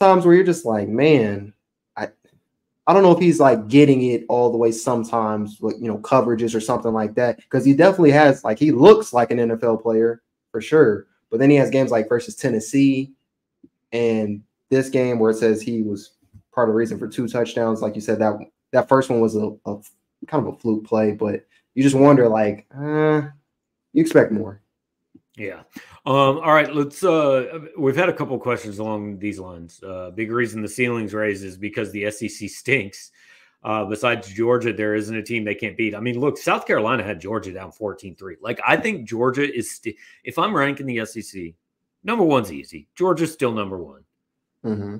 times 0.00 0.24
where 0.24 0.34
you're 0.34 0.44
just 0.44 0.64
like, 0.64 0.88
man, 0.88 1.52
I 1.96 2.08
I 2.86 2.92
don't 2.92 3.02
know 3.02 3.12
if 3.12 3.18
he's 3.18 3.40
like 3.40 3.68
getting 3.68 4.02
it 4.02 4.24
all 4.28 4.50
the 4.50 4.58
way 4.58 4.72
sometimes, 4.72 5.60
with 5.60 5.80
you 5.80 5.88
know, 5.88 5.98
coverages 5.98 6.54
or 6.54 6.60
something 6.60 6.92
like 6.92 7.14
that. 7.14 7.36
Because 7.38 7.64
he 7.64 7.74
definitely 7.74 8.12
has 8.12 8.44
like 8.44 8.58
he 8.58 8.72
looks 8.72 9.12
like 9.12 9.30
an 9.30 9.38
NFL 9.38 9.82
player 9.82 10.22
for 10.50 10.60
sure. 10.60 11.06
But 11.30 11.40
then 11.40 11.50
he 11.50 11.56
has 11.56 11.70
games 11.70 11.90
like 11.90 12.08
versus 12.08 12.36
Tennessee 12.36 13.12
and 13.92 14.42
this 14.68 14.88
game 14.88 15.18
where 15.18 15.30
it 15.30 15.36
says 15.36 15.62
he 15.62 15.82
was 15.82 16.12
part 16.52 16.68
of 16.68 16.72
the 16.72 16.76
reason 16.76 16.98
for 16.98 17.08
two 17.08 17.28
touchdowns. 17.28 17.82
Like 17.82 17.94
you 17.94 18.00
said, 18.00 18.18
that 18.20 18.38
that 18.72 18.88
first 18.88 19.10
one 19.10 19.20
was 19.20 19.36
a, 19.36 19.50
a 19.66 19.76
kind 20.26 20.46
of 20.46 20.54
a 20.54 20.56
fluke 20.58 20.84
play, 20.84 21.12
but 21.12 21.44
you 21.76 21.82
just 21.82 21.94
wonder 21.94 22.26
like, 22.26 22.66
uh, 22.74 23.20
you 23.92 24.00
expect 24.00 24.32
more. 24.32 24.62
Yeah. 25.36 25.60
Um, 26.06 26.38
all 26.38 26.54
right, 26.54 26.74
let's. 26.74 27.04
Uh, 27.04 27.66
we've 27.76 27.94
had 27.94 28.08
a 28.08 28.12
couple 28.14 28.38
questions 28.38 28.78
along 28.78 29.18
these 29.18 29.38
lines. 29.38 29.82
Uh, 29.82 30.10
big 30.10 30.32
reason 30.32 30.62
the 30.62 30.68
ceilings 30.68 31.12
raised 31.12 31.44
is 31.44 31.58
because 31.58 31.92
the 31.92 32.10
SEC 32.10 32.48
stinks. 32.48 33.10
Uh, 33.62 33.84
besides 33.84 34.32
Georgia, 34.32 34.72
there 34.72 34.94
isn't 34.94 35.16
a 35.16 35.22
team 35.22 35.44
they 35.44 35.54
can't 35.54 35.76
beat. 35.76 35.94
I 35.94 36.00
mean, 36.00 36.18
look, 36.18 36.38
South 36.38 36.66
Carolina 36.66 37.02
had 37.02 37.20
Georgia 37.20 37.52
down 37.52 37.72
14 37.72 38.16
3. 38.16 38.36
Like, 38.40 38.58
I 38.66 38.76
think 38.76 39.06
Georgia 39.06 39.52
is, 39.52 39.72
st- 39.72 39.96
if 40.24 40.38
I'm 40.38 40.56
ranking 40.56 40.86
the 40.86 41.04
SEC, 41.04 41.52
number 42.04 42.24
one's 42.24 42.52
easy. 42.52 42.88
Georgia's 42.94 43.32
still 43.32 43.52
number 43.52 43.76
one. 43.76 44.04
Mm-hmm. 44.64 44.96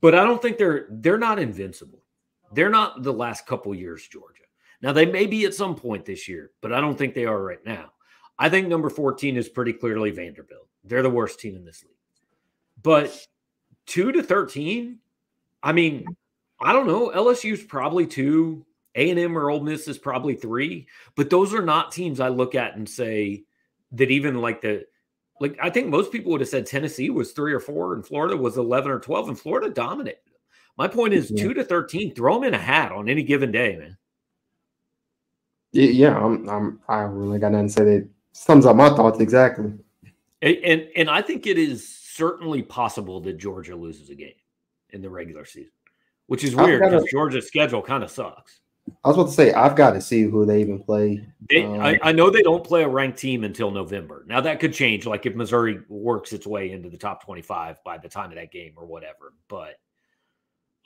But 0.00 0.14
I 0.14 0.22
don't 0.22 0.40
think 0.40 0.58
they're 0.58 0.86
they're 0.90 1.18
not 1.18 1.40
invincible. 1.40 2.02
They're 2.52 2.70
not 2.70 3.02
the 3.02 3.12
last 3.12 3.46
couple 3.46 3.74
years, 3.74 4.06
Georgia. 4.06 4.45
Now 4.82 4.92
they 4.92 5.06
may 5.06 5.26
be 5.26 5.44
at 5.44 5.54
some 5.54 5.74
point 5.74 6.04
this 6.04 6.28
year, 6.28 6.50
but 6.60 6.72
I 6.72 6.80
don't 6.80 6.96
think 6.96 7.14
they 7.14 7.24
are 7.24 7.42
right 7.42 7.64
now. 7.64 7.92
I 8.38 8.48
think 8.48 8.68
number 8.68 8.90
14 8.90 9.36
is 9.36 9.48
pretty 9.48 9.72
clearly 9.72 10.10
Vanderbilt. 10.10 10.68
They're 10.84 11.02
the 11.02 11.10
worst 11.10 11.40
team 11.40 11.56
in 11.56 11.64
this 11.64 11.82
league. 11.82 11.92
But 12.82 13.26
2 13.86 14.12
to 14.12 14.22
13, 14.22 14.98
I 15.62 15.72
mean, 15.72 16.04
I 16.60 16.72
don't 16.72 16.86
know. 16.86 17.10
LSU's 17.10 17.62
probably 17.64 18.06
2, 18.06 18.64
A&M 18.94 19.38
or 19.38 19.50
Ole 19.50 19.60
Miss 19.60 19.88
is 19.88 19.98
probably 19.98 20.34
3, 20.34 20.86
but 21.16 21.30
those 21.30 21.54
are 21.54 21.62
not 21.62 21.92
teams 21.92 22.20
I 22.20 22.28
look 22.28 22.54
at 22.54 22.76
and 22.76 22.88
say 22.88 23.44
that 23.92 24.10
even 24.10 24.40
like 24.40 24.60
the 24.60 24.84
like 25.38 25.58
I 25.62 25.70
think 25.70 25.88
most 25.88 26.12
people 26.12 26.32
would 26.32 26.40
have 26.40 26.48
said 26.48 26.66
Tennessee 26.66 27.10
was 27.10 27.32
3 27.32 27.52
or 27.52 27.60
4 27.60 27.94
and 27.94 28.06
Florida 28.06 28.36
was 28.36 28.56
11 28.56 28.90
or 28.90 29.00
12 29.00 29.28
and 29.28 29.38
Florida 29.38 29.70
dominated. 29.70 30.20
My 30.78 30.88
point 30.88 31.14
is 31.14 31.30
yeah. 31.30 31.42
2 31.42 31.54
to 31.54 31.64
13, 31.64 32.14
throw 32.14 32.34
them 32.34 32.44
in 32.44 32.54
a 32.54 32.58
hat 32.58 32.92
on 32.92 33.08
any 33.08 33.22
given 33.22 33.50
day, 33.50 33.76
man. 33.76 33.96
Yeah, 35.76 36.16
I'm, 36.16 36.48
I'm 36.48 36.80
I 36.88 37.00
really 37.00 37.38
got 37.38 37.52
nothing 37.52 37.68
to 37.68 37.72
say 37.72 37.84
that 37.84 38.08
sums 38.32 38.66
up 38.66 38.76
my 38.76 38.88
thoughts 38.90 39.20
exactly. 39.20 39.72
And, 40.42 40.56
and, 40.64 40.88
and 40.96 41.10
I 41.10 41.22
think 41.22 41.46
it 41.46 41.58
is 41.58 41.88
certainly 41.88 42.62
possible 42.62 43.20
that 43.20 43.38
Georgia 43.38 43.74
loses 43.74 44.10
a 44.10 44.14
game 44.14 44.34
in 44.90 45.02
the 45.02 45.10
regular 45.10 45.44
season, 45.44 45.72
which 46.26 46.44
is 46.44 46.54
weird 46.54 46.82
because 46.82 47.04
Georgia's 47.10 47.46
schedule 47.46 47.82
kind 47.82 48.04
of 48.04 48.10
sucks. 48.10 48.60
I 49.04 49.08
was 49.08 49.16
about 49.16 49.26
to 49.26 49.32
say 49.32 49.52
I've 49.52 49.74
got 49.74 49.92
to 49.92 50.00
see 50.00 50.22
who 50.22 50.46
they 50.46 50.60
even 50.60 50.80
play. 50.80 51.26
They, 51.50 51.64
um, 51.64 51.80
I, 51.80 51.98
I, 52.02 52.12
know 52.12 52.30
they 52.30 52.42
don't 52.42 52.62
play 52.62 52.84
a 52.84 52.88
ranked 52.88 53.18
team 53.18 53.42
until 53.42 53.70
November. 53.70 54.24
Now 54.28 54.40
that 54.40 54.60
could 54.60 54.72
change, 54.72 55.06
like 55.06 55.26
if 55.26 55.34
Missouri 55.34 55.80
works 55.88 56.32
its 56.32 56.46
way 56.46 56.70
into 56.70 56.88
the 56.88 56.96
top 56.96 57.24
twenty-five 57.24 57.82
by 57.84 57.98
the 57.98 58.08
time 58.08 58.30
of 58.30 58.36
that 58.36 58.52
game 58.52 58.74
or 58.76 58.86
whatever. 58.86 59.32
But, 59.48 59.80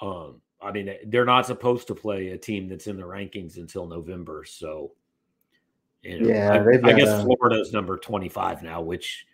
um, 0.01 0.41
I 0.63 0.73
mean, 0.73 0.95
they're 1.07 1.25
not 1.25 1.47
supposed 1.47 1.87
to 1.89 1.95
play 1.95 2.29
a 2.29 2.39
team 2.39 2.69
that's 2.69 2.87
in 2.87 2.97
the 2.97 3.03
rankings 3.03 3.57
until 3.57 3.87
November. 3.87 4.45
So, 4.45 4.93
you 6.03 6.21
know, 6.21 6.29
yeah, 6.29 6.53
I, 6.53 6.89
I 6.89 6.93
guess 6.93 7.09
a... 7.09 7.23
Florida's 7.25 7.73
number 7.73 7.97
25 7.97 8.63
now, 8.63 8.83
which 8.83 9.27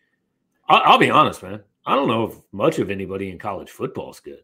I'll, 0.69 0.83
I'll, 0.85 0.99
be 0.99 1.11
honest, 1.11 1.43
man. 1.43 1.63
I 1.85 1.95
don't 1.95 2.09
know 2.09 2.25
if 2.25 2.37
much 2.53 2.79
of 2.79 2.91
anybody 2.91 3.31
in 3.31 3.39
college 3.39 3.71
football 3.71 4.11
is 4.11 4.21
good. 4.21 4.43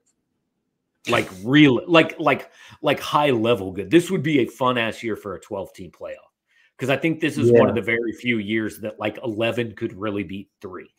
Like 1.09 1.29
real, 1.43 1.81
like 1.89 2.15
like 2.21 2.53
like 2.81 3.01
high 3.01 3.31
level 3.31 3.73
good. 3.73 3.91
This 3.91 4.09
would 4.09 4.23
be 4.23 4.41
a 4.41 4.47
fun 4.47 4.79
ass 4.79 5.03
year 5.03 5.17
for 5.17 5.35
a 5.35 5.41
12 5.41 5.73
team 5.73 5.91
playoff 5.91 6.31
because 6.77 6.91
I 6.91 6.97
think 6.97 7.21
this 7.21 7.39
is 7.39 7.51
yeah. 7.51 7.59
one 7.59 7.69
of 7.69 7.75
the 7.75 7.83
very 7.83 8.13
few 8.13 8.39
years 8.39 8.79
that 8.81 9.01
like 9.01 9.19
11 9.25 9.75
could 9.75 9.93
really 9.95 10.23
beat 10.23 10.49
three. 10.61 10.95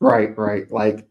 Right, 0.00 0.36
right. 0.36 0.70
Like 0.70 1.06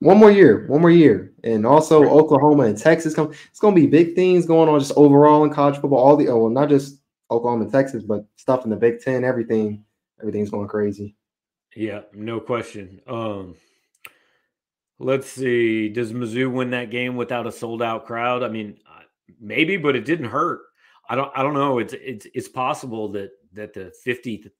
one 0.00 0.18
more 0.18 0.30
year, 0.30 0.66
one 0.68 0.80
more 0.80 0.90
year, 0.90 1.32
and 1.42 1.64
also 1.64 2.02
right. 2.02 2.10
Oklahoma 2.10 2.64
and 2.64 2.78
Texas 2.78 3.14
come. 3.14 3.32
It's 3.50 3.60
going 3.60 3.74
to 3.74 3.80
be 3.80 3.86
big 3.86 4.14
things 4.14 4.46
going 4.46 4.68
on 4.68 4.78
just 4.78 4.92
overall 4.96 5.44
in 5.44 5.50
college 5.50 5.76
football. 5.76 5.98
All 5.98 6.16
the 6.16 6.28
oh, 6.28 6.38
well, 6.38 6.50
not 6.50 6.68
just 6.68 7.00
Oklahoma 7.30 7.64
and 7.64 7.72
Texas, 7.72 8.02
but 8.02 8.26
stuff 8.36 8.64
in 8.64 8.70
the 8.70 8.76
Big 8.76 9.00
Ten, 9.00 9.24
everything, 9.24 9.84
everything's 10.20 10.50
going 10.50 10.68
crazy. 10.68 11.16
Yeah, 11.74 12.02
no 12.12 12.40
question. 12.40 13.00
Um, 13.06 13.56
let's 14.98 15.28
see. 15.28 15.88
Does 15.88 16.12
Mizzou 16.12 16.50
win 16.50 16.70
that 16.70 16.90
game 16.90 17.16
without 17.16 17.46
a 17.46 17.52
sold 17.52 17.82
out 17.82 18.06
crowd? 18.06 18.42
I 18.42 18.48
mean, 18.48 18.78
maybe, 19.40 19.76
but 19.76 19.96
it 19.96 20.04
didn't 20.04 20.26
hurt. 20.26 20.60
I 21.08 21.14
don't. 21.14 21.30
I 21.34 21.42
don't 21.42 21.54
know. 21.54 21.78
It's 21.78 21.94
it's 21.94 22.26
it's 22.34 22.48
possible 22.48 23.08
that 23.12 23.30
that 23.54 23.72
the 23.72 23.92
fifty, 24.04 24.50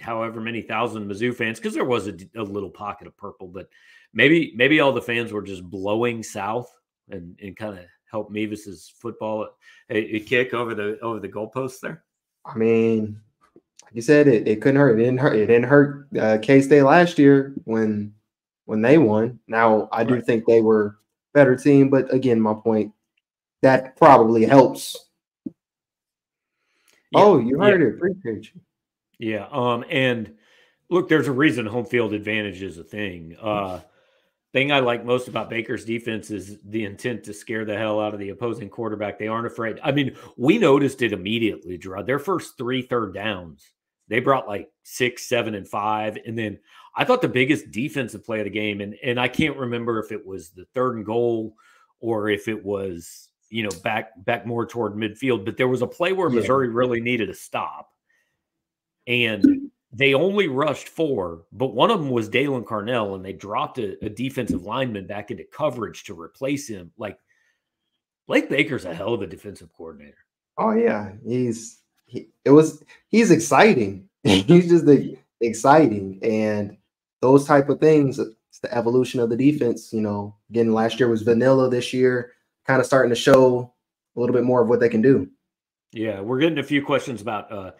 however 0.00 0.40
many 0.40 0.62
thousand 0.62 1.10
Mizzou 1.10 1.34
fans, 1.34 1.58
because 1.58 1.74
there 1.74 1.84
was 1.84 2.08
a, 2.08 2.14
a 2.36 2.42
little 2.42 2.70
pocket 2.70 3.06
of 3.06 3.16
purple, 3.16 3.48
but 3.48 3.68
maybe 4.18 4.52
maybe 4.56 4.80
all 4.80 4.92
the 4.92 5.00
fans 5.00 5.32
were 5.32 5.42
just 5.42 5.62
blowing 5.62 6.22
south 6.22 6.74
and 7.08 7.38
and 7.40 7.56
kind 7.56 7.78
of 7.78 7.84
help 8.10 8.30
Mevis's 8.30 8.92
football 8.98 9.48
a, 9.88 10.16
a 10.16 10.20
kick 10.20 10.52
over 10.52 10.74
the 10.74 10.98
over 11.00 11.20
the 11.20 11.28
goalposts 11.28 11.80
there. 11.80 12.02
I 12.44 12.56
mean, 12.56 13.20
like 13.84 13.94
you 13.94 14.02
said, 14.02 14.26
it, 14.26 14.48
it 14.48 14.60
couldn't 14.60 14.80
hurt. 14.80 14.98
It 14.98 15.04
didn't 15.04 15.20
hurt. 15.20 15.36
It 15.36 15.46
didn't 15.46 15.68
hurt 15.68 16.08
uh, 16.18 16.38
K 16.42 16.60
State 16.60 16.82
last 16.82 17.18
year 17.18 17.54
when 17.64 18.12
when 18.64 18.82
they 18.82 18.98
won. 18.98 19.38
Now 19.46 19.88
I 19.92 20.02
do 20.02 20.14
right. 20.14 20.26
think 20.26 20.44
they 20.44 20.60
were 20.60 20.98
better 21.32 21.54
team, 21.56 21.88
but 21.88 22.12
again, 22.12 22.40
my 22.40 22.54
point 22.54 22.92
that 23.62 23.96
probably 23.96 24.44
helps. 24.44 24.96
Yeah. 27.12 27.20
Oh, 27.20 27.38
you 27.38 27.58
heard 27.60 27.80
yeah. 27.80 27.86
it. 27.86 27.94
Appreciate 27.94 28.52
you. 28.52 28.60
Yeah. 29.20 29.46
Um. 29.52 29.84
And 29.88 30.34
look, 30.90 31.08
there's 31.08 31.28
a 31.28 31.32
reason 31.32 31.66
home 31.66 31.86
field 31.86 32.12
advantage 32.12 32.62
is 32.62 32.78
a 32.78 32.84
thing. 32.84 33.36
Uh, 33.40 33.80
thing 34.52 34.72
I 34.72 34.80
like 34.80 35.04
most 35.04 35.28
about 35.28 35.50
Baker's 35.50 35.84
defense 35.84 36.30
is 36.30 36.58
the 36.64 36.84
intent 36.84 37.24
to 37.24 37.34
scare 37.34 37.64
the 37.64 37.76
hell 37.76 38.00
out 38.00 38.14
of 38.14 38.20
the 38.20 38.30
opposing 38.30 38.70
quarterback. 38.70 39.18
They 39.18 39.28
aren't 39.28 39.46
afraid. 39.46 39.78
I 39.82 39.92
mean, 39.92 40.16
we 40.36 40.58
noticed 40.58 41.02
it 41.02 41.12
immediately, 41.12 41.78
Jarod. 41.78 42.06
Their 42.06 42.18
first 42.18 42.56
three 42.56 42.82
third 42.82 43.12
downs, 43.12 43.70
they 44.08 44.20
brought 44.20 44.48
like 44.48 44.70
six, 44.84 45.28
seven, 45.28 45.54
and 45.54 45.68
five. 45.68 46.16
And 46.26 46.38
then 46.38 46.58
I 46.96 47.04
thought 47.04 47.20
the 47.20 47.28
biggest 47.28 47.70
defensive 47.70 48.24
play 48.24 48.40
of 48.40 48.44
the 48.44 48.50
game, 48.50 48.80
and, 48.80 48.94
and 49.04 49.20
I 49.20 49.28
can't 49.28 49.56
remember 49.56 49.98
if 49.98 50.12
it 50.12 50.26
was 50.26 50.50
the 50.50 50.64
third 50.74 50.96
and 50.96 51.04
goal 51.04 51.54
or 52.00 52.30
if 52.30 52.48
it 52.48 52.64
was, 52.64 53.28
you 53.50 53.62
know, 53.62 53.70
back 53.82 54.12
back 54.24 54.46
more 54.46 54.66
toward 54.66 54.94
midfield, 54.94 55.44
but 55.44 55.56
there 55.56 55.68
was 55.68 55.82
a 55.82 55.86
play 55.86 56.12
where 56.12 56.30
yeah. 56.30 56.36
Missouri 56.36 56.68
really 56.68 57.00
needed 57.00 57.28
a 57.28 57.34
stop. 57.34 57.90
And 59.06 59.70
they 59.92 60.14
only 60.14 60.48
rushed 60.48 60.88
four, 60.88 61.44
but 61.52 61.74
one 61.74 61.90
of 61.90 62.00
them 62.00 62.10
was 62.10 62.28
Daylan 62.28 62.64
Carnell, 62.64 63.14
and 63.14 63.24
they 63.24 63.32
dropped 63.32 63.78
a, 63.78 64.04
a, 64.04 64.10
defensive 64.10 64.62
lineman 64.62 65.06
back 65.06 65.30
into 65.30 65.44
coverage 65.44 66.04
to 66.04 66.20
replace 66.20 66.68
him. 66.68 66.92
Like 66.98 67.18
Blake 68.26 68.50
Baker's 68.50 68.84
a 68.84 68.94
hell 68.94 69.14
of 69.14 69.22
a 69.22 69.26
defensive 69.26 69.72
coordinator. 69.72 70.18
Oh 70.58 70.72
yeah, 70.72 71.12
he's 71.24 71.78
he, 72.06 72.28
it 72.44 72.50
was 72.50 72.82
he's 73.08 73.30
exciting. 73.30 74.08
he's 74.24 74.68
just 74.68 74.84
the, 74.84 75.16
exciting, 75.40 76.18
and 76.22 76.76
those 77.22 77.46
type 77.46 77.70
of 77.70 77.80
things. 77.80 78.18
It's 78.18 78.58
the 78.60 78.74
evolution 78.74 79.20
of 79.20 79.30
the 79.30 79.36
defense. 79.36 79.90
You 79.92 80.02
know, 80.02 80.36
again, 80.50 80.74
last 80.74 81.00
year 81.00 81.08
was 81.08 81.22
vanilla. 81.22 81.70
This 81.70 81.94
year, 81.94 82.32
kind 82.66 82.80
of 82.80 82.86
starting 82.86 83.10
to 83.10 83.16
show 83.16 83.72
a 84.16 84.20
little 84.20 84.34
bit 84.34 84.44
more 84.44 84.60
of 84.60 84.68
what 84.68 84.80
they 84.80 84.90
can 84.90 85.00
do. 85.00 85.30
Yeah, 85.92 86.20
we're 86.20 86.40
getting 86.40 86.58
a 86.58 86.62
few 86.62 86.84
questions 86.84 87.22
about. 87.22 87.50
uh 87.50 87.70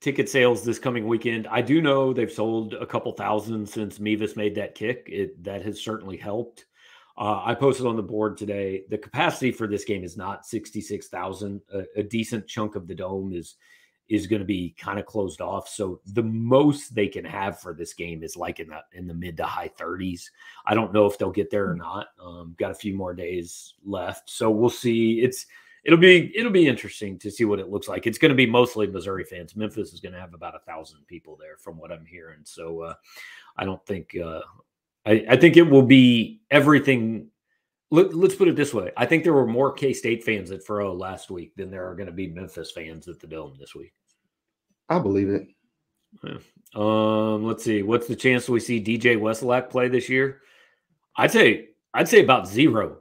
ticket 0.00 0.28
sales 0.28 0.64
this 0.64 0.78
coming 0.78 1.06
weekend. 1.06 1.46
I 1.48 1.62
do 1.62 1.80
know 1.80 2.12
they've 2.12 2.30
sold 2.30 2.74
a 2.74 2.86
couple 2.86 3.12
thousand 3.12 3.68
since 3.68 3.98
Mevis 3.98 4.36
made 4.36 4.54
that 4.56 4.74
kick. 4.74 5.08
It 5.10 5.42
that 5.44 5.62
has 5.62 5.80
certainly 5.80 6.16
helped. 6.16 6.66
Uh, 7.16 7.42
I 7.44 7.54
posted 7.54 7.86
on 7.86 7.96
the 7.96 8.02
board 8.02 8.36
today. 8.36 8.84
The 8.88 8.98
capacity 8.98 9.50
for 9.50 9.66
this 9.66 9.84
game 9.84 10.04
is 10.04 10.16
not 10.16 10.46
sixty 10.46 10.80
six 10.80 11.08
thousand. 11.08 11.60
A, 11.72 11.84
a 11.96 12.02
decent 12.02 12.46
chunk 12.46 12.76
of 12.76 12.86
the 12.86 12.94
dome 12.94 13.32
is 13.32 13.56
is 14.08 14.26
going 14.26 14.40
to 14.40 14.46
be 14.46 14.74
kind 14.78 14.98
of 14.98 15.04
closed 15.04 15.40
off. 15.40 15.68
So 15.68 16.00
the 16.06 16.22
most 16.22 16.94
they 16.94 17.08
can 17.08 17.24
have 17.24 17.60
for 17.60 17.74
this 17.74 17.92
game 17.92 18.22
is 18.22 18.36
like 18.36 18.58
in 18.58 18.68
the 18.68 18.80
in 18.92 19.06
the 19.06 19.14
mid 19.14 19.36
to 19.36 19.44
high 19.44 19.70
30s. 19.78 20.22
I 20.64 20.74
don't 20.74 20.94
know 20.94 21.06
if 21.06 21.18
they'll 21.18 21.30
get 21.30 21.50
there 21.50 21.68
or 21.68 21.74
hmm. 21.74 21.80
not. 21.80 22.06
Um, 22.22 22.54
got 22.58 22.70
a 22.70 22.74
few 22.74 22.94
more 22.94 23.14
days 23.14 23.74
left, 23.84 24.30
so 24.30 24.50
we'll 24.50 24.70
see. 24.70 25.20
It's 25.20 25.46
it'll 25.84 25.98
be 25.98 26.32
it'll 26.36 26.52
be 26.52 26.68
interesting 26.68 27.18
to 27.18 27.30
see 27.30 27.44
what 27.44 27.58
it 27.58 27.68
looks 27.68 27.88
like. 27.88 28.06
It's 28.06 28.18
going 28.18 28.30
to 28.30 28.34
be 28.34 28.46
mostly 28.46 28.86
Missouri 28.86 29.24
fans. 29.24 29.56
Memphis 29.56 29.92
is 29.92 30.00
going 30.00 30.12
to 30.12 30.20
have 30.20 30.34
about 30.34 30.54
a 30.54 30.60
thousand 30.60 31.06
people 31.06 31.36
there, 31.36 31.56
from 31.56 31.78
what 31.78 31.92
I'm 31.92 32.04
hearing. 32.04 32.40
So 32.44 32.82
uh, 32.82 32.94
I 33.56 33.64
don't 33.64 33.84
think 33.86 34.16
uh, 34.16 34.40
I, 35.06 35.24
I 35.30 35.36
think 35.36 35.56
it 35.56 35.62
will 35.62 35.82
be 35.82 36.40
everything. 36.50 37.28
Let, 37.90 38.12
us 38.12 38.34
put 38.34 38.48
it 38.48 38.56
this 38.56 38.74
way: 38.74 38.90
I 38.96 39.06
think 39.06 39.24
there 39.24 39.32
were 39.32 39.46
more 39.46 39.72
K 39.72 39.92
State 39.92 40.24
fans 40.24 40.50
at 40.50 40.64
Faurot 40.64 40.98
last 40.98 41.30
week 41.30 41.54
than 41.56 41.70
there 41.70 41.88
are 41.88 41.94
going 41.94 42.06
to 42.06 42.12
be 42.12 42.28
Memphis 42.28 42.70
fans 42.70 43.08
at 43.08 43.18
the 43.20 43.26
Dome 43.26 43.56
this 43.58 43.74
week. 43.74 43.94
I 44.88 44.98
believe 44.98 45.30
it. 45.30 45.48
Yeah. 46.22 46.38
Um, 46.74 47.44
let's 47.44 47.64
see. 47.64 47.82
What's 47.82 48.06
the 48.06 48.16
chance 48.16 48.48
we 48.48 48.60
see 48.60 48.82
DJ 48.82 49.16
Wesolak 49.16 49.70
play 49.70 49.88
this 49.88 50.08
year? 50.08 50.42
I'd 51.16 51.30
say 51.30 51.70
I'd 51.94 52.08
say 52.08 52.22
about 52.22 52.46
zero 52.46 52.98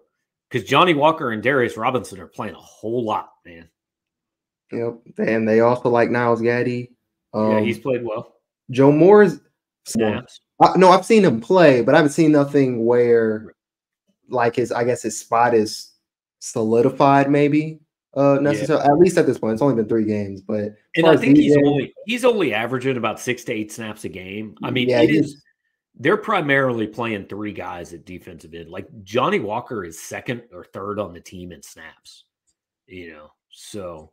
because 0.49 0.67
Johnny 0.67 0.93
Walker 0.93 1.31
and 1.31 1.43
Darius 1.43 1.77
Robinson 1.77 2.19
are 2.19 2.27
playing 2.27 2.55
a 2.55 2.59
whole 2.59 3.03
lot, 3.03 3.31
man. 3.45 3.69
Yep, 4.71 4.99
and 5.19 5.47
they 5.47 5.61
also 5.61 5.89
like 5.89 6.09
Nyles 6.09 6.41
Gaddy. 6.41 6.91
Um, 7.33 7.51
yeah, 7.51 7.59
he's 7.61 7.79
played 7.79 8.03
well. 8.03 8.35
Joe 8.71 8.91
Moore's 8.91 9.39
snaps. 9.85 10.41
Uh, 10.59 10.73
no, 10.75 10.89
I've 10.89 11.05
seen 11.05 11.23
him 11.23 11.39
play, 11.39 11.81
but 11.81 11.95
I 11.95 11.99
haven't 11.99 12.11
seen 12.11 12.31
nothing 12.31 12.85
where, 12.85 13.55
like 14.29 14.55
his, 14.55 14.71
I 14.71 14.83
guess 14.83 15.01
his 15.01 15.19
spot 15.19 15.53
is 15.53 15.93
solidified. 16.39 17.29
Maybe 17.29 17.79
uh 18.15 18.39
necessarily 18.41 18.83
yeah. 18.83 18.91
at 18.91 18.97
least 18.97 19.17
at 19.17 19.27
this 19.27 19.37
point. 19.37 19.53
It's 19.53 19.61
only 19.61 19.75
been 19.75 19.87
three 19.87 20.05
games, 20.05 20.41
but 20.41 20.73
and 20.95 21.05
I 21.05 21.15
think 21.15 21.37
he's 21.37 21.55
only 21.55 21.93
he's 22.05 22.25
only 22.25 22.53
averaging 22.53 22.97
about 22.97 23.19
six 23.19 23.43
to 23.45 23.53
eight 23.53 23.71
snaps 23.71 24.05
a 24.05 24.09
game. 24.09 24.55
I 24.63 24.71
mean, 24.71 24.89
yeah, 24.89 25.01
it 25.01 25.11
is 25.11 25.41
they're 25.99 26.17
primarily 26.17 26.87
playing 26.87 27.25
three 27.25 27.51
guys 27.51 27.93
at 27.93 28.05
defensive 28.05 28.53
end. 28.53 28.69
Like 28.69 28.87
Johnny 29.03 29.39
Walker 29.39 29.83
is 29.83 29.99
second 29.99 30.43
or 30.53 30.63
third 30.63 30.99
on 30.99 31.13
the 31.13 31.19
team 31.19 31.51
in 31.51 31.61
snaps, 31.61 32.25
you 32.85 33.11
know. 33.13 33.31
So 33.49 34.11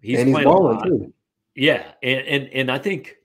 he's, 0.00 0.18
and 0.18 0.28
he's 0.28 0.34
playing 0.34 0.48
balling 0.48 0.82
too. 0.82 1.14
Yeah, 1.54 1.92
and 2.02 2.20
and 2.26 2.48
and 2.48 2.70
I 2.70 2.78
think 2.78 3.16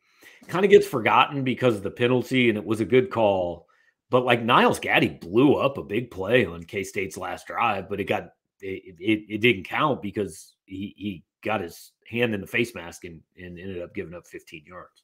kind 0.47 0.63
of 0.63 0.71
gets 0.71 0.87
forgotten 0.87 1.43
because 1.43 1.75
of 1.75 1.83
the 1.83 1.91
penalty, 1.91 2.49
and 2.49 2.57
it 2.57 2.65
was 2.65 2.79
a 2.79 2.85
good 2.85 3.09
call. 3.09 3.67
But 4.09 4.23
like 4.23 4.41
Nyles 4.41 4.79
Gaddy 4.79 5.09
blew 5.09 5.55
up 5.55 5.77
a 5.77 5.83
big 5.83 6.09
play 6.11 6.45
on 6.45 6.63
K 6.63 6.83
State's 6.83 7.17
last 7.17 7.47
drive, 7.47 7.89
but 7.89 7.99
it 7.99 8.05
got 8.05 8.29
it, 8.61 8.95
it, 8.99 9.25
it 9.29 9.37
didn't 9.39 9.65
count 9.65 10.01
because 10.01 10.53
he 10.65 10.93
he 10.97 11.23
got 11.43 11.61
his 11.61 11.91
hand 12.09 12.33
in 12.33 12.41
the 12.41 12.47
face 12.47 12.73
mask 12.73 13.03
and, 13.03 13.21
and 13.37 13.59
ended 13.59 13.81
up 13.81 13.93
giving 13.93 14.13
up 14.13 14.25
15 14.27 14.63
yards. 14.65 15.03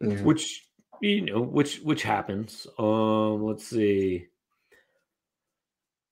Yeah. 0.00 0.22
Which 0.22 0.66
you 1.00 1.22
know 1.22 1.40
which 1.40 1.80
which 1.80 2.02
happens 2.02 2.66
um 2.78 3.44
let's 3.44 3.66
see. 3.66 4.26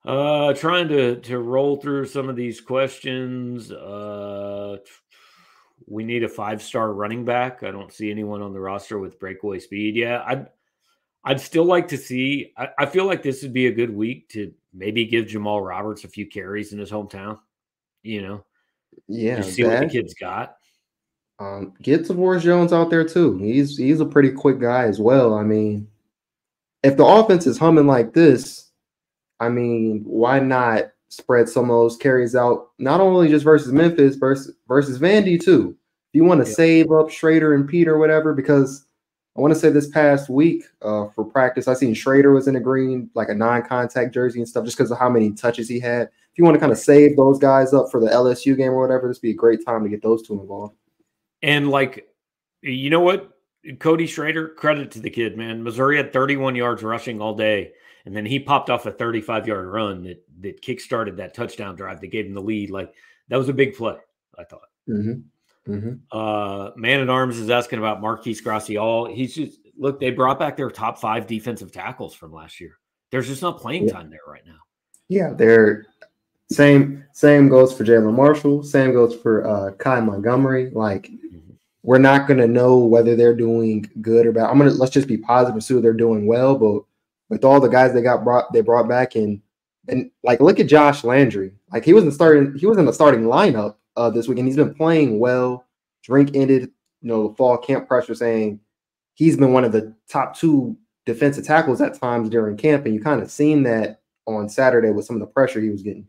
Uh 0.04 0.52
trying 0.52 0.88
to 0.88 1.16
to 1.20 1.38
roll 1.38 1.76
through 1.76 2.06
some 2.06 2.28
of 2.28 2.36
these 2.36 2.60
questions 2.60 3.72
uh 3.72 4.76
we 5.86 6.04
need 6.04 6.24
a 6.24 6.28
five 6.28 6.62
star 6.62 6.92
running 6.92 7.24
back. 7.24 7.62
I 7.62 7.70
don't 7.70 7.92
see 7.92 8.10
anyone 8.10 8.42
on 8.42 8.52
the 8.52 8.60
roster 8.60 8.98
with 8.98 9.18
breakaway 9.18 9.58
speed 9.58 9.96
yeah 9.96 10.22
i'd 10.26 10.46
i'd 11.24 11.40
still 11.40 11.64
like 11.64 11.88
to 11.88 11.96
see 11.96 12.52
I, 12.56 12.68
I 12.80 12.86
feel 12.86 13.06
like 13.06 13.22
this 13.22 13.42
would 13.42 13.52
be 13.52 13.66
a 13.66 13.72
good 13.72 13.94
week 13.94 14.28
to 14.30 14.52
maybe 14.72 15.06
give 15.06 15.26
jamal 15.26 15.62
roberts 15.62 16.04
a 16.04 16.08
few 16.08 16.26
carries 16.26 16.72
in 16.72 16.78
his 16.78 16.90
hometown 16.90 17.38
you 18.02 18.20
know? 18.22 18.44
Yeah 19.08 19.40
see 19.40 19.62
that, 19.62 19.80
what 19.80 19.88
the 19.88 19.88
kid's 19.88 20.14
got 20.14 20.56
um, 21.38 21.74
get 21.82 22.02
Tavorus 22.02 22.42
Jones 22.42 22.72
out 22.72 22.90
there 22.90 23.04
too. 23.04 23.36
He's 23.38 23.76
he's 23.76 24.00
a 24.00 24.06
pretty 24.06 24.30
quick 24.30 24.60
guy 24.60 24.84
as 24.84 25.00
well. 25.00 25.34
I 25.34 25.42
mean, 25.42 25.88
if 26.82 26.96
the 26.96 27.04
offense 27.04 27.46
is 27.46 27.58
humming 27.58 27.86
like 27.86 28.12
this, 28.12 28.70
I 29.40 29.48
mean, 29.48 30.02
why 30.04 30.38
not 30.38 30.84
spread 31.08 31.48
some 31.48 31.64
of 31.64 31.76
those 31.76 31.96
carries 31.96 32.36
out? 32.36 32.68
Not 32.78 33.00
only 33.00 33.28
just 33.28 33.44
versus 33.44 33.72
Memphis, 33.72 34.16
versus 34.16 34.54
versus 34.68 34.98
Vandy 34.98 35.42
too. 35.42 35.76
If 36.12 36.18
you 36.18 36.24
want 36.24 36.44
to 36.44 36.48
yeah. 36.48 36.54
save 36.54 36.92
up 36.92 37.10
Schrader 37.10 37.54
and 37.54 37.68
Peter, 37.68 37.98
whatever, 37.98 38.32
because 38.32 38.86
I 39.36 39.40
want 39.40 39.52
to 39.52 39.58
say 39.58 39.70
this 39.70 39.88
past 39.88 40.30
week 40.30 40.62
uh, 40.82 41.08
for 41.08 41.24
practice, 41.24 41.66
I 41.66 41.74
seen 41.74 41.94
Schrader 41.94 42.32
was 42.32 42.46
in 42.46 42.54
a 42.54 42.60
green, 42.60 43.10
like 43.14 43.28
a 43.28 43.34
non-contact 43.34 44.14
jersey 44.14 44.38
and 44.38 44.48
stuff, 44.48 44.64
just 44.64 44.76
because 44.76 44.92
of 44.92 44.98
how 44.98 45.08
many 45.08 45.32
touches 45.32 45.68
he 45.68 45.80
had. 45.80 46.02
If 46.02 46.38
you 46.38 46.44
want 46.44 46.54
to 46.54 46.60
kind 46.60 46.70
of 46.70 46.78
save 46.78 47.16
those 47.16 47.40
guys 47.40 47.72
up 47.74 47.90
for 47.90 47.98
the 47.98 48.06
LSU 48.06 48.56
game 48.56 48.70
or 48.70 48.80
whatever, 48.80 49.08
this 49.08 49.16
would 49.16 49.22
be 49.22 49.32
a 49.32 49.34
great 49.34 49.64
time 49.66 49.82
to 49.82 49.88
get 49.88 50.02
those 50.02 50.24
two 50.24 50.40
involved. 50.40 50.76
And 51.44 51.68
like, 51.68 52.08
you 52.62 52.88
know 52.88 53.00
what? 53.00 53.30
Cody 53.78 54.06
Schrader, 54.06 54.48
credit 54.48 54.90
to 54.92 55.00
the 55.00 55.10
kid, 55.10 55.36
man. 55.36 55.62
Missouri 55.62 55.98
had 55.98 56.12
31 56.12 56.56
yards 56.56 56.82
rushing 56.82 57.20
all 57.20 57.34
day. 57.34 57.72
And 58.06 58.16
then 58.16 58.24
he 58.24 58.38
popped 58.38 58.70
off 58.70 58.86
a 58.86 58.90
35 58.90 59.46
yard 59.46 59.66
run 59.66 60.04
that 60.04 60.24
that 60.40 60.62
kickstarted 60.62 61.16
that 61.16 61.34
touchdown 61.34 61.76
drive 61.76 62.00
that 62.00 62.08
gave 62.08 62.26
him 62.26 62.34
the 62.34 62.40
lead. 62.40 62.70
Like 62.70 62.94
that 63.28 63.36
was 63.36 63.48
a 63.48 63.52
big 63.52 63.76
play, 63.76 63.96
I 64.38 64.44
thought. 64.44 64.68
Mm-hmm. 64.88 65.72
Mm-hmm. 65.72 66.18
Uh, 66.18 66.70
Man 66.76 67.00
at 67.00 67.08
Arms 67.10 67.38
is 67.38 67.50
asking 67.50 67.78
about 67.78 68.00
Marquise 68.00 68.46
All 68.76 69.06
He's 69.06 69.34
just 69.34 69.58
look, 69.78 70.00
they 70.00 70.10
brought 70.10 70.38
back 70.38 70.56
their 70.56 70.70
top 70.70 70.98
five 70.98 71.26
defensive 71.26 71.72
tackles 71.72 72.14
from 72.14 72.32
last 72.32 72.60
year. 72.60 72.78
There's 73.10 73.28
just 73.28 73.42
not 73.42 73.60
playing 73.60 73.88
time 73.88 74.10
there 74.10 74.20
right 74.26 74.44
now. 74.46 74.58
Yeah, 75.08 75.32
they're 75.34 75.86
same 76.50 77.04
same 77.12 77.48
goes 77.48 77.76
for 77.76 77.84
Jalen 77.84 78.14
Marshall. 78.14 78.62
Same 78.62 78.92
goes 78.92 79.14
for 79.16 79.46
uh, 79.46 79.72
Kai 79.72 80.00
Montgomery. 80.00 80.70
Like 80.70 81.10
we're 81.84 81.98
not 81.98 82.26
going 82.26 82.40
to 82.40 82.48
know 82.48 82.78
whether 82.78 83.14
they're 83.14 83.36
doing 83.36 83.88
good 84.00 84.26
or 84.26 84.32
bad. 84.32 84.48
I'm 84.48 84.56
gonna 84.56 84.70
let's 84.70 84.92
just 84.92 85.06
be 85.06 85.18
positive 85.18 85.54
and 85.54 85.62
see 85.62 85.78
they're 85.80 85.92
doing 85.92 86.26
well. 86.26 86.56
But 86.56 86.82
with 87.28 87.44
all 87.44 87.60
the 87.60 87.68
guys 87.68 87.92
they 87.92 88.00
got 88.00 88.24
brought, 88.24 88.52
they 88.52 88.62
brought 88.62 88.88
back 88.88 89.16
in, 89.16 89.42
and 89.88 90.10
like 90.22 90.40
look 90.40 90.58
at 90.58 90.66
Josh 90.66 91.04
Landry. 91.04 91.52
Like 91.72 91.84
he 91.84 91.92
wasn't 91.92 92.14
starting, 92.14 92.56
he 92.56 92.66
was 92.66 92.78
in 92.78 92.86
the 92.86 92.92
starting 92.92 93.24
lineup 93.24 93.76
uh, 93.96 94.08
this 94.08 94.26
week, 94.26 94.38
and 94.38 94.48
he's 94.48 94.56
been 94.56 94.74
playing 94.74 95.18
well. 95.18 95.66
Drink 96.02 96.30
ended, 96.34 96.70
you 97.02 97.08
know, 97.08 97.28
the 97.28 97.34
fall 97.34 97.58
camp 97.58 97.86
pressure 97.86 98.14
saying 98.14 98.60
he's 99.12 99.36
been 99.36 99.52
one 99.52 99.64
of 99.64 99.72
the 99.72 99.94
top 100.08 100.36
two 100.36 100.76
defensive 101.04 101.46
tackles 101.46 101.82
at 101.82 102.00
times 102.00 102.30
during 102.30 102.56
camp, 102.56 102.86
and 102.86 102.94
you 102.94 103.00
kind 103.00 103.20
of 103.20 103.30
seen 103.30 103.62
that 103.64 104.00
on 104.26 104.48
Saturday 104.48 104.90
with 104.90 105.04
some 105.04 105.16
of 105.16 105.20
the 105.20 105.26
pressure 105.26 105.60
he 105.60 105.68
was 105.68 105.82
getting. 105.82 106.08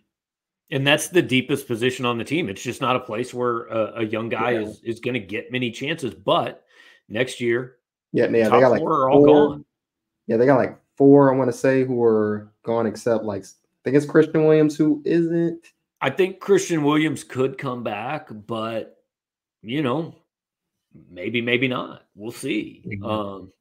And 0.72 0.86
that's 0.86 1.10
the 1.10 1.22
deepest 1.22 1.68
position 1.68 2.06
on 2.06 2.18
the 2.18 2.24
team. 2.24 2.50
It's 2.50 2.64
just 2.64 2.82
not 2.82 2.96
a 2.96 3.00
place 3.00 3.34
where 3.34 3.66
a, 3.68 4.02
a 4.02 4.06
young 4.06 4.30
guy 4.30 4.52
yeah. 4.52 4.62
is, 4.62 4.82
is 4.84 5.00
going 5.00 5.14
to 5.14 5.20
get 5.20 5.52
many 5.52 5.70
chances. 5.70 6.16
But 6.16 6.64
next 7.08 7.40
year, 7.40 7.78
yeah, 8.12 8.26
yeah, 8.26 8.50
they 8.50 8.60
got 8.60 8.72
like 8.72 8.80
four, 8.80 9.10
all 9.12 9.26
gone. 9.26 9.66
Yeah, 10.28 10.38
they 10.38 10.46
got 10.46 10.58
like 10.58 10.80
four. 10.98 11.34
I 11.34 11.38
want 11.38 11.52
to 11.52 11.58
say 11.58 11.84
who 11.84 12.02
are 12.04 12.52
gone, 12.64 12.88
except 12.88 13.24
like 13.26 13.44
I 13.44 13.48
think 13.84 13.98
it's 13.98 14.06
Kristian 14.06 14.46
Williams 14.46 14.76
who 14.76 15.02
isn't. 15.06 15.68
I 16.02 16.10
think 16.10 16.40
Kristian 16.40 16.84
Williams 16.84 17.24
could 17.24 17.58
come 17.58 17.84
back, 17.84 18.30
but 18.32 18.98
you 19.62 19.82
know, 19.82 20.16
maybe, 21.12 21.42
maybe 21.42 21.68
not. 21.68 22.04
We'll 22.16 22.32
see. 22.32 22.84
Mm-hmm. 22.88 23.06
Um, 23.06 23.52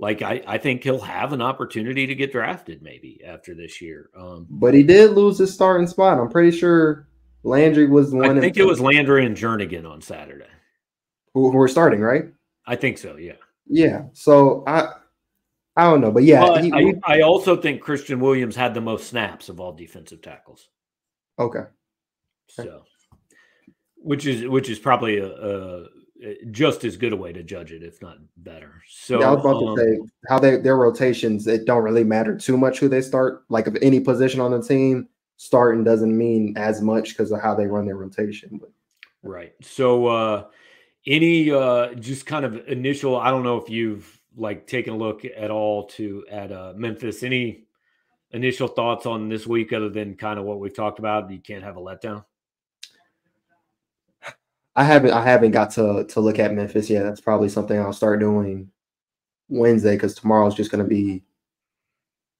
like 0.00 0.22
I, 0.22 0.42
I 0.46 0.58
think 0.58 0.82
he'll 0.82 0.98
have 1.00 1.34
an 1.34 1.42
opportunity 1.42 2.06
to 2.06 2.14
get 2.14 2.32
drafted 2.32 2.82
maybe 2.82 3.20
after 3.24 3.54
this 3.54 3.82
year. 3.82 4.08
Um, 4.18 4.46
but 4.48 4.72
he 4.72 4.82
did 4.82 5.10
lose 5.10 5.38
his 5.38 5.52
starting 5.52 5.86
spot. 5.86 6.18
I'm 6.18 6.30
pretty 6.30 6.56
sure 6.56 7.06
Landry 7.42 7.86
was 7.86 8.10
the 8.10 8.16
one. 8.16 8.38
I 8.38 8.40
think 8.40 8.56
it 8.56 8.64
was 8.64 8.80
Landry 8.80 9.26
and 9.26 9.36
Jernigan 9.36 9.88
on 9.88 10.00
Saturday. 10.00 10.46
Who, 11.34 11.50
who 11.50 11.58
were 11.58 11.68
starting, 11.68 12.00
right? 12.00 12.24
I 12.66 12.76
think 12.76 12.96
so. 12.96 13.16
Yeah. 13.16 13.34
Yeah. 13.66 14.04
So 14.14 14.64
I 14.66 14.94
I 15.76 15.84
don't 15.84 16.00
know, 16.00 16.10
but 16.10 16.24
yeah. 16.24 16.46
But 16.46 16.64
he, 16.64 16.72
I, 16.72 16.94
I 17.04 17.20
also 17.20 17.54
think 17.56 17.82
Kristian 17.82 18.20
Williams 18.20 18.56
had 18.56 18.72
the 18.72 18.80
most 18.80 19.06
snaps 19.06 19.50
of 19.50 19.60
all 19.60 19.72
defensive 19.72 20.22
tackles. 20.22 20.68
Okay. 21.38 21.64
So, 22.48 22.84
which 23.96 24.26
is 24.26 24.48
which 24.48 24.70
is 24.70 24.78
probably 24.78 25.18
a, 25.18 25.26
a, 25.26 25.84
just 26.50 26.84
as 26.84 26.96
good 26.96 27.12
a 27.12 27.16
way 27.16 27.32
to 27.32 27.42
judge 27.42 27.72
it, 27.72 27.82
if 27.82 28.00
not 28.02 28.18
better. 28.38 28.82
So 28.88 29.20
yeah, 29.20 29.28
I 29.28 29.32
was 29.32 29.40
about 29.40 29.62
um, 29.62 29.76
to 29.76 29.82
say 29.82 29.98
how 30.28 30.38
they 30.38 30.56
their 30.56 30.76
rotations. 30.76 31.46
It 31.46 31.64
don't 31.64 31.82
really 31.82 32.04
matter 32.04 32.36
too 32.36 32.56
much 32.56 32.78
who 32.78 32.88
they 32.88 33.00
start. 33.00 33.44
Like 33.48 33.66
if 33.66 33.74
any 33.80 34.00
position 34.00 34.40
on 34.40 34.50
the 34.50 34.62
team 34.62 35.08
starting 35.36 35.84
doesn't 35.84 36.16
mean 36.16 36.54
as 36.58 36.82
much 36.82 37.10
because 37.10 37.32
of 37.32 37.40
how 37.40 37.54
they 37.54 37.66
run 37.66 37.86
their 37.86 37.96
rotation. 37.96 38.58
But 38.60 38.70
right. 39.22 39.54
So 39.62 40.06
uh 40.06 40.44
any 41.06 41.50
uh 41.50 41.94
just 41.94 42.26
kind 42.26 42.44
of 42.44 42.68
initial. 42.68 43.16
I 43.16 43.30
don't 43.30 43.42
know 43.42 43.56
if 43.56 43.70
you've 43.70 44.20
like 44.36 44.66
taken 44.66 44.94
a 44.94 44.96
look 44.96 45.24
at 45.24 45.50
all 45.50 45.86
to 45.88 46.24
at 46.30 46.52
uh 46.52 46.74
Memphis. 46.76 47.22
Any 47.22 47.64
initial 48.32 48.68
thoughts 48.68 49.06
on 49.06 49.28
this 49.28 49.46
week 49.46 49.72
other 49.72 49.88
than 49.88 50.16
kind 50.16 50.38
of 50.38 50.44
what 50.44 50.60
we've 50.60 50.76
talked 50.76 50.98
about? 50.98 51.30
You 51.30 51.40
can't 51.40 51.64
have 51.64 51.78
a 51.78 51.80
letdown. 51.80 52.24
I 54.76 54.84
haven't 54.84 55.12
I 55.12 55.22
haven't 55.22 55.50
got 55.50 55.70
to 55.72 56.04
to 56.08 56.20
look 56.20 56.38
at 56.38 56.54
Memphis 56.54 56.90
yet. 56.90 57.02
That's 57.02 57.20
probably 57.20 57.48
something 57.48 57.78
I'll 57.78 57.92
start 57.92 58.20
doing 58.20 58.70
Wednesday 59.48 59.96
because 59.96 60.14
tomorrow's 60.14 60.54
just 60.54 60.70
going 60.70 60.82
to 60.82 60.88
be 60.88 61.22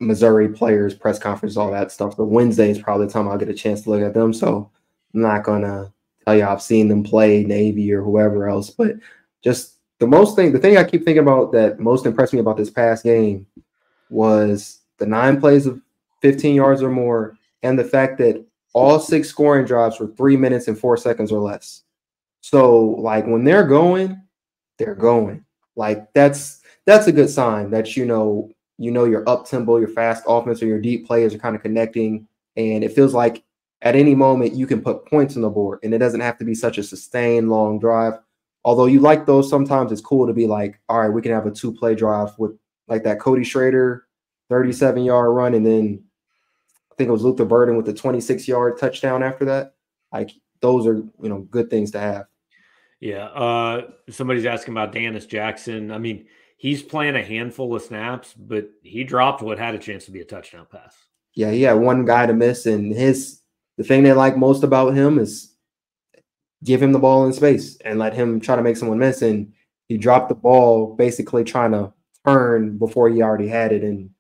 Missouri 0.01 0.49
players 0.49 0.95
press 0.95 1.19
conference, 1.19 1.57
all 1.57 1.71
that 1.71 1.93
stuff. 1.93 2.17
So 2.17 2.25
Wednesday 2.25 2.71
is 2.71 2.79
probably 2.79 3.07
the 3.07 3.13
time 3.13 3.29
I'll 3.29 3.39
get 3.39 3.51
a 3.51 3.55
chance 3.55 3.83
to 3.83 3.91
look 3.91 4.03
at 4.03 4.15
them. 4.15 4.33
So 4.33 4.71
I'm 5.15 5.21
not 5.21 5.45
gonna 5.45 5.93
tell 6.25 6.37
you 6.37 6.45
I've 6.45 6.63
seen 6.63 6.89
them 6.89 7.05
play 7.05 7.45
Navy 7.45 7.93
or 7.93 8.03
whoever 8.03 8.49
else, 8.49 8.71
but 8.71 8.97
just 9.43 9.77
the 9.99 10.07
most 10.07 10.35
thing, 10.35 10.53
the 10.53 10.59
thing 10.59 10.79
I 10.79 10.85
keep 10.85 11.05
thinking 11.05 11.23
about 11.23 11.53
that 11.53 11.79
most 11.79 12.07
impressed 12.07 12.33
me 12.33 12.41
about 12.41 12.57
this 12.57 12.71
past 12.71 13.05
game 13.05 13.47
was 14.09 14.81
the 14.97 15.07
nine 15.07 15.39
plays 15.39 15.67
of 15.67 15.81
15 16.23 16.55
yards 16.55 16.83
or 16.83 16.91
more, 16.91 17.37
and 17.63 17.79
the 17.79 17.85
fact 17.85 18.17
that 18.19 18.45
all 18.73 18.99
six 18.99 19.29
scoring 19.29 19.67
drives 19.67 20.01
were 20.01 20.09
three 20.09 20.37
minutes 20.37 20.69
and 20.69 20.79
four 20.79 20.97
seconds 20.97 21.31
or 21.31 21.41
less. 21.41 21.83
So 22.41 22.81
like 22.99 23.27
when 23.27 23.45
they're 23.45 23.67
going, 23.67 24.21
they're 24.79 24.95
going. 24.95 25.45
Like 25.77 26.13
that's 26.15 26.61
that's 26.87 27.07
a 27.07 27.13
good 27.13 27.31
sign 27.31 27.71
that 27.71 27.97
you 27.97 28.05
know 28.05 28.51
you 28.79 28.91
know 28.91 29.05
your 29.05 29.29
up 29.29 29.47
tempo, 29.47 29.77
your 29.79 29.89
fast 29.89 30.25
offense, 30.27 30.63
or 30.63 30.67
your 30.67 30.81
deep 30.81 31.07
players 31.07 31.35
are 31.35 31.39
kind 31.39 31.55
of 31.55 31.63
connecting, 31.63 32.27
and 32.57 32.83
it 32.83 32.93
feels 32.93 33.15
like 33.15 33.45
at 33.83 33.97
any 33.97 34.15
moment 34.15 34.55
you 34.55 34.67
can 34.67 34.83
put 34.83 35.07
points 35.07 35.37
on 35.37 35.43
the 35.43 35.51
board, 35.51 35.79
and 35.83 35.95
it 35.95 35.99
doesn't 35.99 36.21
have 36.21 36.39
to 36.39 36.45
be 36.45 36.55
such 36.55 36.79
a 36.79 36.83
sustained 36.83 37.51
long 37.51 37.79
drive. 37.79 38.15
Although 38.65 38.87
you 38.87 39.01
like 39.01 39.25
those, 39.25 39.49
sometimes 39.49 39.91
it's 39.91 40.03
cool 40.03 40.27
to 40.27 40.35
be 40.35 40.47
like, 40.47 40.79
all 40.89 41.01
right, 41.01 41.09
we 41.09 41.23
can 41.23 41.33
have 41.33 41.47
a 41.47 41.51
two 41.51 41.73
play 41.73 41.95
drive 41.95 42.31
with 42.39 42.53
like 42.89 43.05
that 43.05 43.21
Cody 43.21 43.45
Schrader 43.45 44.07
37 44.51 45.05
yard 45.05 45.35
run, 45.35 45.55
and 45.55 45.65
then 45.65 46.03
I 46.91 46.95
think 46.97 47.09
it 47.09 47.13
was 47.13 47.23
Luther 47.23 47.45
Burden 47.45 47.77
with 47.77 47.87
the 47.87 47.95
26 47.95 48.49
yard 48.49 48.79
touchdown 48.79 49.23
after 49.23 49.45
that. 49.47 49.75
Like 50.13 50.33
those 50.61 50.87
are 50.87 50.97
you 50.97 51.29
know 51.29 51.41
good 51.51 51.71
things 51.71 51.91
to 51.93 52.01
have. 52.01 52.27
Yeah. 53.01 53.27
Uh, 53.27 53.91
somebody's 54.11 54.45
asking 54.45 54.75
about 54.75 54.93
Dennis 54.93 55.27
Jackson. 55.27 55.91
I 55.91 55.99
mean, 55.99 56.27
he's 56.59 56.83
playing 56.83 57.17
a 57.17 57.23
handful 57.23 57.75
of 57.75 57.83
snaps, 57.83 58.35
but 58.35 58.71
he 58.83 59.05
dropped 59.05 59.43
what 59.43 59.59
had 59.59 59.75
a 59.75 59.79
chance 59.79 60.05
to 60.05 60.11
be 60.11 60.21
a 60.21 60.25
touchdown 60.25 60.67
pass. 60.71 60.95
Yeah, 61.35 61.51
he 61.51 61.63
had 61.63 61.75
one 61.75 62.05
guy 62.05 62.27
to 62.27 62.35
miss, 62.35 62.67
and 62.67 62.93
his 62.93 63.41
the 63.79 63.85
thing 63.85 64.03
they 64.03 64.13
like 64.13 64.37
most 64.37 64.63
about 64.63 64.95
him 64.95 65.19
is 65.19 65.55
give 66.63 66.83
him 66.83 66.93
the 66.93 66.99
ball 66.99 67.25
in 67.27 67.33
space 67.33 67.79
and 67.85 67.99
let 67.99 68.13
him 68.13 68.41
try 68.41 68.57
to 68.57 68.63
make 68.63 68.77
someone 68.77 68.99
miss. 68.99 69.23
And 69.23 69.53
he 69.89 69.97
dropped 69.97 70.29
the 70.29 70.35
ball 70.35 70.95
basically 70.95 71.45
trying 71.45 71.73
to 71.73 71.93
turn 72.27 72.77
before 72.77 73.09
he 73.09 73.23
already 73.23 73.49
had 73.49 73.73
it 73.73 73.83
and 73.83 74.11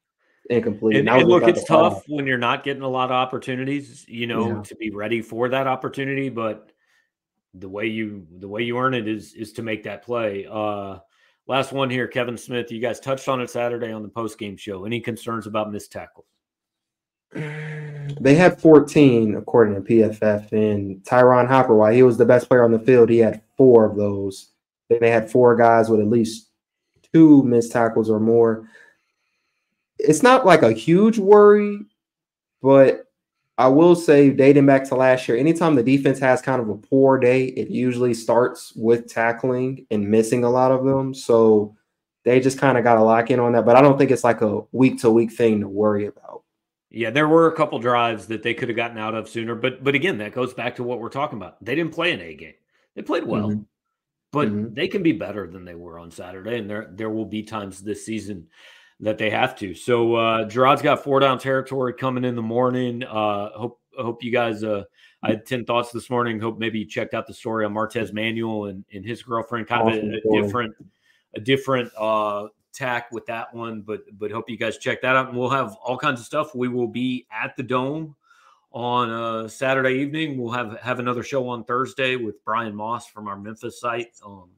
incomplete. 0.50 0.96
And, 0.96 1.08
and 1.08 1.28
look, 1.28 1.44
it's 1.44 1.64
tough 1.64 2.02
when 2.08 2.26
you're 2.26 2.38
not 2.38 2.64
getting 2.64 2.82
a 2.82 2.88
lot 2.88 3.06
of 3.06 3.12
opportunities, 3.12 4.04
you 4.08 4.26
know, 4.26 4.56
yeah. 4.56 4.62
to 4.62 4.74
be 4.74 4.90
ready 4.90 5.22
for 5.22 5.48
that 5.48 5.66
opportunity, 5.66 6.28
but 6.28 6.72
the 7.54 7.68
way 7.68 7.86
you 7.86 8.26
the 8.38 8.46
way 8.48 8.62
you 8.62 8.78
earn 8.78 8.94
it 8.94 9.08
is 9.08 9.34
is 9.34 9.52
to 9.54 9.62
make 9.62 9.82
that 9.84 10.02
play. 10.02 10.46
Uh 10.50 10.98
last 11.46 11.72
one 11.72 11.90
here, 11.90 12.06
Kevin 12.06 12.36
Smith. 12.36 12.70
You 12.70 12.80
guys 12.80 13.00
touched 13.00 13.28
on 13.28 13.40
it 13.40 13.50
Saturday 13.50 13.92
on 13.92 14.02
the 14.02 14.08
post 14.08 14.38
game 14.38 14.56
show. 14.56 14.84
Any 14.84 15.00
concerns 15.00 15.46
about 15.46 15.72
missed 15.72 15.92
tackles? 15.92 16.26
They 17.32 18.34
had 18.34 18.60
14 18.60 19.36
according 19.36 19.74
to 19.76 19.80
PFF, 19.80 20.50
and 20.52 21.04
Ty'Ron 21.04 21.46
Hopper, 21.46 21.76
while 21.76 21.92
he 21.92 22.02
was 22.02 22.18
the 22.18 22.24
best 22.24 22.48
player 22.48 22.64
on 22.64 22.72
the 22.72 22.78
field, 22.78 23.08
he 23.08 23.18
had 23.18 23.42
four 23.56 23.84
of 23.84 23.96
those. 23.96 24.50
They 24.88 25.10
had 25.10 25.30
four 25.30 25.54
guys 25.54 25.88
with 25.88 26.00
at 26.00 26.08
least 26.08 26.50
two 27.12 27.44
missed 27.44 27.70
tackles 27.72 28.10
or 28.10 28.18
more. 28.18 28.68
It's 30.08 30.22
not 30.22 30.46
like 30.46 30.62
a 30.62 30.72
huge 30.72 31.18
worry, 31.18 31.80
but 32.62 33.06
I 33.58 33.68
will 33.68 33.94
say, 33.94 34.30
dating 34.30 34.64
back 34.64 34.88
to 34.88 34.94
last 34.94 35.28
year, 35.28 35.36
anytime 35.36 35.74
the 35.74 35.82
defense 35.82 36.18
has 36.20 36.40
kind 36.40 36.62
of 36.62 36.70
a 36.70 36.76
poor 36.76 37.18
day, 37.18 37.44
it 37.44 37.68
usually 37.68 38.14
starts 38.14 38.72
with 38.74 39.06
tackling 39.06 39.86
and 39.90 40.08
missing 40.10 40.44
a 40.44 40.50
lot 40.50 40.72
of 40.72 40.84
them. 40.84 41.12
So 41.12 41.76
they 42.24 42.40
just 42.40 42.58
kind 42.58 42.78
of 42.78 42.84
got 42.84 42.94
to 42.94 43.02
lock 43.02 43.30
in 43.30 43.38
on 43.38 43.52
that. 43.52 43.66
But 43.66 43.76
I 43.76 43.82
don't 43.82 43.98
think 43.98 44.10
it's 44.10 44.24
like 44.24 44.40
a 44.40 44.62
week 44.72 45.00
to 45.00 45.10
week 45.10 45.32
thing 45.32 45.60
to 45.60 45.68
worry 45.68 46.06
about. 46.06 46.42
Yeah, 46.90 47.10
there 47.10 47.28
were 47.28 47.48
a 47.48 47.54
couple 47.54 47.78
drives 47.78 48.26
that 48.28 48.42
they 48.42 48.54
could 48.54 48.68
have 48.68 48.76
gotten 48.76 48.98
out 48.98 49.14
of 49.14 49.28
sooner, 49.28 49.54
but 49.54 49.84
but 49.84 49.94
again, 49.94 50.18
that 50.18 50.32
goes 50.32 50.54
back 50.54 50.76
to 50.76 50.82
what 50.82 50.98
we're 50.98 51.08
talking 51.08 51.38
about. 51.38 51.62
They 51.64 51.74
didn't 51.74 51.92
play 51.92 52.12
an 52.12 52.20
A 52.20 52.34
game. 52.34 52.54
They 52.96 53.02
played 53.02 53.24
well, 53.24 53.50
mm-hmm. 53.50 53.62
but 54.32 54.48
mm-hmm. 54.48 54.74
they 54.74 54.88
can 54.88 55.02
be 55.02 55.12
better 55.12 55.46
than 55.46 55.64
they 55.64 55.76
were 55.76 55.98
on 56.00 56.10
Saturday, 56.10 56.58
and 56.58 56.68
there 56.68 56.90
there 56.92 57.10
will 57.10 57.26
be 57.26 57.42
times 57.42 57.80
this 57.80 58.04
season 58.04 58.48
that 59.00 59.18
they 59.18 59.30
have 59.30 59.56
to. 59.56 59.74
So 59.74 60.14
uh 60.14 60.44
Jarod's 60.48 60.82
got 60.82 61.02
four 61.02 61.20
down 61.20 61.38
territory 61.38 61.94
coming 61.94 62.24
in 62.24 62.36
the 62.36 62.42
morning. 62.42 63.02
Uh 63.02 63.50
hope 63.50 63.80
hope 63.98 64.22
you 64.22 64.30
guys 64.30 64.62
uh 64.62 64.84
I 65.22 65.30
had 65.30 65.46
10 65.46 65.64
thoughts 65.64 65.92
this 65.92 66.08
morning. 66.08 66.40
Hope 66.40 66.58
maybe 66.58 66.78
you 66.78 66.86
checked 66.86 67.12
out 67.12 67.26
the 67.26 67.34
story 67.34 67.66
on 67.66 67.74
Martez 67.74 68.12
Manuel 68.12 68.66
and, 68.66 68.84
and 68.92 69.04
his 69.04 69.22
girlfriend, 69.22 69.66
kind 69.66 69.82
awesome. 69.82 70.08
of 70.08 70.14
a, 70.14 70.38
a, 70.38 70.42
different, 70.42 70.74
a 71.34 71.40
different 71.40 71.92
uh 71.98 72.48
tack 72.72 73.10
with 73.12 73.26
that 73.26 73.52
one. 73.54 73.82
But 73.82 74.02
but 74.18 74.30
hope 74.30 74.48
you 74.48 74.56
guys 74.56 74.78
check 74.78 75.02
that 75.02 75.16
out. 75.16 75.28
And 75.28 75.38
we'll 75.38 75.50
have 75.50 75.74
all 75.84 75.98
kinds 75.98 76.20
of 76.20 76.26
stuff. 76.26 76.54
We 76.54 76.68
will 76.68 76.88
be 76.88 77.26
at 77.30 77.56
the 77.56 77.62
dome 77.62 78.16
on 78.72 79.10
uh 79.10 79.48
Saturday 79.48 80.00
evening. 80.00 80.38
We'll 80.38 80.52
have 80.52 80.78
have 80.80 80.98
another 80.98 81.22
show 81.22 81.48
on 81.48 81.64
Thursday 81.64 82.16
with 82.16 82.42
Brian 82.44 82.74
Moss 82.74 83.06
from 83.06 83.28
our 83.28 83.38
Memphis 83.38 83.80
site. 83.80 84.12
Um 84.24 84.50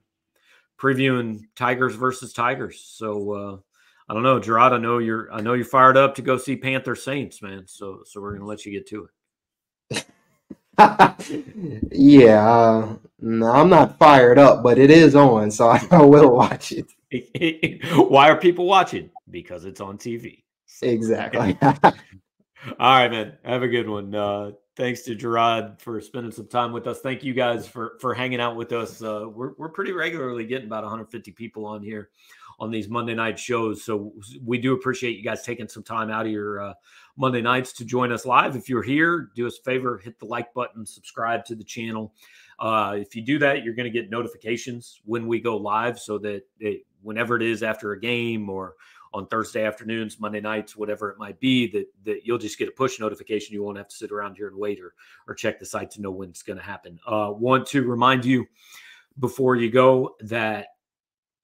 previewing 0.78 1.44
Tigers 1.54 1.94
versus 1.94 2.32
Tigers. 2.32 2.80
So 2.80 3.32
uh 3.32 3.56
I 4.12 4.14
don't 4.14 4.24
know, 4.24 4.38
Jarod. 4.38 4.72
I 4.72 4.76
know 4.76 4.98
you're. 4.98 5.32
I 5.32 5.40
know 5.40 5.54
you're 5.54 5.64
fired 5.64 5.96
up 5.96 6.16
to 6.16 6.22
go 6.22 6.36
see 6.36 6.54
Panther 6.54 6.94
Saints, 6.94 7.40
man. 7.40 7.64
So, 7.66 8.02
so 8.04 8.20
we're 8.20 8.34
gonna 8.34 8.44
let 8.44 8.66
you 8.66 8.70
get 8.70 8.86
to 8.88 9.08
it. 9.90 10.04
yeah, 11.90 12.46
uh, 12.46 12.96
no, 13.20 13.46
I'm 13.50 13.70
not 13.70 13.98
fired 13.98 14.38
up, 14.38 14.62
but 14.62 14.78
it 14.78 14.90
is 14.90 15.14
on, 15.14 15.50
so 15.50 15.68
I 15.70 15.80
will 16.02 16.36
watch 16.36 16.72
it. 16.72 16.92
Why 17.94 18.28
are 18.28 18.36
people 18.36 18.66
watching? 18.66 19.08
Because 19.30 19.64
it's 19.64 19.80
on 19.80 19.96
TV. 19.96 20.42
Exactly. 20.82 21.56
All 21.62 21.90
right, 22.78 23.10
man. 23.10 23.38
Have 23.46 23.62
a 23.62 23.68
good 23.68 23.88
one. 23.88 24.14
Uh, 24.14 24.50
thanks 24.76 25.02
to 25.02 25.16
Jarod 25.16 25.80
for 25.80 26.00
spending 26.00 26.32
some 26.32 26.46
time 26.46 26.72
with 26.72 26.86
us. 26.86 27.00
Thank 27.00 27.22
you 27.22 27.34
guys 27.34 27.66
for 27.66 27.96
for 28.00 28.14
hanging 28.14 28.40
out 28.40 28.56
with 28.56 28.72
us. 28.72 29.02
Uh, 29.02 29.26
we're 29.28 29.52
we're 29.58 29.68
pretty 29.68 29.92
regularly 29.92 30.44
getting 30.44 30.66
about 30.66 30.84
150 30.84 31.32
people 31.32 31.66
on 31.66 31.82
here 31.82 32.10
on 32.60 32.70
these 32.70 32.88
Monday 32.88 33.14
night 33.14 33.38
shows. 33.38 33.82
So 33.82 34.12
we 34.44 34.58
do 34.58 34.72
appreciate 34.72 35.16
you 35.16 35.24
guys 35.24 35.42
taking 35.42 35.68
some 35.68 35.82
time 35.82 36.10
out 36.10 36.26
of 36.26 36.32
your 36.32 36.60
uh, 36.60 36.74
Monday 37.16 37.42
nights 37.42 37.72
to 37.74 37.84
join 37.84 38.12
us 38.12 38.24
live. 38.24 38.56
If 38.56 38.68
you're 38.68 38.82
here, 38.82 39.30
do 39.34 39.46
us 39.46 39.58
a 39.58 39.62
favor, 39.62 39.98
hit 39.98 40.18
the 40.18 40.26
like 40.26 40.54
button, 40.54 40.86
subscribe 40.86 41.44
to 41.46 41.54
the 41.54 41.64
channel. 41.64 42.14
Uh, 42.58 42.94
if 42.96 43.16
you 43.16 43.22
do 43.22 43.38
that, 43.40 43.64
you're 43.64 43.74
going 43.74 43.90
to 43.92 43.98
get 43.98 44.10
notifications 44.10 45.00
when 45.04 45.26
we 45.26 45.40
go 45.40 45.56
live 45.56 45.98
so 45.98 46.18
that 46.18 46.42
it, 46.60 46.86
whenever 47.02 47.36
it 47.36 47.42
is 47.42 47.62
after 47.64 47.92
a 47.92 48.00
game 48.00 48.48
or 48.48 48.76
on 49.14 49.26
Thursday 49.26 49.64
afternoons, 49.64 50.18
Monday 50.18 50.40
nights, 50.40 50.76
whatever 50.76 51.10
it 51.10 51.18
might 51.18 51.38
be, 51.40 51.70
that 51.72 51.86
that 52.04 52.24
you'll 52.24 52.38
just 52.38 52.58
get 52.58 52.68
a 52.68 52.72
push 52.72 52.98
notification. 52.98 53.54
You 53.54 53.62
won't 53.62 53.78
have 53.78 53.88
to 53.88 53.96
sit 53.96 54.12
around 54.12 54.36
here 54.36 54.48
and 54.48 54.56
wait 54.56 54.80
or 54.80 54.94
or 55.26 55.34
check 55.34 55.58
the 55.58 55.66
site 55.66 55.90
to 55.92 56.00
know 56.00 56.10
when 56.10 56.30
it's 56.30 56.42
going 56.42 56.58
to 56.58 56.64
happen. 56.64 56.98
Uh, 57.06 57.32
want 57.34 57.66
to 57.68 57.82
remind 57.82 58.24
you 58.24 58.46
before 59.18 59.56
you 59.56 59.70
go 59.70 60.16
that 60.20 60.68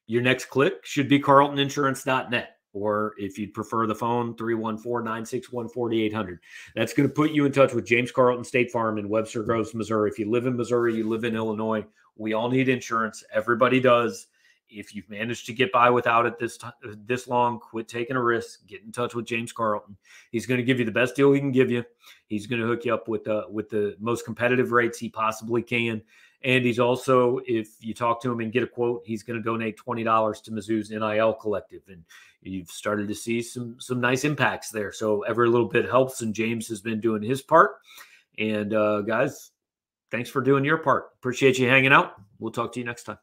your 0.06 0.22
next 0.22 0.46
click 0.46 0.84
should 0.84 1.08
be 1.08 1.20
carltoninsurance.net. 1.20 2.54
Or 2.74 3.14
if 3.16 3.38
you'd 3.38 3.54
prefer 3.54 3.86
the 3.86 3.94
phone, 3.94 4.36
314 4.36 5.04
961 5.04 5.68
4800. 5.70 6.38
That's 6.74 6.92
going 6.92 7.08
to 7.08 7.14
put 7.14 7.30
you 7.30 7.44
in 7.46 7.52
touch 7.52 7.72
with 7.72 7.86
James 7.86 8.12
Carlton 8.12 8.44
State 8.44 8.70
Farm 8.70 8.98
in 8.98 9.08
Webster 9.08 9.42
Groves, 9.42 9.74
Missouri. 9.74 10.10
If 10.10 10.18
you 10.18 10.30
live 10.30 10.46
in 10.46 10.56
Missouri, 10.56 10.94
you 10.94 11.08
live 11.08 11.24
in 11.24 11.34
Illinois, 11.34 11.84
we 12.16 12.34
all 12.34 12.50
need 12.50 12.68
insurance. 12.68 13.24
Everybody 13.32 13.80
does. 13.80 14.26
If 14.70 14.94
you've 14.94 15.08
managed 15.08 15.46
to 15.46 15.52
get 15.52 15.72
by 15.72 15.90
without 15.90 16.26
it 16.26 16.38
this 16.38 16.56
time, 16.56 16.72
this 17.06 17.28
long, 17.28 17.58
quit 17.58 17.88
taking 17.88 18.16
a 18.16 18.22
risk. 18.22 18.66
Get 18.66 18.82
in 18.82 18.92
touch 18.92 19.14
with 19.14 19.26
James 19.26 19.52
Carlton. 19.52 19.96
He's 20.30 20.46
going 20.46 20.58
to 20.58 20.64
give 20.64 20.78
you 20.78 20.84
the 20.84 20.92
best 20.92 21.16
deal 21.16 21.32
he 21.32 21.40
can 21.40 21.52
give 21.52 21.70
you. 21.70 21.84
He's 22.26 22.46
going 22.46 22.60
to 22.60 22.66
hook 22.66 22.84
you 22.84 22.94
up 22.94 23.08
with 23.08 23.24
the 23.24 23.46
with 23.50 23.68
the 23.70 23.96
most 23.98 24.24
competitive 24.24 24.72
rates 24.72 24.98
he 24.98 25.08
possibly 25.08 25.62
can. 25.62 26.02
And 26.42 26.64
he's 26.64 26.78
also, 26.78 27.40
if 27.46 27.68
you 27.80 27.94
talk 27.94 28.22
to 28.22 28.30
him 28.30 28.38
and 28.40 28.52
get 28.52 28.62
a 28.62 28.66
quote, 28.66 29.02
he's 29.04 29.24
going 29.24 29.38
to 29.38 29.42
donate 29.42 29.76
twenty 29.76 30.04
dollars 30.04 30.40
to 30.42 30.50
Mizzou's 30.50 30.90
NIL 30.90 31.34
collective, 31.34 31.82
and 31.88 32.04
you've 32.42 32.70
started 32.70 33.08
to 33.08 33.14
see 33.14 33.42
some 33.42 33.76
some 33.80 34.00
nice 34.00 34.24
impacts 34.24 34.70
there. 34.70 34.92
So 34.92 35.22
every 35.22 35.48
little 35.48 35.68
bit 35.68 35.88
helps, 35.88 36.22
and 36.22 36.34
James 36.34 36.68
has 36.68 36.80
been 36.80 37.00
doing 37.00 37.22
his 37.22 37.42
part. 37.42 37.76
And 38.38 38.72
uh, 38.72 39.00
guys, 39.02 39.50
thanks 40.10 40.30
for 40.30 40.40
doing 40.40 40.64
your 40.64 40.78
part. 40.78 41.10
Appreciate 41.18 41.58
you 41.58 41.68
hanging 41.68 41.92
out. 41.92 42.14
We'll 42.38 42.52
talk 42.52 42.72
to 42.74 42.78
you 42.78 42.86
next 42.86 43.02
time. 43.04 43.18